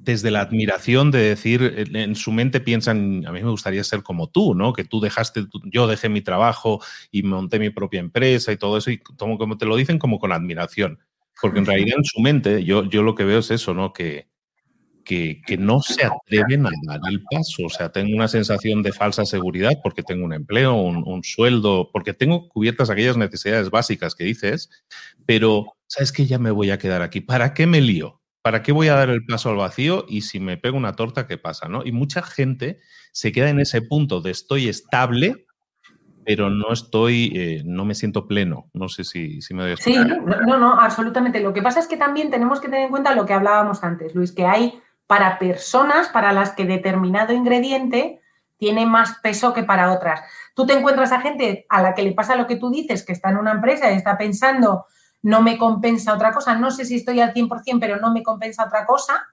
desde 0.07 0.31
la 0.31 0.41
admiración 0.41 1.11
de 1.11 1.19
decir, 1.19 1.85
en 1.93 2.15
su 2.15 2.31
mente 2.31 2.61
piensan, 2.61 3.25
a 3.27 3.31
mí 3.31 3.43
me 3.43 3.49
gustaría 3.49 3.83
ser 3.83 4.03
como 4.03 4.29
tú, 4.29 4.55
¿no? 4.55 4.71
Que 4.71 4.85
tú 4.85 5.01
dejaste, 5.01 5.47
yo 5.65 5.87
dejé 5.87 6.07
mi 6.07 6.21
trabajo 6.21 6.79
y 7.11 7.23
monté 7.23 7.59
mi 7.59 7.71
propia 7.71 7.99
empresa 7.99 8.53
y 8.53 8.57
todo 8.57 8.77
eso, 8.77 8.89
y 8.89 8.99
como, 8.99 9.37
como 9.37 9.57
te 9.57 9.65
lo 9.65 9.75
dicen 9.75 9.99
como 9.99 10.19
con 10.19 10.31
admiración. 10.31 10.99
Porque 11.41 11.59
en 11.59 11.65
realidad 11.65 11.97
en 11.97 12.05
su 12.05 12.21
mente 12.21 12.63
yo, 12.63 12.85
yo 12.85 13.03
lo 13.03 13.15
que 13.15 13.25
veo 13.25 13.39
es 13.39 13.51
eso, 13.51 13.73
¿no? 13.73 13.91
Que, 13.91 14.27
que, 15.07 15.57
no 15.57 15.81
se 15.81 16.05
atreven 16.05 16.67
a 16.67 16.71
dar 16.85 16.99
el 17.09 17.23
paso. 17.23 17.65
O 17.65 17.69
sea, 17.69 17.91
tengo 17.91 18.15
una 18.15 18.27
sensación 18.27 18.83
de 18.83 18.91
falsa 18.91 19.25
seguridad 19.25 19.71
porque 19.81 20.03
tengo 20.03 20.25
un 20.25 20.33
empleo, 20.33 20.75
un, 20.75 21.23
sueldo, 21.23 21.89
porque 21.91 22.13
tengo 22.13 22.49
cubiertas 22.49 22.89
aquellas 22.89 23.17
necesidades 23.17 23.69
básicas 23.69 24.15
que 24.15 24.25
dices, 24.25 24.69
pero 25.25 25.65
¿sabes 25.87 26.11
que 26.11 26.25
Ya 26.25 26.39
me 26.39 26.51
voy 26.51 26.71
a 26.71 26.77
quedar 26.77 27.01
aquí. 27.01 27.21
¿Para 27.21 27.53
qué 27.53 27.65
me 27.65 27.81
lío? 27.81 28.21
¿Para 28.41 28.61
qué 28.61 28.71
voy 28.71 28.89
a 28.89 28.95
dar 28.95 29.09
el 29.09 29.25
paso 29.25 29.49
al 29.49 29.57
vacío? 29.57 30.05
Y 30.07 30.21
si 30.21 30.39
me 30.39 30.57
pego 30.57 30.77
una 30.77 30.93
torta, 30.93 31.27
¿qué 31.27 31.37
pasa? 31.37 31.67
¿no? 31.67 31.85
Y 31.85 31.91
mucha 31.91 32.21
gente 32.21 32.79
se 33.11 33.31
queda 33.31 33.49
en 33.49 33.59
ese 33.59 33.81
punto 33.81 34.21
de 34.21 34.31
estoy 34.31 34.67
estable, 34.67 35.45
pero 36.25 36.49
no 36.49 36.73
estoy, 36.73 37.31
eh, 37.35 37.63
no 37.65 37.85
me 37.85 37.95
siento 37.95 38.27
pleno. 38.27 38.69
No 38.73 38.89
sé 38.89 39.05
si, 39.05 39.41
si 39.41 39.53
me 39.53 39.63
doy 39.63 39.77
Sí, 39.77 39.95
no, 39.95 40.59
no, 40.59 40.79
absolutamente. 40.79 41.39
Lo 41.39 41.53
que 41.53 41.61
pasa 41.61 41.79
es 41.79 41.87
que 41.87 41.97
también 41.97 42.29
tenemos 42.29 42.59
que 42.59 42.67
tener 42.67 42.85
en 42.85 42.91
cuenta 42.91 43.15
lo 43.15 43.25
que 43.25 43.33
hablábamos 43.33 43.83
antes, 43.83 44.13
Luis, 44.13 44.33
que 44.33 44.45
hay 44.45 44.79
para 45.07 45.39
personas 45.39 46.09
para 46.09 46.33
las 46.33 46.51
que 46.51 46.65
determinado 46.65 47.33
ingrediente 47.33 48.21
tiene 48.57 48.85
más 48.85 49.19
peso 49.23 49.53
que 49.53 49.63
para 49.63 49.91
otras. 49.93 50.21
Tú 50.53 50.65
te 50.65 50.73
encuentras 50.73 51.11
a 51.11 51.21
gente 51.21 51.65
a 51.69 51.81
la 51.81 51.93
que 51.93 52.03
le 52.03 52.11
pasa 52.11 52.35
lo 52.35 52.47
que 52.47 52.57
tú 52.57 52.69
dices, 52.69 53.03
que 53.03 53.13
está 53.13 53.29
en 53.29 53.37
una 53.37 53.51
empresa 53.51 53.91
y 53.91 53.95
está 53.95 54.17
pensando, 54.17 54.85
no 55.21 55.41
me 55.41 55.57
compensa 55.57 56.13
otra 56.13 56.31
cosa, 56.31 56.55
no 56.55 56.71
sé 56.71 56.85
si 56.85 56.95
estoy 56.95 57.21
al 57.21 57.33
100%, 57.33 57.79
pero 57.79 57.97
no 57.97 58.11
me 58.11 58.23
compensa 58.23 58.65
otra 58.65 58.85
cosa, 58.85 59.27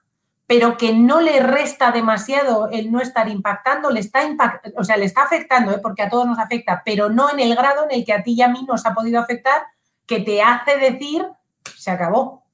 pero 0.47 0.77
que 0.77 0.93
no 0.93 1.21
le 1.21 1.39
resta 1.39 1.91
demasiado 1.91 2.69
el 2.69 2.91
no 2.91 3.01
estar 3.01 3.27
impactando, 3.27 3.89
le 3.89 3.99
está 3.99 4.21
o 4.77 4.83
sea, 4.83 4.97
le 4.97 5.05
está 5.05 5.23
afectando, 5.23 5.71
¿eh? 5.71 5.79
porque 5.81 6.03
a 6.03 6.09
todos 6.09 6.27
nos 6.27 6.37
afecta, 6.37 6.83
pero 6.85 7.09
no 7.09 7.31
en 7.31 7.39
el 7.39 7.55
grado 7.55 7.85
en 7.85 7.99
el 7.99 8.05
que 8.05 8.13
a 8.13 8.23
ti 8.23 8.33
y 8.33 8.41
a 8.43 8.49
mí 8.49 8.63
nos 8.67 8.85
ha 8.85 8.93
podido 8.93 9.19
afectar, 9.19 9.63
que 10.05 10.19
te 10.19 10.43
hace 10.43 10.77
decir, 10.77 11.25
se 11.75 11.89
acabó, 11.89 12.44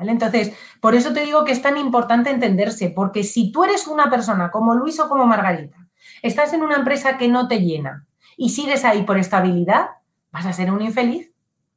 entonces, 0.00 0.52
por 0.80 0.94
eso 0.94 1.12
te 1.12 1.24
digo 1.24 1.44
que 1.44 1.52
es 1.52 1.62
tan 1.62 1.76
importante 1.76 2.30
entenderse, 2.30 2.90
porque 2.90 3.24
si 3.24 3.52
tú 3.52 3.64
eres 3.64 3.86
una 3.86 4.10
persona 4.10 4.50
como 4.50 4.74
Luis 4.74 4.98
o 5.00 5.08
como 5.08 5.26
Margarita, 5.26 5.76
estás 6.22 6.52
en 6.52 6.62
una 6.62 6.76
empresa 6.76 7.18
que 7.18 7.28
no 7.28 7.48
te 7.48 7.60
llena 7.60 8.06
y 8.36 8.50
sigues 8.50 8.84
ahí 8.84 9.02
por 9.02 9.18
estabilidad, 9.18 9.90
vas 10.30 10.46
a 10.46 10.52
ser 10.52 10.70
un 10.70 10.82
infeliz, 10.82 11.32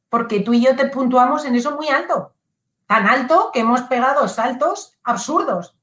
porque 0.09 0.39
tú 0.39 0.53
y 0.53 0.61
yo 0.61 0.75
te 0.75 0.87
puntuamos 0.87 1.45
en 1.45 1.55
eso 1.55 1.75
muy 1.75 1.89
alto, 1.89 2.33
tan 2.87 3.07
alto 3.07 3.51
que 3.53 3.59
hemos 3.61 3.81
pegado 3.81 4.27
saltos 4.27 4.97
absurdos 5.03 5.75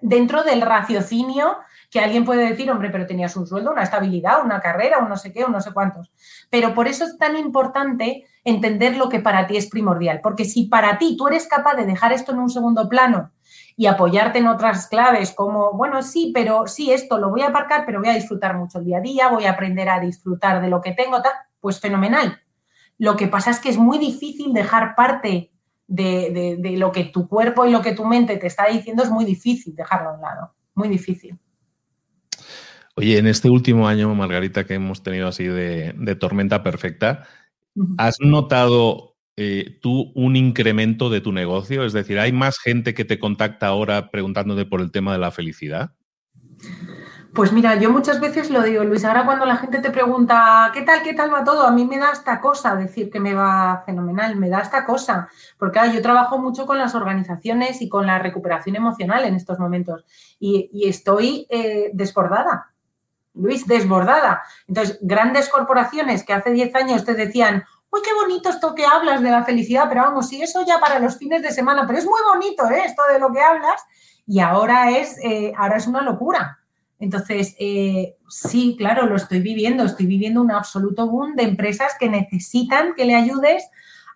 dentro 0.00 0.44
del 0.44 0.62
raciocinio 0.62 1.58
que 1.90 2.00
alguien 2.00 2.24
puede 2.24 2.48
decir, 2.48 2.70
hombre, 2.70 2.88
pero 2.90 3.06
tenías 3.06 3.36
un 3.36 3.46
sueldo, 3.46 3.72
una 3.72 3.82
estabilidad, 3.82 4.44
una 4.44 4.60
carrera, 4.60 4.98
un 4.98 5.08
no 5.08 5.16
sé 5.16 5.32
qué, 5.32 5.44
un 5.44 5.52
no 5.52 5.60
sé 5.60 5.72
cuántos. 5.72 6.12
Pero 6.48 6.72
por 6.72 6.86
eso 6.86 7.04
es 7.04 7.18
tan 7.18 7.36
importante 7.36 8.26
entender 8.44 8.96
lo 8.96 9.08
que 9.08 9.18
para 9.18 9.46
ti 9.48 9.56
es 9.56 9.68
primordial, 9.68 10.20
porque 10.22 10.44
si 10.44 10.66
para 10.66 10.98
ti 10.98 11.16
tú 11.16 11.26
eres 11.26 11.48
capaz 11.48 11.74
de 11.74 11.86
dejar 11.86 12.12
esto 12.12 12.32
en 12.32 12.38
un 12.38 12.48
segundo 12.48 12.88
plano 12.88 13.32
y 13.76 13.86
apoyarte 13.86 14.38
en 14.38 14.46
otras 14.46 14.86
claves 14.86 15.32
como, 15.32 15.72
bueno, 15.72 16.02
sí, 16.02 16.30
pero 16.32 16.68
sí, 16.68 16.92
esto 16.92 17.18
lo 17.18 17.30
voy 17.30 17.42
a 17.42 17.48
aparcar, 17.48 17.84
pero 17.84 17.98
voy 18.00 18.08
a 18.08 18.14
disfrutar 18.14 18.56
mucho 18.56 18.78
el 18.78 18.84
día 18.84 18.98
a 18.98 19.02
día, 19.02 19.28
voy 19.28 19.46
a 19.46 19.52
aprender 19.52 19.88
a 19.88 19.98
disfrutar 19.98 20.62
de 20.62 20.68
lo 20.68 20.80
que 20.80 20.92
tengo, 20.92 21.18
pues 21.60 21.80
fenomenal. 21.80 22.40
Lo 22.98 23.16
que 23.16 23.26
pasa 23.26 23.50
es 23.50 23.58
que 23.58 23.68
es 23.68 23.78
muy 23.78 23.98
difícil 23.98 24.52
dejar 24.52 24.94
parte 24.94 25.50
de, 25.88 26.56
de 26.60 26.76
lo 26.76 26.92
que 26.92 27.04
tu 27.04 27.28
cuerpo 27.28 27.66
y 27.66 27.72
lo 27.72 27.82
que 27.82 27.94
tu 27.94 28.04
mente 28.04 28.36
te 28.36 28.46
está 28.46 28.66
diciendo, 28.66 29.02
es 29.02 29.10
muy 29.10 29.24
difícil 29.24 29.74
dejarlo 29.74 30.10
a 30.10 30.12
un 30.12 30.20
lado, 30.20 30.54
muy 30.74 30.88
difícil. 30.88 31.36
Oye, 32.96 33.18
en 33.18 33.26
este 33.26 33.48
último 33.48 33.88
año, 33.88 34.14
Margarita, 34.14 34.64
que 34.64 34.74
hemos 34.74 35.02
tenido 35.02 35.28
así 35.28 35.44
de, 35.44 36.16
tormenta 36.18 36.62
perfecta, 36.62 37.26
¿has 37.98 38.16
notado 38.20 39.16
eh, 39.36 39.78
tú 39.80 40.12
un 40.14 40.36
incremento 40.36 41.08
de 41.08 41.20
tu 41.20 41.32
negocio? 41.32 41.84
Es 41.84 41.92
decir, 41.92 42.18
¿hay 42.18 42.32
más 42.32 42.58
gente 42.58 42.92
que 42.94 43.04
te 43.04 43.18
contacta 43.18 43.68
ahora 43.68 44.10
preguntándote 44.10 44.66
por 44.66 44.80
el 44.80 44.90
tema 44.90 45.12
de 45.12 45.18
la 45.18 45.30
felicidad? 45.30 45.92
Pues 47.32 47.52
mira, 47.52 47.76
yo 47.76 47.92
muchas 47.92 48.20
veces 48.20 48.50
lo 48.50 48.60
digo, 48.62 48.82
Luis, 48.82 49.04
ahora 49.04 49.24
cuando 49.24 49.46
la 49.46 49.56
gente 49.56 49.78
te 49.78 49.90
pregunta, 49.90 50.70
¿qué 50.74 50.82
tal, 50.82 51.02
qué 51.04 51.14
tal 51.14 51.32
va 51.32 51.44
todo? 51.44 51.64
A 51.64 51.70
mí 51.70 51.84
me 51.84 51.96
da 51.96 52.10
esta 52.10 52.40
cosa 52.40 52.74
decir 52.74 53.08
que 53.08 53.20
me 53.20 53.34
va 53.34 53.84
fenomenal, 53.86 54.34
me 54.34 54.48
da 54.48 54.60
esta 54.60 54.84
cosa, 54.84 55.28
porque 55.56 55.78
yo 55.94 56.02
trabajo 56.02 56.38
mucho 56.38 56.66
con 56.66 56.76
las 56.76 56.96
organizaciones 56.96 57.82
y 57.82 57.88
con 57.88 58.04
la 58.04 58.18
recuperación 58.18 58.74
emocional 58.74 59.24
en 59.24 59.36
estos 59.36 59.60
momentos 59.60 60.04
y, 60.40 60.88
estoy 60.88 61.46
eh, 61.50 61.90
desbordada. 61.94 62.72
Luis, 63.34 63.66
desbordada. 63.66 64.42
Entonces, 64.66 64.98
grandes 65.02 65.48
corporaciones 65.48 66.24
que 66.24 66.32
hace 66.32 66.50
10 66.50 66.74
años 66.74 67.04
te 67.04 67.14
decían, 67.14 67.64
uy, 67.90 68.00
qué 68.02 68.12
bonito 68.14 68.48
esto 68.48 68.74
que 68.74 68.86
hablas 68.86 69.22
de 69.22 69.30
la 69.30 69.44
felicidad, 69.44 69.86
pero 69.88 70.02
vamos, 70.02 70.28
sí, 70.28 70.42
eso 70.42 70.64
ya 70.66 70.78
para 70.78 70.98
los 70.98 71.18
fines 71.18 71.42
de 71.42 71.52
semana, 71.52 71.84
pero 71.86 71.98
es 71.98 72.04
muy 72.04 72.20
bonito 72.32 72.68
¿eh? 72.70 72.82
esto 72.84 73.02
de 73.12 73.18
lo 73.18 73.32
que 73.32 73.40
hablas, 73.40 73.82
y 74.26 74.40
ahora 74.40 74.90
es, 74.90 75.18
eh, 75.22 75.52
ahora 75.56 75.76
es 75.76 75.86
una 75.86 76.02
locura. 76.02 76.58
Entonces, 76.98 77.56
eh, 77.58 78.16
sí, 78.28 78.76
claro, 78.78 79.06
lo 79.06 79.16
estoy 79.16 79.40
viviendo, 79.40 79.84
estoy 79.84 80.06
viviendo 80.06 80.42
un 80.42 80.50
absoluto 80.50 81.08
boom 81.08 81.34
de 81.34 81.44
empresas 81.44 81.96
que 81.98 82.10
necesitan 82.10 82.94
que 82.94 83.06
le 83.06 83.14
ayudes 83.14 83.68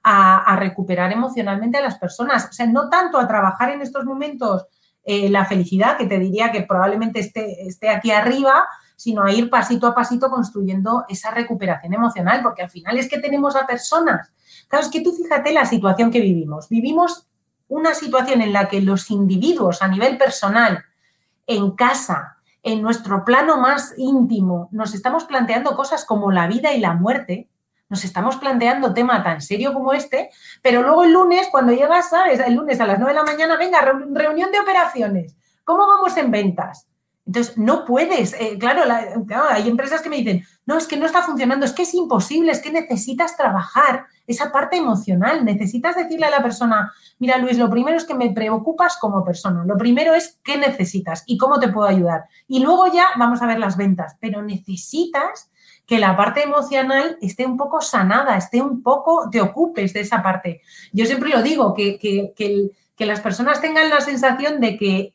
a, 0.02 0.54
recuperar 0.56 1.10
emocionalmente 1.10 1.78
a 1.78 1.80
las 1.80 1.98
personas. 1.98 2.46
O 2.50 2.52
sea, 2.52 2.66
no 2.66 2.90
tanto 2.90 3.18
a 3.18 3.26
trabajar 3.26 3.70
en 3.70 3.80
estos 3.80 4.04
momentos 4.04 4.66
la 5.06 5.46
felicidad, 5.46 5.96
que 5.96 6.06
te 6.06 6.18
diría 6.18 6.52
que 6.52 6.62
probablemente 6.62 7.20
esté, 7.20 7.66
esté 7.66 7.88
aquí 7.88 8.10
arriba, 8.10 8.66
sino 8.97 9.24
a 9.24 9.32
ir 9.32 9.51
pasito 9.51 9.86
a 9.86 9.95
pasito 9.95 10.30
construyendo 10.30 11.05
esa 11.09 11.30
recuperación 11.30 11.95
emocional, 11.95 12.42
porque 12.42 12.62
al 12.62 12.70
final 12.70 12.97
es 12.97 13.09
que 13.09 13.18
tenemos 13.18 13.57
a 13.57 13.66
personas. 13.66 14.32
Claro, 14.68 14.84
es 14.84 14.90
que 14.90 15.01
tú 15.01 15.12
fíjate 15.12 15.53
la 15.53 15.66
situación 15.66 16.11
que 16.11 16.20
vivimos. 16.20 16.68
Vivimos 16.68 17.28
una 17.68 17.95
situación 17.95 18.40
en 18.40 18.53
la 18.53 18.68
que 18.68 18.80
los 18.80 19.11
individuos 19.11 19.82
a 19.82 19.88
nivel 19.88 20.18
personal, 20.18 20.84
en 21.47 21.72
casa, 21.72 22.38
en 22.62 22.80
nuestro 22.80 23.24
plano 23.24 23.59
más 23.59 23.95
íntimo, 23.99 24.68
nos 24.72 24.95
estamos 24.95 25.24
planteando 25.24 25.76
cosas 25.76 26.05
como 26.05 26.32
la 26.32 26.47
vida 26.47 26.72
y 26.72 26.80
la 26.80 26.95
muerte, 26.95 27.49
nos 27.88 28.05
estamos 28.05 28.36
planteando 28.36 28.95
tema 28.95 29.22
tan 29.22 29.42
serio 29.42 29.74
como 29.74 29.92
este, 29.92 30.30
pero 30.62 30.82
luego 30.82 31.05
el 31.05 31.12
lunes, 31.12 31.49
cuando 31.51 31.72
llegas, 31.72 32.09
¿sabes? 32.09 32.40
El 32.40 32.55
lunes 32.55 32.80
a 32.80 32.86
las 32.86 32.99
9 32.99 33.12
de 33.12 33.18
la 33.18 33.24
mañana, 33.24 33.57
venga, 33.57 33.80
reunión 34.12 34.51
de 34.51 34.61
operaciones. 34.61 35.36
¿Cómo 35.64 35.86
vamos 35.86 36.16
en 36.16 36.30
ventas? 36.30 36.88
Entonces, 37.26 37.56
no 37.56 37.86
puedes, 37.86 38.34
eh, 38.34 38.58
claro, 38.58 38.82
hay 39.48 39.68
empresas 39.68 40.02
que 40.02 40.10
me 40.10 40.16
dicen, 40.16 40.44
no, 40.66 40.76
es 40.76 40.86
que 40.86 40.98
no 40.98 41.06
está 41.06 41.22
funcionando, 41.22 41.64
es 41.64 41.72
que 41.72 41.82
es 41.82 41.94
imposible, 41.94 42.52
es 42.52 42.60
que 42.60 42.70
necesitas 42.70 43.36
trabajar 43.36 44.06
esa 44.26 44.52
parte 44.52 44.76
emocional, 44.76 45.42
necesitas 45.44 45.96
decirle 45.96 46.26
a 46.26 46.30
la 46.30 46.42
persona, 46.42 46.92
mira 47.18 47.38
Luis, 47.38 47.56
lo 47.56 47.70
primero 47.70 47.96
es 47.96 48.04
que 48.04 48.14
me 48.14 48.30
preocupas 48.30 48.98
como 48.98 49.24
persona, 49.24 49.64
lo 49.64 49.76
primero 49.78 50.14
es 50.14 50.38
qué 50.44 50.58
necesitas 50.58 51.24
y 51.26 51.38
cómo 51.38 51.58
te 51.58 51.68
puedo 51.68 51.88
ayudar. 51.88 52.24
Y 52.46 52.60
luego 52.60 52.92
ya 52.92 53.06
vamos 53.16 53.40
a 53.40 53.46
ver 53.46 53.58
las 53.58 53.78
ventas, 53.78 54.16
pero 54.20 54.42
necesitas 54.42 55.50
que 55.86 55.98
la 55.98 56.16
parte 56.16 56.42
emocional 56.42 57.18
esté 57.22 57.46
un 57.46 57.56
poco 57.56 57.80
sanada, 57.80 58.36
esté 58.36 58.60
un 58.60 58.82
poco, 58.82 59.28
te 59.30 59.40
ocupes 59.40 59.94
de 59.94 60.00
esa 60.00 60.22
parte. 60.22 60.60
Yo 60.92 61.06
siempre 61.06 61.30
lo 61.30 61.42
digo, 61.42 61.74
que, 61.74 61.98
que, 61.98 62.32
que 62.96 63.06
las 63.06 63.20
personas 63.20 63.60
tengan 63.60 63.90
la 63.90 64.00
sensación 64.00 64.60
de 64.60 64.76
que 64.76 65.14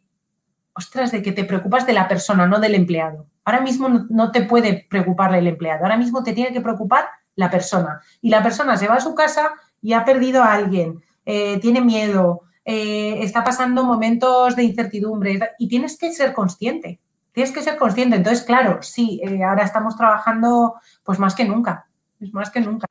ostras, 0.80 1.12
de 1.12 1.22
que 1.22 1.34
te 1.34 1.44
preocupas 1.44 1.86
de 1.86 1.94
la 1.94 2.08
persona, 2.08 2.48
no 2.48 2.60
del 2.60 2.74
empleado. 2.74 3.28
Ahora 3.44 3.62
mismo 3.62 3.90
no, 3.90 4.32
te 4.32 4.44
puede 4.44 4.88
preocupar 4.90 5.36
el 5.36 5.48
empleado, 5.48 5.84
ahora 5.84 5.98
mismo 5.98 6.24
te 6.24 6.34
tiene 6.34 6.54
que 6.54 6.62
preocupar 6.62 7.06
la 7.36 7.52
persona. 7.52 8.02
Y 8.22 8.30
la 8.30 8.42
persona 8.42 8.78
se 8.78 8.88
va 8.88 8.96
a 8.96 9.02
su 9.02 9.14
casa 9.14 9.52
y 9.82 9.94
ha 9.94 10.06
perdido 10.06 10.42
a 10.42 10.54
alguien, 10.54 11.04
eh, 11.26 11.60
tiene 11.60 11.82
miedo, 11.82 12.42
eh, 12.64 13.20
está 13.22 13.44
pasando 13.44 13.84
momentos 13.84 14.56
de 14.56 14.64
incertidumbre 14.64 15.40
y 15.58 15.68
tienes 15.68 15.98
que 15.98 16.12
ser 16.14 16.34
consciente. 16.34 17.00
Tienes 17.34 17.52
que 17.52 17.62
ser 17.62 17.78
consciente. 17.78 18.16
Entonces, 18.16 18.44
claro, 18.44 18.80
sí, 18.82 19.22
eh, 19.24 19.44
ahora 19.44 19.64
estamos 19.64 19.96
trabajando 19.96 20.76
pues 21.04 21.20
más 21.20 21.36
que 21.36 21.46
nunca, 21.46 21.88
más 22.32 22.50
que 22.50 22.62
nunca. 22.62 22.88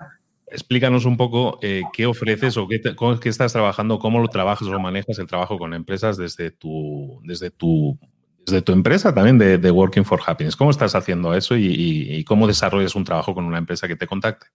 Explícanos 0.50 1.04
un 1.04 1.16
poco 1.16 1.58
eh, 1.62 1.82
qué 1.92 2.06
ofreces 2.06 2.56
o 2.56 2.66
qué, 2.68 2.80
estás 3.28 3.52
trabajando, 3.52 3.98
cómo 3.98 4.20
lo 4.20 4.28
trabajas 4.28 4.68
o 4.68 4.78
manejas 4.78 5.18
el 5.18 5.26
trabajo 5.26 5.58
con 5.58 5.74
empresas 5.74 6.16
desde 6.16 6.50
tu, 6.50 7.20
desde 7.24 7.50
tu, 7.50 7.98
desde 8.46 8.62
tu 8.62 8.72
empresa 8.72 9.14
también 9.14 9.38
de, 9.38 9.70
Working 9.70 10.04
for 10.04 10.20
Happiness. 10.24 10.56
¿Cómo 10.56 10.70
estás 10.70 10.94
haciendo 10.94 11.34
eso 11.34 11.54
y, 11.56 12.24
cómo 12.24 12.46
desarrollas 12.46 12.94
un 12.94 13.04
trabajo 13.04 13.34
con 13.34 13.44
una 13.44 13.58
empresa 13.58 13.86
que 13.86 13.96
te 13.96 14.06
contacte? 14.06 14.46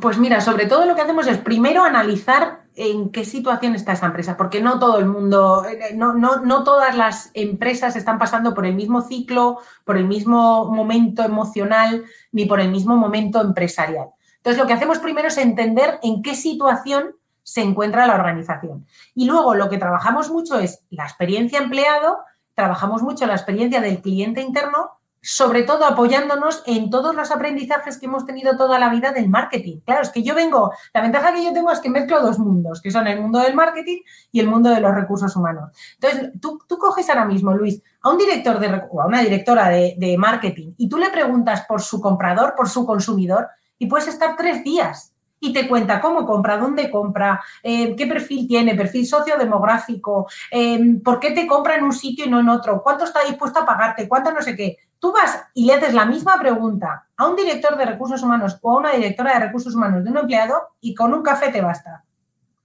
Pues 0.00 0.18
mira, 0.18 0.40
sobre 0.40 0.66
todo 0.66 0.84
lo 0.84 0.94
que 0.94 1.00
hacemos 1.00 1.26
es 1.26 1.38
primero 1.38 1.82
analizar 1.82 2.64
en 2.74 3.10
qué 3.10 3.24
situación 3.24 3.74
está 3.74 3.92
esa 3.92 4.06
empresa, 4.06 4.36
porque 4.36 4.60
no 4.60 4.78
todo 4.78 4.98
el 4.98 5.06
mundo, 5.06 5.64
eh, 5.64 5.94
no, 5.94 6.14
no, 6.14 6.40
no, 6.44 6.62
todas 6.62 6.96
las 6.96 7.30
empresas 7.34 7.96
están 7.96 8.18
pasando 8.18 8.54
por 8.54 8.66
el 8.66 8.74
mismo 8.74 9.00
ciclo, 9.02 9.58
por 9.84 9.96
el 9.96 10.06
mismo 10.06 10.70
momento 10.70 11.22
emocional, 11.22 12.04
ni 12.32 12.44
por 12.44 12.60
el 12.60 12.70
mismo 12.70 12.96
momento 12.96 13.40
empresarial. 13.40 14.08
Entonces, 14.48 14.62
lo 14.62 14.66
que 14.66 14.72
hacemos 14.72 14.98
primero 15.00 15.28
es 15.28 15.36
entender 15.36 15.98
en 16.02 16.22
qué 16.22 16.34
situación 16.34 17.14
se 17.42 17.60
encuentra 17.60 18.06
la 18.06 18.14
organización. 18.14 18.86
Y 19.14 19.26
luego 19.26 19.54
lo 19.54 19.68
que 19.68 19.76
trabajamos 19.76 20.30
mucho 20.30 20.58
es 20.58 20.86
la 20.88 21.04
experiencia 21.04 21.58
empleado, 21.58 22.20
trabajamos 22.54 23.02
mucho 23.02 23.26
la 23.26 23.34
experiencia 23.34 23.82
del 23.82 24.00
cliente 24.00 24.40
interno 24.40 24.92
sobre 25.20 25.64
todo 25.64 25.84
apoyándonos 25.84 26.62
en 26.64 26.88
todos 26.88 27.14
los 27.14 27.30
aprendizajes 27.30 27.98
que 27.98 28.06
hemos 28.06 28.24
tenido 28.24 28.56
toda 28.56 28.78
la 28.78 28.88
vida 28.88 29.12
del 29.12 29.28
marketing. 29.28 29.80
Claro, 29.84 30.00
es 30.00 30.10
que 30.10 30.22
yo 30.22 30.34
vengo, 30.34 30.72
la 30.94 31.02
ventaja 31.02 31.34
que 31.34 31.44
yo 31.44 31.52
tengo 31.52 31.70
es 31.70 31.80
que 31.80 31.90
mezclo 31.90 32.22
dos 32.22 32.38
mundos, 32.38 32.80
que 32.80 32.90
son 32.90 33.06
el 33.06 33.20
mundo 33.20 33.40
del 33.40 33.54
marketing 33.54 33.98
y 34.32 34.40
el 34.40 34.46
mundo 34.46 34.70
de 34.70 34.80
los 34.80 34.94
recursos 34.94 35.36
humanos. 35.36 35.72
Entonces, 36.00 36.32
tú, 36.40 36.58
coges 36.78 37.10
ahora 37.10 37.26
mismo, 37.26 37.52
Luis, 37.52 37.82
a 38.00 38.10
un 38.10 38.16
director 38.16 38.58
de, 38.60 38.80
o 38.90 39.02
a 39.02 39.06
una 39.06 39.20
directora 39.20 39.68
de 39.68 40.16
marketing 40.16 40.72
y 40.78 40.88
tú 40.88 40.96
le 40.96 41.10
preguntas 41.10 41.66
por 41.68 41.82
su 41.82 42.00
comprador, 42.00 42.54
por 42.56 42.68
su 42.70 42.86
consumidor, 42.86 43.48
y 43.78 43.86
puedes 43.86 44.08
estar 44.08 44.36
tres 44.36 44.64
días 44.64 45.14
y 45.40 45.52
te 45.52 45.68
cuenta 45.68 46.00
cómo 46.00 46.26
compra, 46.26 46.56
dónde 46.56 46.90
compra, 46.90 47.42
eh, 47.62 47.94
qué 47.96 48.06
perfil 48.06 48.46
tiene, 48.46 48.74
perfil 48.74 49.06
sociodemográfico, 49.06 50.28
eh, 50.50 50.96
por 51.02 51.20
qué 51.20 51.30
te 51.30 51.46
compra 51.46 51.76
en 51.76 51.84
un 51.84 51.92
sitio 51.92 52.26
y 52.26 52.28
no 52.28 52.40
en 52.40 52.48
otro, 52.48 52.82
cuánto 52.82 53.04
está 53.04 53.24
dispuesto 53.24 53.60
a 53.60 53.66
pagarte, 53.66 54.08
cuánto 54.08 54.32
no 54.32 54.42
sé 54.42 54.56
qué. 54.56 54.76
Tú 54.98 55.12
vas 55.12 55.44
y 55.54 55.64
le 55.64 55.74
haces 55.74 55.94
la 55.94 56.04
misma 56.04 56.38
pregunta 56.40 57.06
a 57.16 57.26
un 57.26 57.36
director 57.36 57.76
de 57.76 57.84
recursos 57.84 58.22
humanos 58.22 58.58
o 58.60 58.72
a 58.72 58.78
una 58.78 58.92
directora 58.92 59.34
de 59.34 59.46
recursos 59.46 59.74
humanos 59.74 60.02
de 60.02 60.10
un 60.10 60.18
empleado 60.18 60.70
y 60.80 60.94
con 60.94 61.14
un 61.14 61.22
café 61.22 61.50
te 61.50 61.60
basta. 61.60 62.04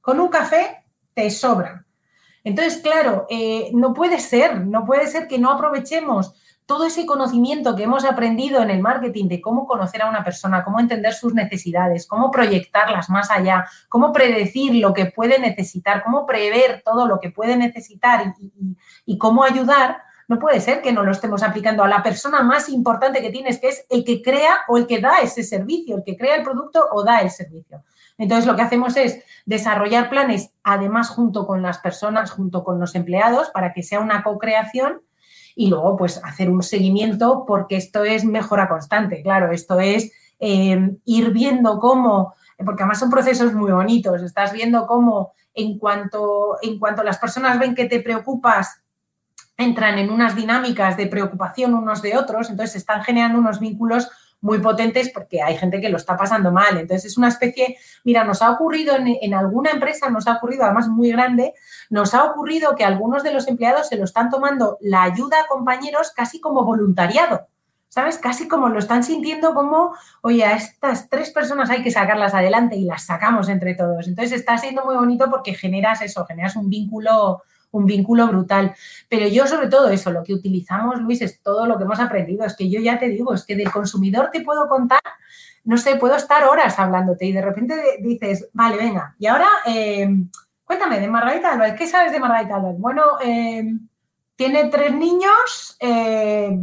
Con 0.02 0.20
un 0.20 0.30
café 0.30 0.84
te 1.14 1.30
sobra. 1.30 1.86
Entonces, 2.44 2.82
claro, 2.82 3.26
eh, 3.30 3.70
no 3.74 3.94
puede 3.94 4.20
ser, 4.20 4.66
no 4.66 4.84
puede 4.84 5.08
ser 5.08 5.28
que 5.28 5.40
no 5.40 5.52
aprovechemos 5.52 6.34
todo 6.66 6.86
ese 6.86 7.06
conocimiento 7.06 7.76
que 7.76 7.84
hemos 7.84 8.06
aprendido 8.06 8.62
en 8.62 8.70
el 8.70 8.82
marketing 8.82 9.28
de 9.28 9.42
cómo 9.42 9.68
conocer 9.68 10.02
a 10.02 10.10
una 10.10 10.24
persona, 10.24 10.64
cómo 10.64 10.80
entender 10.80 11.14
sus 11.14 11.34
necesidades, 11.34 12.08
cómo 12.08 12.32
proyectarlas 12.32 13.10
más 13.10 13.30
allá, 13.32 13.66
cómo 13.90 14.12
predecir 14.14 14.76
lo 14.76 14.94
que 14.94 15.08
puede 15.08 15.40
necesitar, 15.40 16.04
cómo 16.04 16.26
prever 16.26 16.82
todo 16.84 17.08
lo 17.08 17.20
que 17.20 17.32
puede 17.32 17.58
necesitar 17.58 18.34
y, 19.06 19.18
cómo 19.18 19.44
ayudar, 19.44 20.02
no 20.28 20.40
puede 20.40 20.60
ser 20.62 20.82
que 20.82 20.94
no 20.94 21.04
lo 21.04 21.12
estemos 21.12 21.44
aplicando 21.44 21.84
a 21.84 21.88
la 21.88 22.02
persona 22.02 22.42
más 22.44 22.70
importante 22.70 23.22
que 23.22 23.30
tienes, 23.30 23.60
que 23.60 23.70
es 23.70 23.86
el 23.90 24.04
que 24.04 24.22
crea 24.22 24.60
o 24.68 24.78
el 24.78 24.88
que 24.88 25.00
da 25.00 25.20
ese 25.22 25.44
servicio, 25.44 25.98
el 25.98 26.04
que 26.04 26.18
crea 26.18 26.36
el 26.36 26.44
producto 26.44 26.86
o 26.92 27.04
da 27.04 27.20
el 27.22 27.30
servicio. 27.30 27.84
Entonces, 28.18 28.46
lo 28.46 28.56
que 28.56 28.62
hacemos 28.62 28.96
es 28.96 29.24
desarrollar 29.46 30.10
planes, 30.10 30.54
además, 30.64 31.10
junto 31.10 31.46
con 31.46 31.62
las 31.62 31.80
personas, 31.80 32.32
junto 32.32 32.64
con 32.64 32.80
los 32.80 32.96
empleados, 32.96 33.50
para 33.50 33.74
que 33.74 33.84
sea 33.84 34.00
una 34.00 34.24
co-creación 34.24 35.02
y 35.56 35.70
luego, 35.70 35.98
pues, 35.98 36.22
hacer 36.24 36.50
un 36.50 36.64
seguimiento, 36.64 37.46
porque 37.48 37.78
esto 37.78 38.04
es 38.04 38.26
mejora 38.26 38.68
constante. 38.68 39.22
Claro, 39.22 39.52
esto 39.52 39.80
es 39.80 40.12
eh, 40.40 40.98
ir 41.06 41.32
viendo 41.32 41.80
cómo, 41.80 42.34
porque 42.66 42.84
además 42.84 43.00
son 43.00 43.10
procesos 43.10 43.54
muy 43.54 43.72
bonitos, 43.72 44.22
estás 44.22 44.52
viendo 44.52 44.86
cómo 44.88 45.34
en 45.54 45.78
cuanto, 45.78 46.58
en 46.62 46.80
cuanto 46.80 47.04
las 47.04 47.18
personas 47.18 47.60
ven 47.60 47.76
que 47.76 47.86
te 47.86 48.00
preocupas 48.00 48.84
entran 49.58 50.00
en 50.00 50.10
unas 50.10 50.36
dinámicas 50.36 50.98
de 50.98 51.08
preocupación 51.08 51.76
unos 51.76 52.02
de 52.02 52.18
otros, 52.18 52.50
entonces 52.50 52.76
están 52.76 53.04
generando 53.04 53.38
unos 53.38 53.60
vínculos 53.60 54.10
muy 54.44 54.60
potentes 54.60 55.10
porque 55.10 55.42
hay 55.42 55.58
gente 55.58 55.80
que 55.80 55.90
lo 55.90 55.96
está 55.98 56.18
pasando 56.18 56.52
mal. 56.52 56.78
Entonces 56.78 57.06
es 57.06 57.18
una 57.18 57.30
especie, 57.30 57.78
mira, 58.04 58.26
nos 58.26 58.42
ha 58.42 58.52
ocurrido 58.52 58.96
en, 58.98 59.34
alguna 59.34 59.72
empresa, 59.72 60.10
nos 60.10 60.28
ha 60.28 60.34
ocurrido 60.34 60.66
además 60.66 60.90
muy 60.90 61.12
grande, 61.12 61.54
nos 61.90 62.14
ha 62.14 62.26
ocurrido 62.26 62.76
que 62.76 62.84
algunos 62.84 63.24
de 63.24 63.34
los 63.34 63.48
empleados 63.48 63.88
se 63.88 63.96
lo 63.96 64.04
están 64.04 64.30
tomando 64.30 64.78
la 64.82 65.04
ayuda 65.04 65.38
a 65.40 65.48
compañeros 65.48 66.12
casi 66.12 66.42
como 66.42 66.66
voluntariado. 66.66 67.48
¿Sabes? 67.88 68.18
Casi 68.18 68.48
como 68.48 68.70
lo 68.70 68.80
están 68.80 69.04
sintiendo 69.04 69.54
como, 69.54 69.96
oye, 70.24 70.44
a 70.44 70.54
estas 70.54 71.10
tres 71.10 71.30
personas 71.30 71.70
hay 71.70 71.84
que 71.84 71.92
sacarlas 71.92 72.34
adelante 72.34 72.76
y 72.76 72.86
las 72.86 73.06
sacamos 73.06 73.50
entre 73.50 73.76
todos. 73.76 74.08
Entonces 74.08 74.40
está 74.40 74.58
siendo 74.58 74.84
muy 74.84 74.96
bonito 74.96 75.30
porque 75.30 75.54
generas 75.54 76.02
eso, 76.02 76.26
generas 76.26 76.56
un 76.56 76.70
vínculo 76.70 77.44
un 77.74 77.86
vínculo 77.86 78.28
brutal. 78.28 78.74
Pero 79.10 79.28
yo 79.28 79.46
sobre 79.46 79.68
todo 79.68 79.90
eso, 79.90 80.12
lo 80.12 80.24
que 80.24 80.34
utilizamos, 80.34 81.02
Luis, 81.02 81.22
es 81.22 81.42
todo 81.42 81.66
lo 81.66 81.78
que 81.78 81.84
hemos 81.84 82.00
aprendido. 82.00 82.46
Es 82.46 82.56
que 82.56 82.70
yo 82.70 82.80
ya 82.80 82.98
te 82.98 83.10
digo, 83.10 83.34
es 83.34 83.44
que 83.44 83.56
del 83.56 83.72
consumidor 83.72 84.30
te 84.32 84.42
puedo 84.42 84.68
contar, 84.68 85.02
no 85.66 85.78
sé, 85.78 85.96
puedo 85.98 86.16
estar 86.16 86.46
horas 86.46 86.80
hablándote 86.80 87.26
y 87.26 87.34
de 87.34 87.42
repente 87.42 87.76
dices, 88.02 88.50
vale, 88.54 88.78
venga, 88.78 89.16
y 89.18 89.28
ahora 89.28 89.48
eh, 89.66 90.08
cuéntame 90.64 91.00
de 91.00 91.08
Margarita 91.08 91.54
Álvarez, 91.54 91.76
¿qué 91.78 91.88
sabes 91.88 92.12
de 92.12 92.20
Margarita 92.20 92.56
Álvarez? 92.56 92.80
Bueno, 92.80 93.04
eh, 93.24 93.64
tiene 94.36 94.66
tres 94.70 94.94
niños. 94.94 95.78
Eh, 95.80 96.60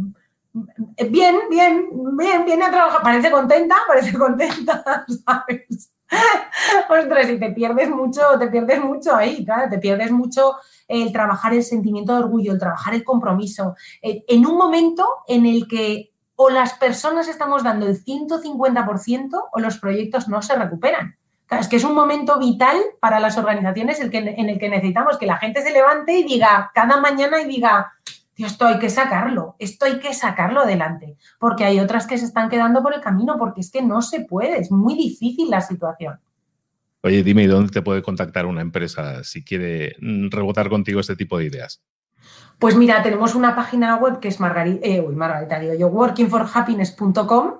bien, 1.09 1.35
bien, 1.49 1.89
bien, 2.17 2.45
viene 2.45 2.65
a 2.65 2.71
trabajar, 2.71 3.01
parece 3.01 3.31
contenta, 3.31 3.75
parece 3.87 4.17
contenta, 4.17 5.05
¿sabes? 5.25 5.91
Ostras, 6.89 7.29
y 7.29 7.39
te 7.39 7.51
pierdes 7.51 7.89
mucho, 7.89 8.21
te 8.37 8.47
pierdes 8.47 8.81
mucho 8.83 9.15
ahí, 9.15 9.45
claro, 9.45 9.69
te 9.69 9.77
pierdes 9.77 10.11
mucho 10.11 10.55
el 10.91 11.11
trabajar 11.11 11.53
el 11.53 11.63
sentimiento 11.63 12.13
de 12.13 12.23
orgullo, 12.23 12.53
el 12.53 12.59
trabajar 12.59 12.93
el 12.93 13.03
compromiso, 13.03 13.75
eh, 14.01 14.23
en 14.27 14.45
un 14.45 14.57
momento 14.57 15.07
en 15.27 15.45
el 15.45 15.67
que 15.67 16.11
o 16.35 16.49
las 16.49 16.73
personas 16.73 17.27
estamos 17.27 17.63
dando 17.63 17.85
el 17.85 18.03
150% 18.03 19.49
o 19.51 19.59
los 19.59 19.77
proyectos 19.77 20.27
no 20.27 20.41
se 20.41 20.55
recuperan. 20.55 21.17
es 21.49 21.67
que 21.67 21.75
es 21.75 21.83
un 21.83 21.93
momento 21.93 22.39
vital 22.39 22.77
para 22.99 23.19
las 23.19 23.37
organizaciones 23.37 23.99
en 23.99 24.49
el 24.49 24.59
que 24.59 24.69
necesitamos 24.69 25.17
que 25.17 25.25
la 25.25 25.37
gente 25.37 25.61
se 25.61 25.71
levante 25.71 26.17
y 26.17 26.23
diga 26.23 26.71
cada 26.73 26.97
mañana 26.99 27.41
y 27.41 27.47
diga, 27.47 27.93
esto 28.37 28.65
hay 28.65 28.79
que 28.79 28.89
sacarlo, 28.89 29.55
esto 29.59 29.85
hay 29.85 29.99
que 29.99 30.13
sacarlo 30.13 30.61
adelante, 30.61 31.17
porque 31.39 31.65
hay 31.65 31.79
otras 31.79 32.07
que 32.07 32.17
se 32.17 32.25
están 32.25 32.49
quedando 32.49 32.81
por 32.81 32.93
el 32.93 33.01
camino, 33.01 33.37
porque 33.37 33.61
es 33.61 33.71
que 33.71 33.81
no 33.81 34.01
se 34.01 34.21
puede, 34.21 34.59
es 34.59 34.71
muy 34.71 34.95
difícil 34.95 35.49
la 35.49 35.61
situación. 35.61 36.19
Oye, 37.03 37.23
dime, 37.23 37.43
¿y 37.43 37.47
dónde 37.47 37.71
te 37.71 37.81
puede 37.81 38.03
contactar 38.03 38.45
una 38.45 38.61
empresa 38.61 39.23
si 39.23 39.43
quiere 39.43 39.95
mm, 39.99 40.29
rebotar 40.29 40.69
contigo 40.69 40.99
este 40.99 41.15
tipo 41.15 41.37
de 41.37 41.45
ideas? 41.45 41.81
Pues 42.59 42.75
mira, 42.75 43.01
tenemos 43.01 43.33
una 43.33 43.55
página 43.55 43.95
web 43.95 44.19
que 44.19 44.27
es 44.27 44.39
Margarita, 44.39 44.85
eh, 44.85 45.01
uy, 45.01 45.15
Margarita, 45.15 45.59
digo 45.59 45.73
yo, 45.73 45.87
workingforhappiness.com. 45.87 47.53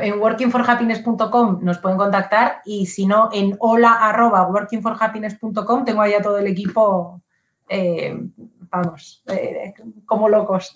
En 0.00 0.20
workingforhappiness.com 0.20 1.58
nos 1.62 1.78
pueden 1.78 1.98
contactar 1.98 2.62
y 2.64 2.86
si 2.86 3.04
no, 3.04 3.28
en 3.32 3.56
hola 3.58 4.48
workingforhappiness.com 4.50 5.84
tengo 5.84 6.00
ahí 6.00 6.14
a 6.14 6.22
todo 6.22 6.38
el 6.38 6.46
equipo, 6.46 7.20
eh, 7.68 8.16
vamos, 8.70 9.22
eh, 9.26 9.74
como 10.06 10.28
locos. 10.28 10.72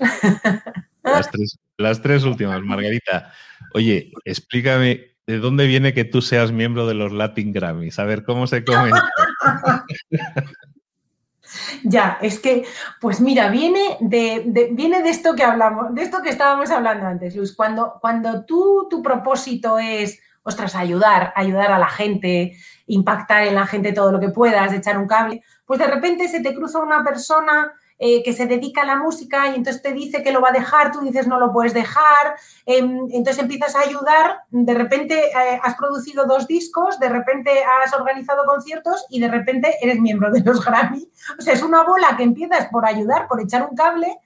Las 1.02 1.30
tres, 1.30 1.58
las 1.76 2.02
tres 2.02 2.24
últimas, 2.24 2.60
Margarita. 2.62 3.32
Oye, 3.74 4.10
explícame 4.24 5.15
¿De 5.26 5.38
dónde 5.38 5.66
viene 5.66 5.92
que 5.92 6.04
tú 6.04 6.22
seas 6.22 6.52
miembro 6.52 6.86
de 6.86 6.94
los 6.94 7.12
Latin 7.12 7.52
Grammys? 7.52 7.98
A 7.98 8.04
ver, 8.04 8.24
¿cómo 8.24 8.46
se 8.46 8.64
come? 8.64 8.92
ya, 11.82 12.18
es 12.22 12.38
que, 12.38 12.64
pues 13.00 13.20
mira, 13.20 13.48
viene 13.48 13.96
de, 14.00 14.68
viene 14.70 15.02
de 15.02 15.10
esto 15.10 15.34
que 15.34 15.42
hablamos, 15.42 15.92
de 15.94 16.02
esto 16.02 16.22
que 16.22 16.30
estábamos 16.30 16.70
hablando 16.70 17.06
antes, 17.06 17.34
Luis. 17.34 17.56
Cuando, 17.56 17.98
cuando 18.00 18.44
tú, 18.44 18.86
tu 18.88 19.02
propósito 19.02 19.80
es, 19.80 20.20
ostras, 20.44 20.76
ayudar, 20.76 21.32
ayudar 21.34 21.72
a 21.72 21.78
la 21.80 21.88
gente, 21.88 22.56
impactar 22.86 23.48
en 23.48 23.56
la 23.56 23.66
gente 23.66 23.92
todo 23.92 24.12
lo 24.12 24.20
que 24.20 24.28
puedas, 24.28 24.72
echar 24.72 24.96
un 24.96 25.08
cable, 25.08 25.42
pues 25.64 25.80
de 25.80 25.88
repente 25.88 26.28
se 26.28 26.40
te 26.40 26.54
cruza 26.54 26.78
una 26.78 27.02
persona 27.02 27.72
eh, 27.98 28.22
que 28.22 28.32
se 28.32 28.46
dedica 28.46 28.82
a 28.82 28.86
la 28.86 28.96
música 28.96 29.48
y 29.48 29.54
entonces 29.54 29.80
te 29.80 29.92
dice 29.92 30.22
que 30.22 30.32
lo 30.32 30.42
va 30.42 30.50
a 30.50 30.52
dejar, 30.52 30.92
tú 30.92 31.00
dices 31.00 31.26
no 31.26 31.40
lo 31.40 31.52
puedes 31.52 31.72
dejar, 31.72 32.36
em, 32.66 33.06
entonces 33.10 33.42
empiezas 33.42 33.74
a 33.74 33.80
ayudar, 33.80 34.40
de 34.50 34.74
repente 34.74 35.14
eh, 35.18 35.60
has 35.62 35.74
producido 35.76 36.26
dos 36.26 36.46
discos, 36.46 36.98
de 36.98 37.08
repente 37.08 37.50
has 37.64 37.94
organizado 37.94 38.44
conciertos 38.44 39.06
y 39.08 39.20
de 39.20 39.28
repente 39.28 39.76
eres 39.80 39.98
miembro 39.98 40.30
de 40.30 40.40
los 40.40 40.64
Grammy. 40.64 41.10
O 41.38 41.42
sea, 41.42 41.54
es 41.54 41.62
una 41.62 41.84
bola 41.84 42.16
que 42.16 42.22
empiezas 42.22 42.66
por 42.66 42.84
ayudar, 42.84 43.28
por 43.28 43.40
echar 43.40 43.66
un 43.68 43.74
cable 43.74 44.18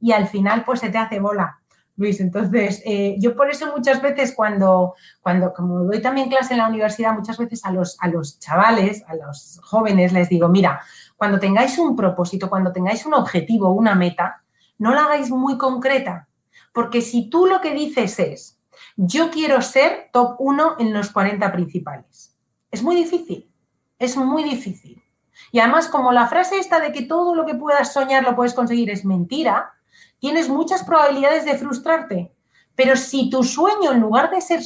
y 0.00 0.12
al 0.12 0.26
final 0.28 0.64
pues 0.64 0.80
se 0.80 0.88
te 0.88 0.98
hace 0.98 1.20
bola. 1.20 1.57
Luis, 1.98 2.20
entonces 2.20 2.80
eh, 2.86 3.16
yo 3.18 3.34
por 3.36 3.50
eso 3.50 3.66
muchas 3.76 4.00
veces 4.00 4.32
cuando, 4.34 4.94
cuando, 5.20 5.52
como 5.52 5.80
doy 5.84 6.00
también 6.00 6.28
clase 6.28 6.54
en 6.54 6.60
la 6.60 6.68
universidad, 6.68 7.12
muchas 7.12 7.36
veces 7.36 7.64
a 7.64 7.72
los, 7.72 7.98
a 8.00 8.08
los 8.08 8.38
chavales, 8.38 9.04
a 9.08 9.16
los 9.16 9.60
jóvenes 9.64 10.12
les 10.12 10.28
digo, 10.28 10.48
mira, 10.48 10.80
cuando 11.16 11.40
tengáis 11.40 11.76
un 11.78 11.96
propósito, 11.96 12.48
cuando 12.48 12.72
tengáis 12.72 13.04
un 13.04 13.14
objetivo, 13.14 13.72
una 13.72 13.96
meta, 13.96 14.44
no 14.78 14.94
la 14.94 15.04
hagáis 15.04 15.30
muy 15.30 15.58
concreta. 15.58 16.28
Porque 16.72 17.02
si 17.02 17.28
tú 17.28 17.46
lo 17.46 17.60
que 17.60 17.74
dices 17.74 18.20
es, 18.20 18.60
yo 18.96 19.30
quiero 19.30 19.60
ser 19.60 20.10
top 20.12 20.36
1 20.38 20.76
en 20.78 20.94
los 20.94 21.10
40 21.10 21.50
principales, 21.50 22.36
es 22.70 22.82
muy 22.82 22.94
difícil, 22.94 23.50
es 23.98 24.16
muy 24.16 24.44
difícil. 24.44 25.02
Y 25.50 25.58
además, 25.58 25.88
como 25.88 26.12
la 26.12 26.28
frase 26.28 26.58
esta 26.58 26.78
de 26.78 26.92
que 26.92 27.02
todo 27.02 27.34
lo 27.34 27.44
que 27.44 27.56
puedas 27.56 27.92
soñar 27.92 28.22
lo 28.22 28.36
puedes 28.36 28.54
conseguir 28.54 28.90
es 28.90 29.04
mentira, 29.04 29.72
tienes 30.18 30.48
muchas 30.48 30.84
probabilidades 30.84 31.44
de 31.44 31.56
frustrarte. 31.56 32.32
Pero 32.74 32.96
si 32.96 33.28
tu 33.30 33.42
sueño, 33.42 33.92
en 33.92 34.00
lugar 34.00 34.30
de 34.30 34.40
ser 34.40 34.60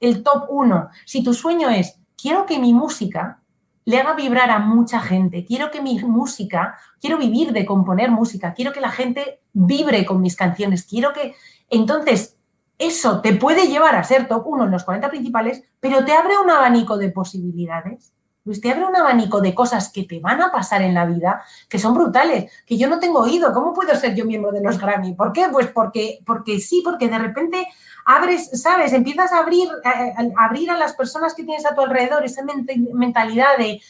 el 0.00 0.22
top 0.22 0.44
1, 0.48 0.88
si 1.04 1.22
tu 1.22 1.32
sueño 1.32 1.70
es, 1.70 1.98
quiero 2.20 2.44
que 2.44 2.58
mi 2.58 2.72
música 2.74 3.40
le 3.86 3.98
haga 3.98 4.14
vibrar 4.14 4.50
a 4.50 4.58
mucha 4.58 5.00
gente. 5.00 5.44
Quiero 5.44 5.70
que 5.70 5.80
mi 5.80 5.98
música, 6.00 6.76
quiero 7.00 7.18
vivir 7.18 7.52
de 7.52 7.64
componer 7.64 8.10
música, 8.10 8.52
quiero 8.52 8.72
que 8.72 8.80
la 8.80 8.90
gente 8.90 9.40
vibre 9.52 10.04
con 10.04 10.20
mis 10.20 10.36
canciones, 10.36 10.84
quiero 10.84 11.12
que... 11.12 11.34
Entonces, 11.70 12.36
eso 12.78 13.22
te 13.22 13.32
puede 13.32 13.68
llevar 13.68 13.94
a 13.94 14.04
ser 14.04 14.28
top 14.28 14.46
1 14.46 14.64
en 14.64 14.70
los 14.72 14.84
40 14.84 15.08
principales, 15.08 15.62
pero 15.80 16.04
te 16.04 16.12
abre 16.12 16.36
un 16.36 16.50
abanico 16.50 16.98
de 16.98 17.10
posibilidades. 17.10 18.12
Pues 18.46 18.60
te 18.60 18.70
abre 18.70 18.86
un 18.86 18.94
abanico 18.94 19.40
de 19.40 19.52
cosas 19.54 19.90
que 19.90 20.04
te 20.04 20.20
van 20.20 20.40
a 20.40 20.52
pasar 20.52 20.80
en 20.82 20.94
la 20.94 21.04
vida 21.04 21.42
que 21.68 21.80
son 21.80 21.94
brutales, 21.94 22.50
que 22.64 22.78
yo 22.78 22.88
no 22.88 23.00
tengo 23.00 23.18
oído. 23.18 23.52
¿Cómo 23.52 23.74
puedo 23.74 23.92
ser 23.96 24.14
yo 24.14 24.24
miembro 24.24 24.52
de 24.52 24.62
los 24.62 24.78
Grammy? 24.78 25.14
¿Por 25.14 25.32
qué? 25.32 25.48
Pues 25.50 25.66
porque, 25.66 26.20
porque 26.24 26.60
sí, 26.60 26.80
porque 26.84 27.08
de 27.08 27.18
repente 27.18 27.66
abres, 28.04 28.62
¿sabes? 28.62 28.92
Empiezas 28.92 29.32
a 29.32 29.40
abrir, 29.40 29.68
a, 29.84 30.44
abrir 30.44 30.70
a 30.70 30.78
las 30.78 30.94
personas 30.94 31.34
que 31.34 31.42
tienes 31.42 31.66
a 31.66 31.74
tu 31.74 31.80
alrededor 31.80 32.24
esa 32.24 32.42
mentalidad 32.44 33.58
de 33.58 33.82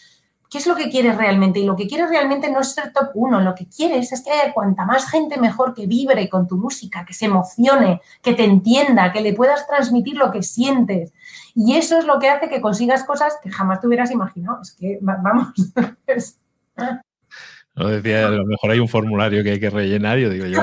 qué 0.48 0.58
es 0.58 0.66
lo 0.66 0.74
que 0.74 0.88
quieres 0.88 1.16
realmente. 1.16 1.60
Y 1.60 1.64
lo 1.64 1.76
que 1.76 1.86
quieres 1.86 2.08
realmente 2.08 2.50
no 2.50 2.60
es 2.60 2.72
ser 2.72 2.92
top 2.92 3.10
uno, 3.14 3.40
lo 3.40 3.54
que 3.54 3.66
quieres 3.68 4.10
es 4.12 4.22
que 4.22 4.30
haya 4.30 4.54
cuanta 4.54 4.86
más 4.86 5.10
gente 5.10 5.38
mejor 5.38 5.74
que 5.74 5.86
vibre 5.86 6.28
con 6.28 6.46
tu 6.46 6.56
música, 6.56 7.04
que 7.04 7.14
se 7.14 7.26
emocione, 7.26 8.00
que 8.22 8.32
te 8.32 8.44
entienda, 8.44 9.12
que 9.12 9.20
le 9.20 9.34
puedas 9.34 9.66
transmitir 9.66 10.16
lo 10.16 10.30
que 10.30 10.42
sientes. 10.42 11.12
Y 11.56 11.74
eso 11.74 11.98
es 11.98 12.04
lo 12.04 12.18
que 12.18 12.28
hace 12.28 12.50
que 12.50 12.60
consigas 12.60 13.04
cosas 13.04 13.38
que 13.42 13.50
jamás 13.50 13.80
te 13.80 13.86
hubieras 13.86 14.10
imaginado. 14.10 14.60
Es 14.60 14.72
que, 14.72 14.98
vamos, 15.00 15.54
No 17.76 17.88
decía, 17.88 18.28
a 18.28 18.30
lo 18.30 18.46
mejor 18.46 18.70
hay 18.70 18.78
un 18.78 18.88
formulario 18.88 19.42
que 19.42 19.50
hay 19.50 19.60
que 19.60 19.68
rellenar. 19.68 20.18
Yo 20.18 20.30
digo, 20.30 20.46
yo, 20.46 20.62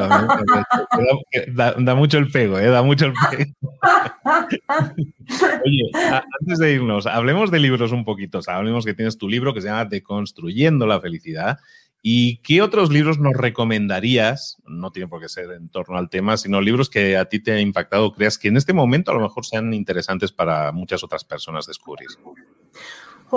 da, 1.54 1.96
mucho 1.96 2.18
el 2.18 2.32
pego, 2.32 2.58
¿eh? 2.58 2.70
da 2.70 2.82
mucho 2.82 3.06
el 3.06 3.14
pego. 3.14 3.52
Oye, 5.66 5.92
antes 5.94 6.58
de 6.58 6.74
irnos, 6.74 7.06
hablemos 7.06 7.52
de 7.52 7.60
libros 7.60 7.92
un 7.92 8.04
poquito. 8.04 8.40
hablemos 8.48 8.84
que 8.84 8.96
tienes 8.96 9.20
tu 9.20 9.30
libro 9.30 9.54
que 9.54 9.62
se 9.62 9.68
llama 9.68 9.86
Deconstruyendo 9.86 10.88
la 10.88 11.00
felicidad. 11.00 11.60
¿Y 12.06 12.38
qué 12.40 12.62
otros 12.62 12.92
libros 12.92 13.18
nos 13.18 13.34
recomendarías? 13.34 14.58
No 14.66 14.92
tiene 14.92 15.08
por 15.08 15.22
qué 15.22 15.30
ser 15.30 15.52
en 15.52 15.70
torno 15.70 15.98
al 15.98 16.10
tema, 16.10 16.38
sino 16.38 16.62
libros 16.62 16.90
que 16.90 17.18
a 17.18 17.26
ti 17.26 17.42
te 17.42 17.54
han 17.54 17.60
impactado, 17.60 18.14
creas 18.14 18.38
que 18.38 18.50
en 18.50 18.58
este 18.58 18.74
momento 18.74 19.12
a 19.12 19.16
lo 19.16 19.22
mejor 19.22 19.46
sean 19.46 19.74
interesantes 19.74 20.32
para 20.32 20.72
muchas 20.74 21.04
otras 21.04 21.24
personas 21.24 21.66
descubrir 21.66 22.10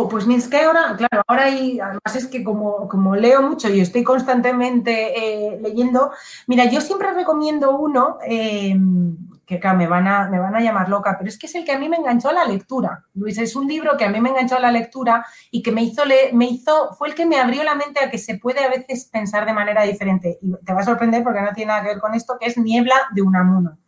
pues 0.04 0.26
es 0.28 0.48
que 0.48 0.58
ahora, 0.58 0.94
claro, 0.96 1.24
ahora 1.26 1.48
y 1.48 1.80
además 1.80 2.14
es 2.14 2.26
que 2.26 2.44
como, 2.44 2.86
como 2.88 3.16
leo 3.16 3.42
mucho 3.42 3.70
y 3.70 3.80
estoy 3.80 4.04
constantemente 4.04 5.14
eh, 5.16 5.58
leyendo, 5.60 6.10
mira, 6.46 6.70
yo 6.70 6.82
siempre 6.82 7.12
recomiendo 7.14 7.78
uno, 7.78 8.18
em, 8.26 9.16
que 9.46 9.60
me 9.74 9.86
van, 9.86 10.08
a, 10.08 10.28
me 10.28 10.40
van 10.40 10.56
a 10.56 10.60
llamar 10.60 10.88
loca, 10.88 11.14
pero 11.16 11.28
es 11.28 11.38
que 11.38 11.46
es 11.46 11.54
el 11.54 11.64
que 11.64 11.72
a 11.72 11.78
mí 11.78 11.88
me 11.88 11.96
enganchó 11.96 12.30
a 12.30 12.32
la 12.32 12.44
lectura. 12.44 13.04
Luis, 13.14 13.38
es 13.38 13.54
un 13.54 13.68
libro 13.68 13.96
que 13.96 14.04
a 14.04 14.08
mí 14.08 14.20
me 14.20 14.30
enganchó 14.30 14.56
a 14.56 14.60
la 14.60 14.72
lectura 14.72 15.24
y 15.52 15.62
que 15.62 15.70
me 15.70 15.82
hizo, 15.82 16.02
me 16.32 16.46
hizo, 16.46 16.94
fue 16.98 17.08
el 17.08 17.14
que 17.14 17.26
me 17.26 17.38
abrió 17.38 17.62
la 17.62 17.76
mente 17.76 18.04
a 18.04 18.10
que 18.10 18.18
se 18.18 18.38
puede 18.38 18.64
a 18.64 18.68
veces 18.68 19.04
pensar 19.04 19.46
de 19.46 19.52
manera 19.52 19.84
diferente. 19.84 20.38
Y 20.42 20.52
te 20.64 20.72
va 20.74 20.80
a 20.80 20.84
sorprender 20.84 21.22
porque 21.22 21.42
no 21.42 21.52
tiene 21.52 21.68
nada 21.68 21.82
que 21.82 21.88
ver 21.88 22.00
con 22.00 22.14
esto, 22.14 22.36
que 22.40 22.46
es 22.46 22.58
Niebla 22.58 22.96
de 23.14 23.22
Unamuno. 23.22 23.78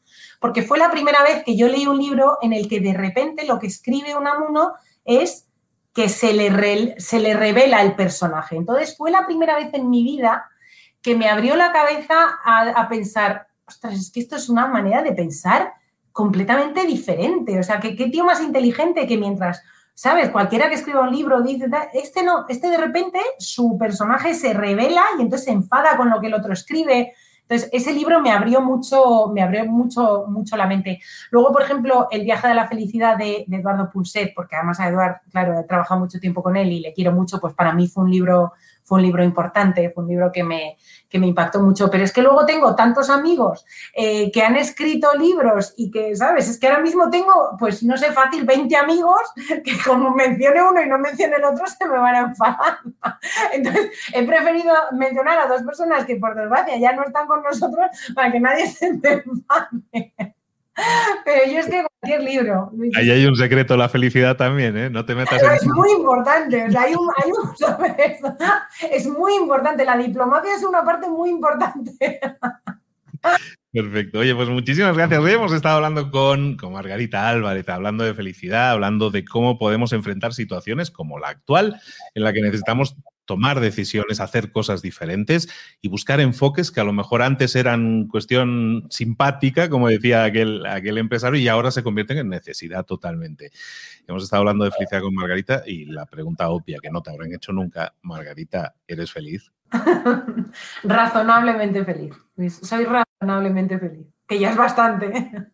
Porque 0.41 0.63
fue 0.63 0.79
la 0.79 0.93
primera 0.93 1.25
vez 1.25 1.43
que 1.43 1.57
yo 1.57 1.67
leí 1.67 1.89
un 1.89 1.99
libro 1.99 2.39
en 2.41 2.53
el 2.53 2.69
que 2.69 2.79
de 2.79 2.95
repente 2.95 3.45
lo 3.45 3.59
que 3.59 3.67
escribe 3.67 4.17
Unamuno 4.17 4.75
es 5.05 5.49
que 5.93 6.09
se 6.09 6.33
le, 6.33 7.01
se 7.01 7.19
le 7.19 7.35
revela 7.35 7.83
el 7.83 7.97
personaje. 7.97 8.55
Entonces 8.55 8.97
fue 8.97 9.11
la 9.11 9.27
primera 9.27 9.57
vez 9.57 9.75
en 9.75 9.91
mi 9.91 10.05
vida 10.05 10.49
que 11.03 11.17
me 11.17 11.29
abrió 11.29 11.57
la 11.57 11.73
cabeza 11.73 12.39
a, 12.45 12.89
pensar, 12.89 13.48
ostras, 13.69 13.95
es 13.95 14.11
que 14.11 14.21
esto 14.21 14.37
es 14.37 14.49
una 14.49 14.67
manera 14.67 15.03
de 15.03 15.13
pensar 15.13 15.75
completamente 16.13 16.85
diferente. 16.87 17.61
O 17.61 17.63
sea, 17.63 17.79
que 17.79 17.95
qué 17.95 18.09
tío 18.09 18.25
más 18.25 18.41
inteligente 18.41 19.07
que 19.07 19.17
mientras, 19.17 19.63
¿sabes? 19.95 20.31
Cualquiera 20.31 20.69
que 20.69 20.75
escriba 20.75 21.03
un 21.03 21.15
libro 21.15 21.43
dice, 21.43 21.67
este 21.93 22.23
no, 22.23 22.47
este 22.49 22.71
de 22.71 22.79
repente 22.79 23.21
su 23.39 23.79
personaje 23.79 24.35
se 24.35 24.53
revela 24.55 25.03
y 25.19 25.23
entonces 25.23 25.45
se 25.45 25.53
enfada 25.53 25.97
con 25.97 26.11
lo 26.11 26.21
que 26.21 26.27
el 26.29 26.35
otro 26.35 26.53
escribe. 26.53 27.13
Entonces, 27.43 27.71
ese 27.73 27.95
libro 27.95 28.21
me 28.21 28.31
abrió 28.31 28.61
mucho, 28.61 29.31
me 29.33 29.43
abrió 29.43 29.65
mucho, 29.65 30.27
mucho 30.29 30.55
la 30.57 30.67
mente. 30.67 31.01
Luego, 31.31 31.51
por 31.51 31.63
ejemplo, 31.63 32.09
El 32.11 32.25
viaje 32.25 32.47
de 32.47 32.55
la 32.55 32.69
felicidad 32.69 33.17
de, 33.17 33.47
Eduardo 33.51 33.89
Pulset, 33.91 34.35
porque 34.35 34.57
además 34.57 34.81
a 34.81 34.89
Eduardo, 34.89 35.21
claro, 35.31 35.59
he 35.59 35.65
trabajado 35.65 36.01
mucho 36.01 36.21
tiempo 36.21 36.43
con 36.43 36.57
él 36.57 36.71
y 36.71 36.81
le 36.81 36.93
quiero 36.93 37.13
mucho, 37.13 37.41
pues 37.41 37.55
para 37.55 37.73
mí 37.73 37.89
fue 37.89 38.05
un 38.05 38.11
libro, 38.11 38.53
fue 38.89 38.99
un 38.99 39.05
libro 39.05 39.23
importante, 39.23 39.91
fue 39.91 40.03
un 40.03 40.09
libro 40.09 40.33
que 40.33 40.43
me, 40.43 40.79
que 41.11 41.19
me 41.19 41.27
impactó 41.27 41.61
mucho. 41.61 41.91
Pero 41.91 42.05
es 42.05 42.13
que 42.13 42.23
luego 42.23 42.47
tengo 42.47 42.75
tantos 42.75 43.11
amigos 43.11 43.67
eh, 43.95 44.33
que 44.33 44.43
han 44.43 44.57
escrito 44.57 45.13
libros 45.15 45.75
y 45.77 45.91
que, 45.91 46.17
¿sabes? 46.17 46.49
Es 46.49 46.59
que 46.59 46.69
ahora 46.69 46.81
mismo 46.81 47.11
tengo, 47.11 47.55
pues 47.59 47.83
no 47.83 47.99
sé, 47.99 48.13
fácil, 48.13 48.47
20 48.47 48.75
amigos 48.77 49.21
que 49.65 49.79
como 49.85 50.11
mencione 50.15 50.63
uno 50.63 50.83
y 50.83 50.89
no 50.89 50.99
mencione 50.99 51.37
el 51.37 51.45
otro 51.45 51.67
se 51.67 51.87
me 51.87 51.99
van 51.99 52.15
a 52.15 52.21
enfadar. 52.21 52.79
Entonces, 53.53 53.91
he 54.15 54.27
preferido 54.27 54.75
mencionar 54.93 55.39
a 55.39 55.47
dos 55.47 55.63
personas 55.63 56.07
que 56.07 56.17
por 56.17 56.35
desgracia 56.35 56.79
ya 56.79 56.95
no 56.95 57.05
están 57.05 57.27
con 57.27 57.43
nosotros 57.43 57.89
para 58.15 58.33
que 58.33 58.41
nadie 58.41 58.67
se 58.71 58.95
me 58.95 59.13
enfade. 59.13 60.35
Pero 61.25 61.53
yo 61.53 61.59
es 61.59 61.67
que 61.67 61.85
cualquier 62.01 62.23
libro. 62.23 62.73
Ahí 62.97 63.11
hay 63.11 63.27
un 63.27 63.37
secreto 63.37 63.77
la 63.77 63.89
felicidad 63.89 64.37
también, 64.37 64.77
¿eh? 64.77 64.91
No 64.91 65.05
te 65.05 65.15
metas 65.15 65.39
Pero 65.41 65.53
Es 65.53 65.67
muy 65.67 65.91
importante. 65.93 66.65
O 66.65 66.71
sea, 66.71 66.83
hay 66.83 66.95
un, 66.95 67.11
hay 67.17 67.31
un, 67.31 68.37
es 68.93 69.07
muy 69.07 69.35
importante. 69.35 69.85
La 69.85 69.97
diplomacia 69.97 70.55
es 70.55 70.63
una 70.63 70.85
parte 70.85 71.09
muy 71.09 71.31
importante. 71.31 72.21
Perfecto. 73.73 74.21
Oye, 74.21 74.35
pues 74.35 74.49
muchísimas 74.49 74.97
gracias. 74.97 75.21
Hoy 75.21 75.33
hemos 75.33 75.53
estado 75.53 75.77
hablando 75.77 76.11
con, 76.11 76.57
con, 76.57 76.73
Margarita 76.73 77.29
Álvarez, 77.29 77.69
hablando 77.69 78.05
de 78.05 78.15
felicidad, 78.15 78.71
hablando 78.71 79.11
de 79.11 79.25
cómo 79.25 79.59
podemos 79.59 79.93
enfrentar 79.93 80.33
situaciones 80.33 80.91
como 80.91 81.19
la 81.19 81.29
actual, 81.29 81.81
en 82.15 82.23
la 82.25 82.33
que 82.33 82.41
necesitamos 82.41 82.97
tomar 83.29 83.61
decisiones, 83.61 84.21
hacer 84.21 84.51
cosas 84.51 84.81
diferentes 84.81 85.51
y 85.83 85.89
buscar 85.89 86.19
enfoques 86.19 86.73
que 86.73 86.81
a 86.81 86.85
lo 86.85 86.95
mejor 86.95 87.21
antes 87.21 87.55
eran 87.55 88.09
cuestión 88.09 88.87
simpática, 88.89 89.69
como 89.69 89.89
decía 89.89 90.25
aquel, 90.25 90.65
aquel 90.65 90.97
empresario, 90.97 91.39
y 91.39 91.47
ahora 91.47 91.71
se 91.71 91.83
convierten 91.83 92.17
en 92.17 92.31
necesidad 92.31 92.87
totalmente. 92.87 93.51
Hemos 94.07 94.25
estado 94.25 94.41
hablando 94.41 94.65
de 94.65 94.71
felicidad 94.71 95.03
con 95.03 95.15
Margarita 95.15 95.63
y 95.67 95.85
la 95.85 96.07
pregunta 96.07 96.49
obvia 96.49 96.79
que 96.83 96.91
no 96.91 97.03
te 97.03 97.11
habrán 97.11 97.35
hecho 97.35 97.53
nunca, 97.53 97.95
Margarita, 98.01 98.75
¿eres 98.87 99.13
feliz? 99.13 99.53
razonablemente 100.83 101.85
feliz. 101.85 102.15
Soy 102.63 102.87
razonablemente 102.87 103.79
feliz, 103.79 104.07
que 104.27 104.39
ya 104.39 104.51
es 104.51 104.57
bastante. 104.57 105.53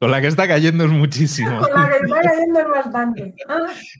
Con 0.00 0.12
la 0.12 0.20
que 0.20 0.28
está 0.28 0.46
cayendo 0.46 0.84
es 0.84 0.90
muchísimo. 0.90 1.58
Con 1.58 1.72
la 1.74 1.88
que 1.88 1.96
está 1.96 2.20
cayendo 2.20 2.60
es 2.60 2.68
bastante. 2.68 3.34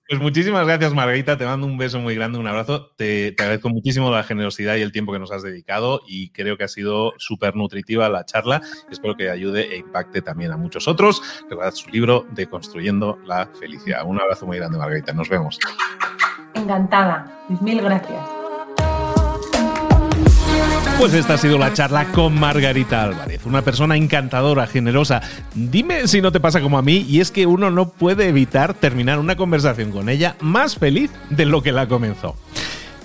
Pues 0.09 0.21
muchísimas 0.21 0.65
gracias, 0.65 0.95
Margarita. 0.95 1.37
Te 1.37 1.45
mando 1.45 1.67
un 1.67 1.77
beso 1.77 1.99
muy 1.99 2.15
grande, 2.15 2.39
un 2.39 2.47
abrazo. 2.47 2.93
Te, 2.97 3.35
agradezco 3.37 3.69
muchísimo 3.69 4.09
la 4.11 4.23
generosidad 4.23 4.77
y 4.77 4.83
el 4.83 4.93
tiempo 4.93 5.13
que 5.13 5.19
nos 5.19 5.33
has 5.33 5.43
dedicado 5.43 6.03
y 6.07 6.31
creo 6.31 6.57
que 6.57 6.63
ha 6.63 6.69
sido 6.69 7.15
súper 7.19 7.57
nutritiva 7.57 8.09
la 8.09 8.25
charla. 8.25 8.63
Espero 8.91 9.17
que 9.17 9.29
ayude 9.29 9.75
e 9.75 9.79
impacte 9.79 10.23
también 10.23 10.53
a 10.53 10.57
muchos 10.57 10.87
otros. 10.87 11.21
Recuerda 11.51 11.73
su 11.73 11.91
libro 11.91 12.27
de 12.31 12.47
Construyendo 12.47 13.19
la 13.25 13.49
Felicidad. 13.59 14.07
Un 14.07 14.21
abrazo 14.21 14.47
muy 14.47 14.59
grande, 14.59 14.79
Margarita. 14.79 15.13
Nos 15.13 15.29
vemos. 15.29 15.59
Encantada. 16.55 17.45
Mil 17.61 17.81
gracias. 17.81 18.38
Pues 20.99 21.15
esta 21.15 21.35
ha 21.35 21.39
sido 21.39 21.59
la 21.59 21.73
charla 21.73 22.07
con 22.11 22.39
Margarita 22.39 23.05
Álvarez, 23.05 23.47
una 23.47 23.63
persona 23.63 23.97
encantadora, 23.97 24.67
generosa. 24.67 25.23
Dime 25.55 26.09
si 26.09 26.21
no 26.21 26.33
te 26.33 26.41
pasa 26.41 26.61
como 26.61 26.77
a 26.77 26.83
mí, 26.83 27.07
y 27.09 27.21
es 27.21 27.31
que 27.31 27.47
uno 27.47 27.71
no 27.71 27.89
puede 27.91 28.27
evitar 28.27 28.75
terminar 28.75 29.21
una 29.21 29.37
conversación 29.37 29.93
con 29.93 30.09
ella 30.09 30.35
más 30.41 30.77
feliz 30.77 31.13
de 31.31 31.47
lo 31.47 31.63
que 31.63 31.71
la 31.71 31.87
comenzó. 31.87 32.35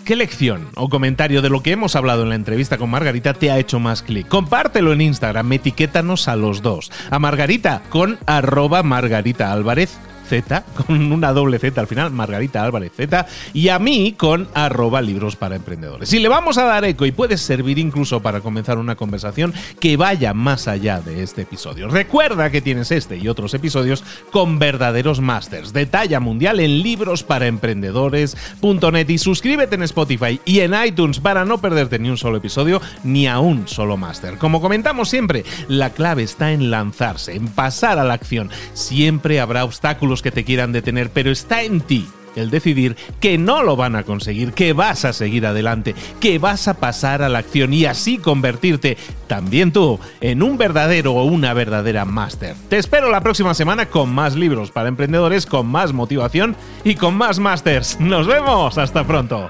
¿Qué 0.05 0.15
lección 0.15 0.69
o 0.75 0.89
comentario 0.89 1.43
de 1.43 1.49
lo 1.49 1.61
que 1.61 1.71
hemos 1.71 1.95
hablado 1.95 2.23
en 2.23 2.29
la 2.29 2.35
entrevista 2.35 2.79
con 2.79 2.89
Margarita 2.89 3.35
te 3.35 3.51
ha 3.51 3.59
hecho 3.59 3.79
más 3.79 4.01
clic? 4.01 4.27
Compártelo 4.27 4.91
en 4.91 5.01
Instagram, 5.01 5.53
etiquétanos 5.53 6.27
a 6.27 6.35
los 6.35 6.63
dos. 6.63 6.91
A 7.11 7.19
Margarita 7.19 7.83
con 7.89 8.17
arroba 8.25 8.81
Margarita 8.81 9.53
Álvarez 9.53 9.99
Z, 10.27 10.63
con 10.87 11.11
una 11.11 11.33
doble 11.33 11.59
Z 11.59 11.79
al 11.79 11.87
final, 11.87 12.11
Margarita 12.11 12.63
Álvarez 12.63 12.91
Z, 12.95 13.25
y 13.53 13.69
a 13.69 13.79
mí 13.79 14.13
con 14.17 14.47
arroba 14.53 15.01
libros 15.01 15.35
para 15.35 15.55
emprendedores. 15.55 16.09
Si 16.09 16.19
le 16.19 16.27
vamos 16.27 16.57
a 16.57 16.65
dar 16.65 16.85
eco 16.85 17.05
y 17.05 17.11
puede 17.11 17.37
servir 17.37 17.79
incluso 17.79 18.21
para 18.21 18.41
comenzar 18.41 18.77
una 18.77 18.95
conversación 18.95 19.53
que 19.79 19.97
vaya 19.97 20.33
más 20.33 20.67
allá 20.67 21.01
de 21.01 21.23
este 21.23 21.43
episodio. 21.43 21.87
Recuerda 21.87 22.49
que 22.49 22.61
tienes 22.61 22.91
este 22.91 23.17
y 23.17 23.27
otros 23.27 23.53
episodios 23.53 24.03
con 24.31 24.59
verdaderos 24.59 25.21
masters 25.21 25.73
de 25.73 25.85
talla 25.85 26.19
mundial 26.19 26.59
en 26.59 26.81
librosparaemprendedores.net 26.81 29.09
y 29.09 29.17
suscríbete 29.17 29.75
en 29.75 29.83
Spotify 29.83 30.39
y 30.45 30.59
en 30.59 30.73
iTunes 30.85 31.19
para 31.19 31.45
no 31.45 31.59
perderte 31.59 31.99
ni 31.99 32.09
un 32.09 32.17
solo 32.17 32.37
episodio 32.37 32.81
ni 33.03 33.27
a 33.27 33.39
un 33.39 33.67
solo 33.67 33.97
máster. 33.97 34.37
Como 34.37 34.61
comentamos 34.61 35.09
siempre, 35.09 35.43
la 35.67 35.91
clave 35.91 36.23
está 36.23 36.51
en 36.51 36.69
lanzarse, 36.69 37.35
en 37.35 37.47
pasar 37.47 37.99
a 37.99 38.03
la 38.03 38.13
acción. 38.13 38.49
Siempre 38.73 39.39
habrá 39.39 39.63
obstáculos 39.63 40.12
que 40.21 40.31
te 40.31 40.43
quieran 40.43 40.71
detener, 40.71 41.09
pero 41.09 41.31
está 41.31 41.63
en 41.63 41.81
ti 41.81 42.07
el 42.35 42.49
decidir 42.49 42.95
que 43.19 43.37
no 43.37 43.63
lo 43.63 43.75
van 43.75 43.95
a 43.95 44.03
conseguir, 44.03 44.53
que 44.53 44.73
vas 44.73 45.05
a 45.05 45.13
seguir 45.13 45.45
adelante, 45.45 45.95
que 46.19 46.39
vas 46.39 46.67
a 46.67 46.75
pasar 46.75 47.21
a 47.21 47.29
la 47.29 47.39
acción 47.39 47.73
y 47.73 47.85
así 47.85 48.17
convertirte 48.17 48.97
también 49.27 49.71
tú 49.71 49.99
en 50.21 50.43
un 50.43 50.57
verdadero 50.57 51.13
o 51.13 51.25
una 51.25 51.53
verdadera 51.53 52.05
máster. 52.05 52.55
Te 52.69 52.77
espero 52.77 53.09
la 53.09 53.21
próxima 53.21 53.53
semana 53.53 53.87
con 53.87 54.13
más 54.13 54.35
libros 54.35 54.71
para 54.71 54.89
emprendedores, 54.89 55.45
con 55.45 55.67
más 55.67 55.93
motivación 55.93 56.55
y 56.83 56.95
con 56.95 57.15
más 57.15 57.39
másters. 57.39 57.99
Nos 57.99 58.27
vemos, 58.27 58.77
hasta 58.77 59.05
pronto. 59.05 59.49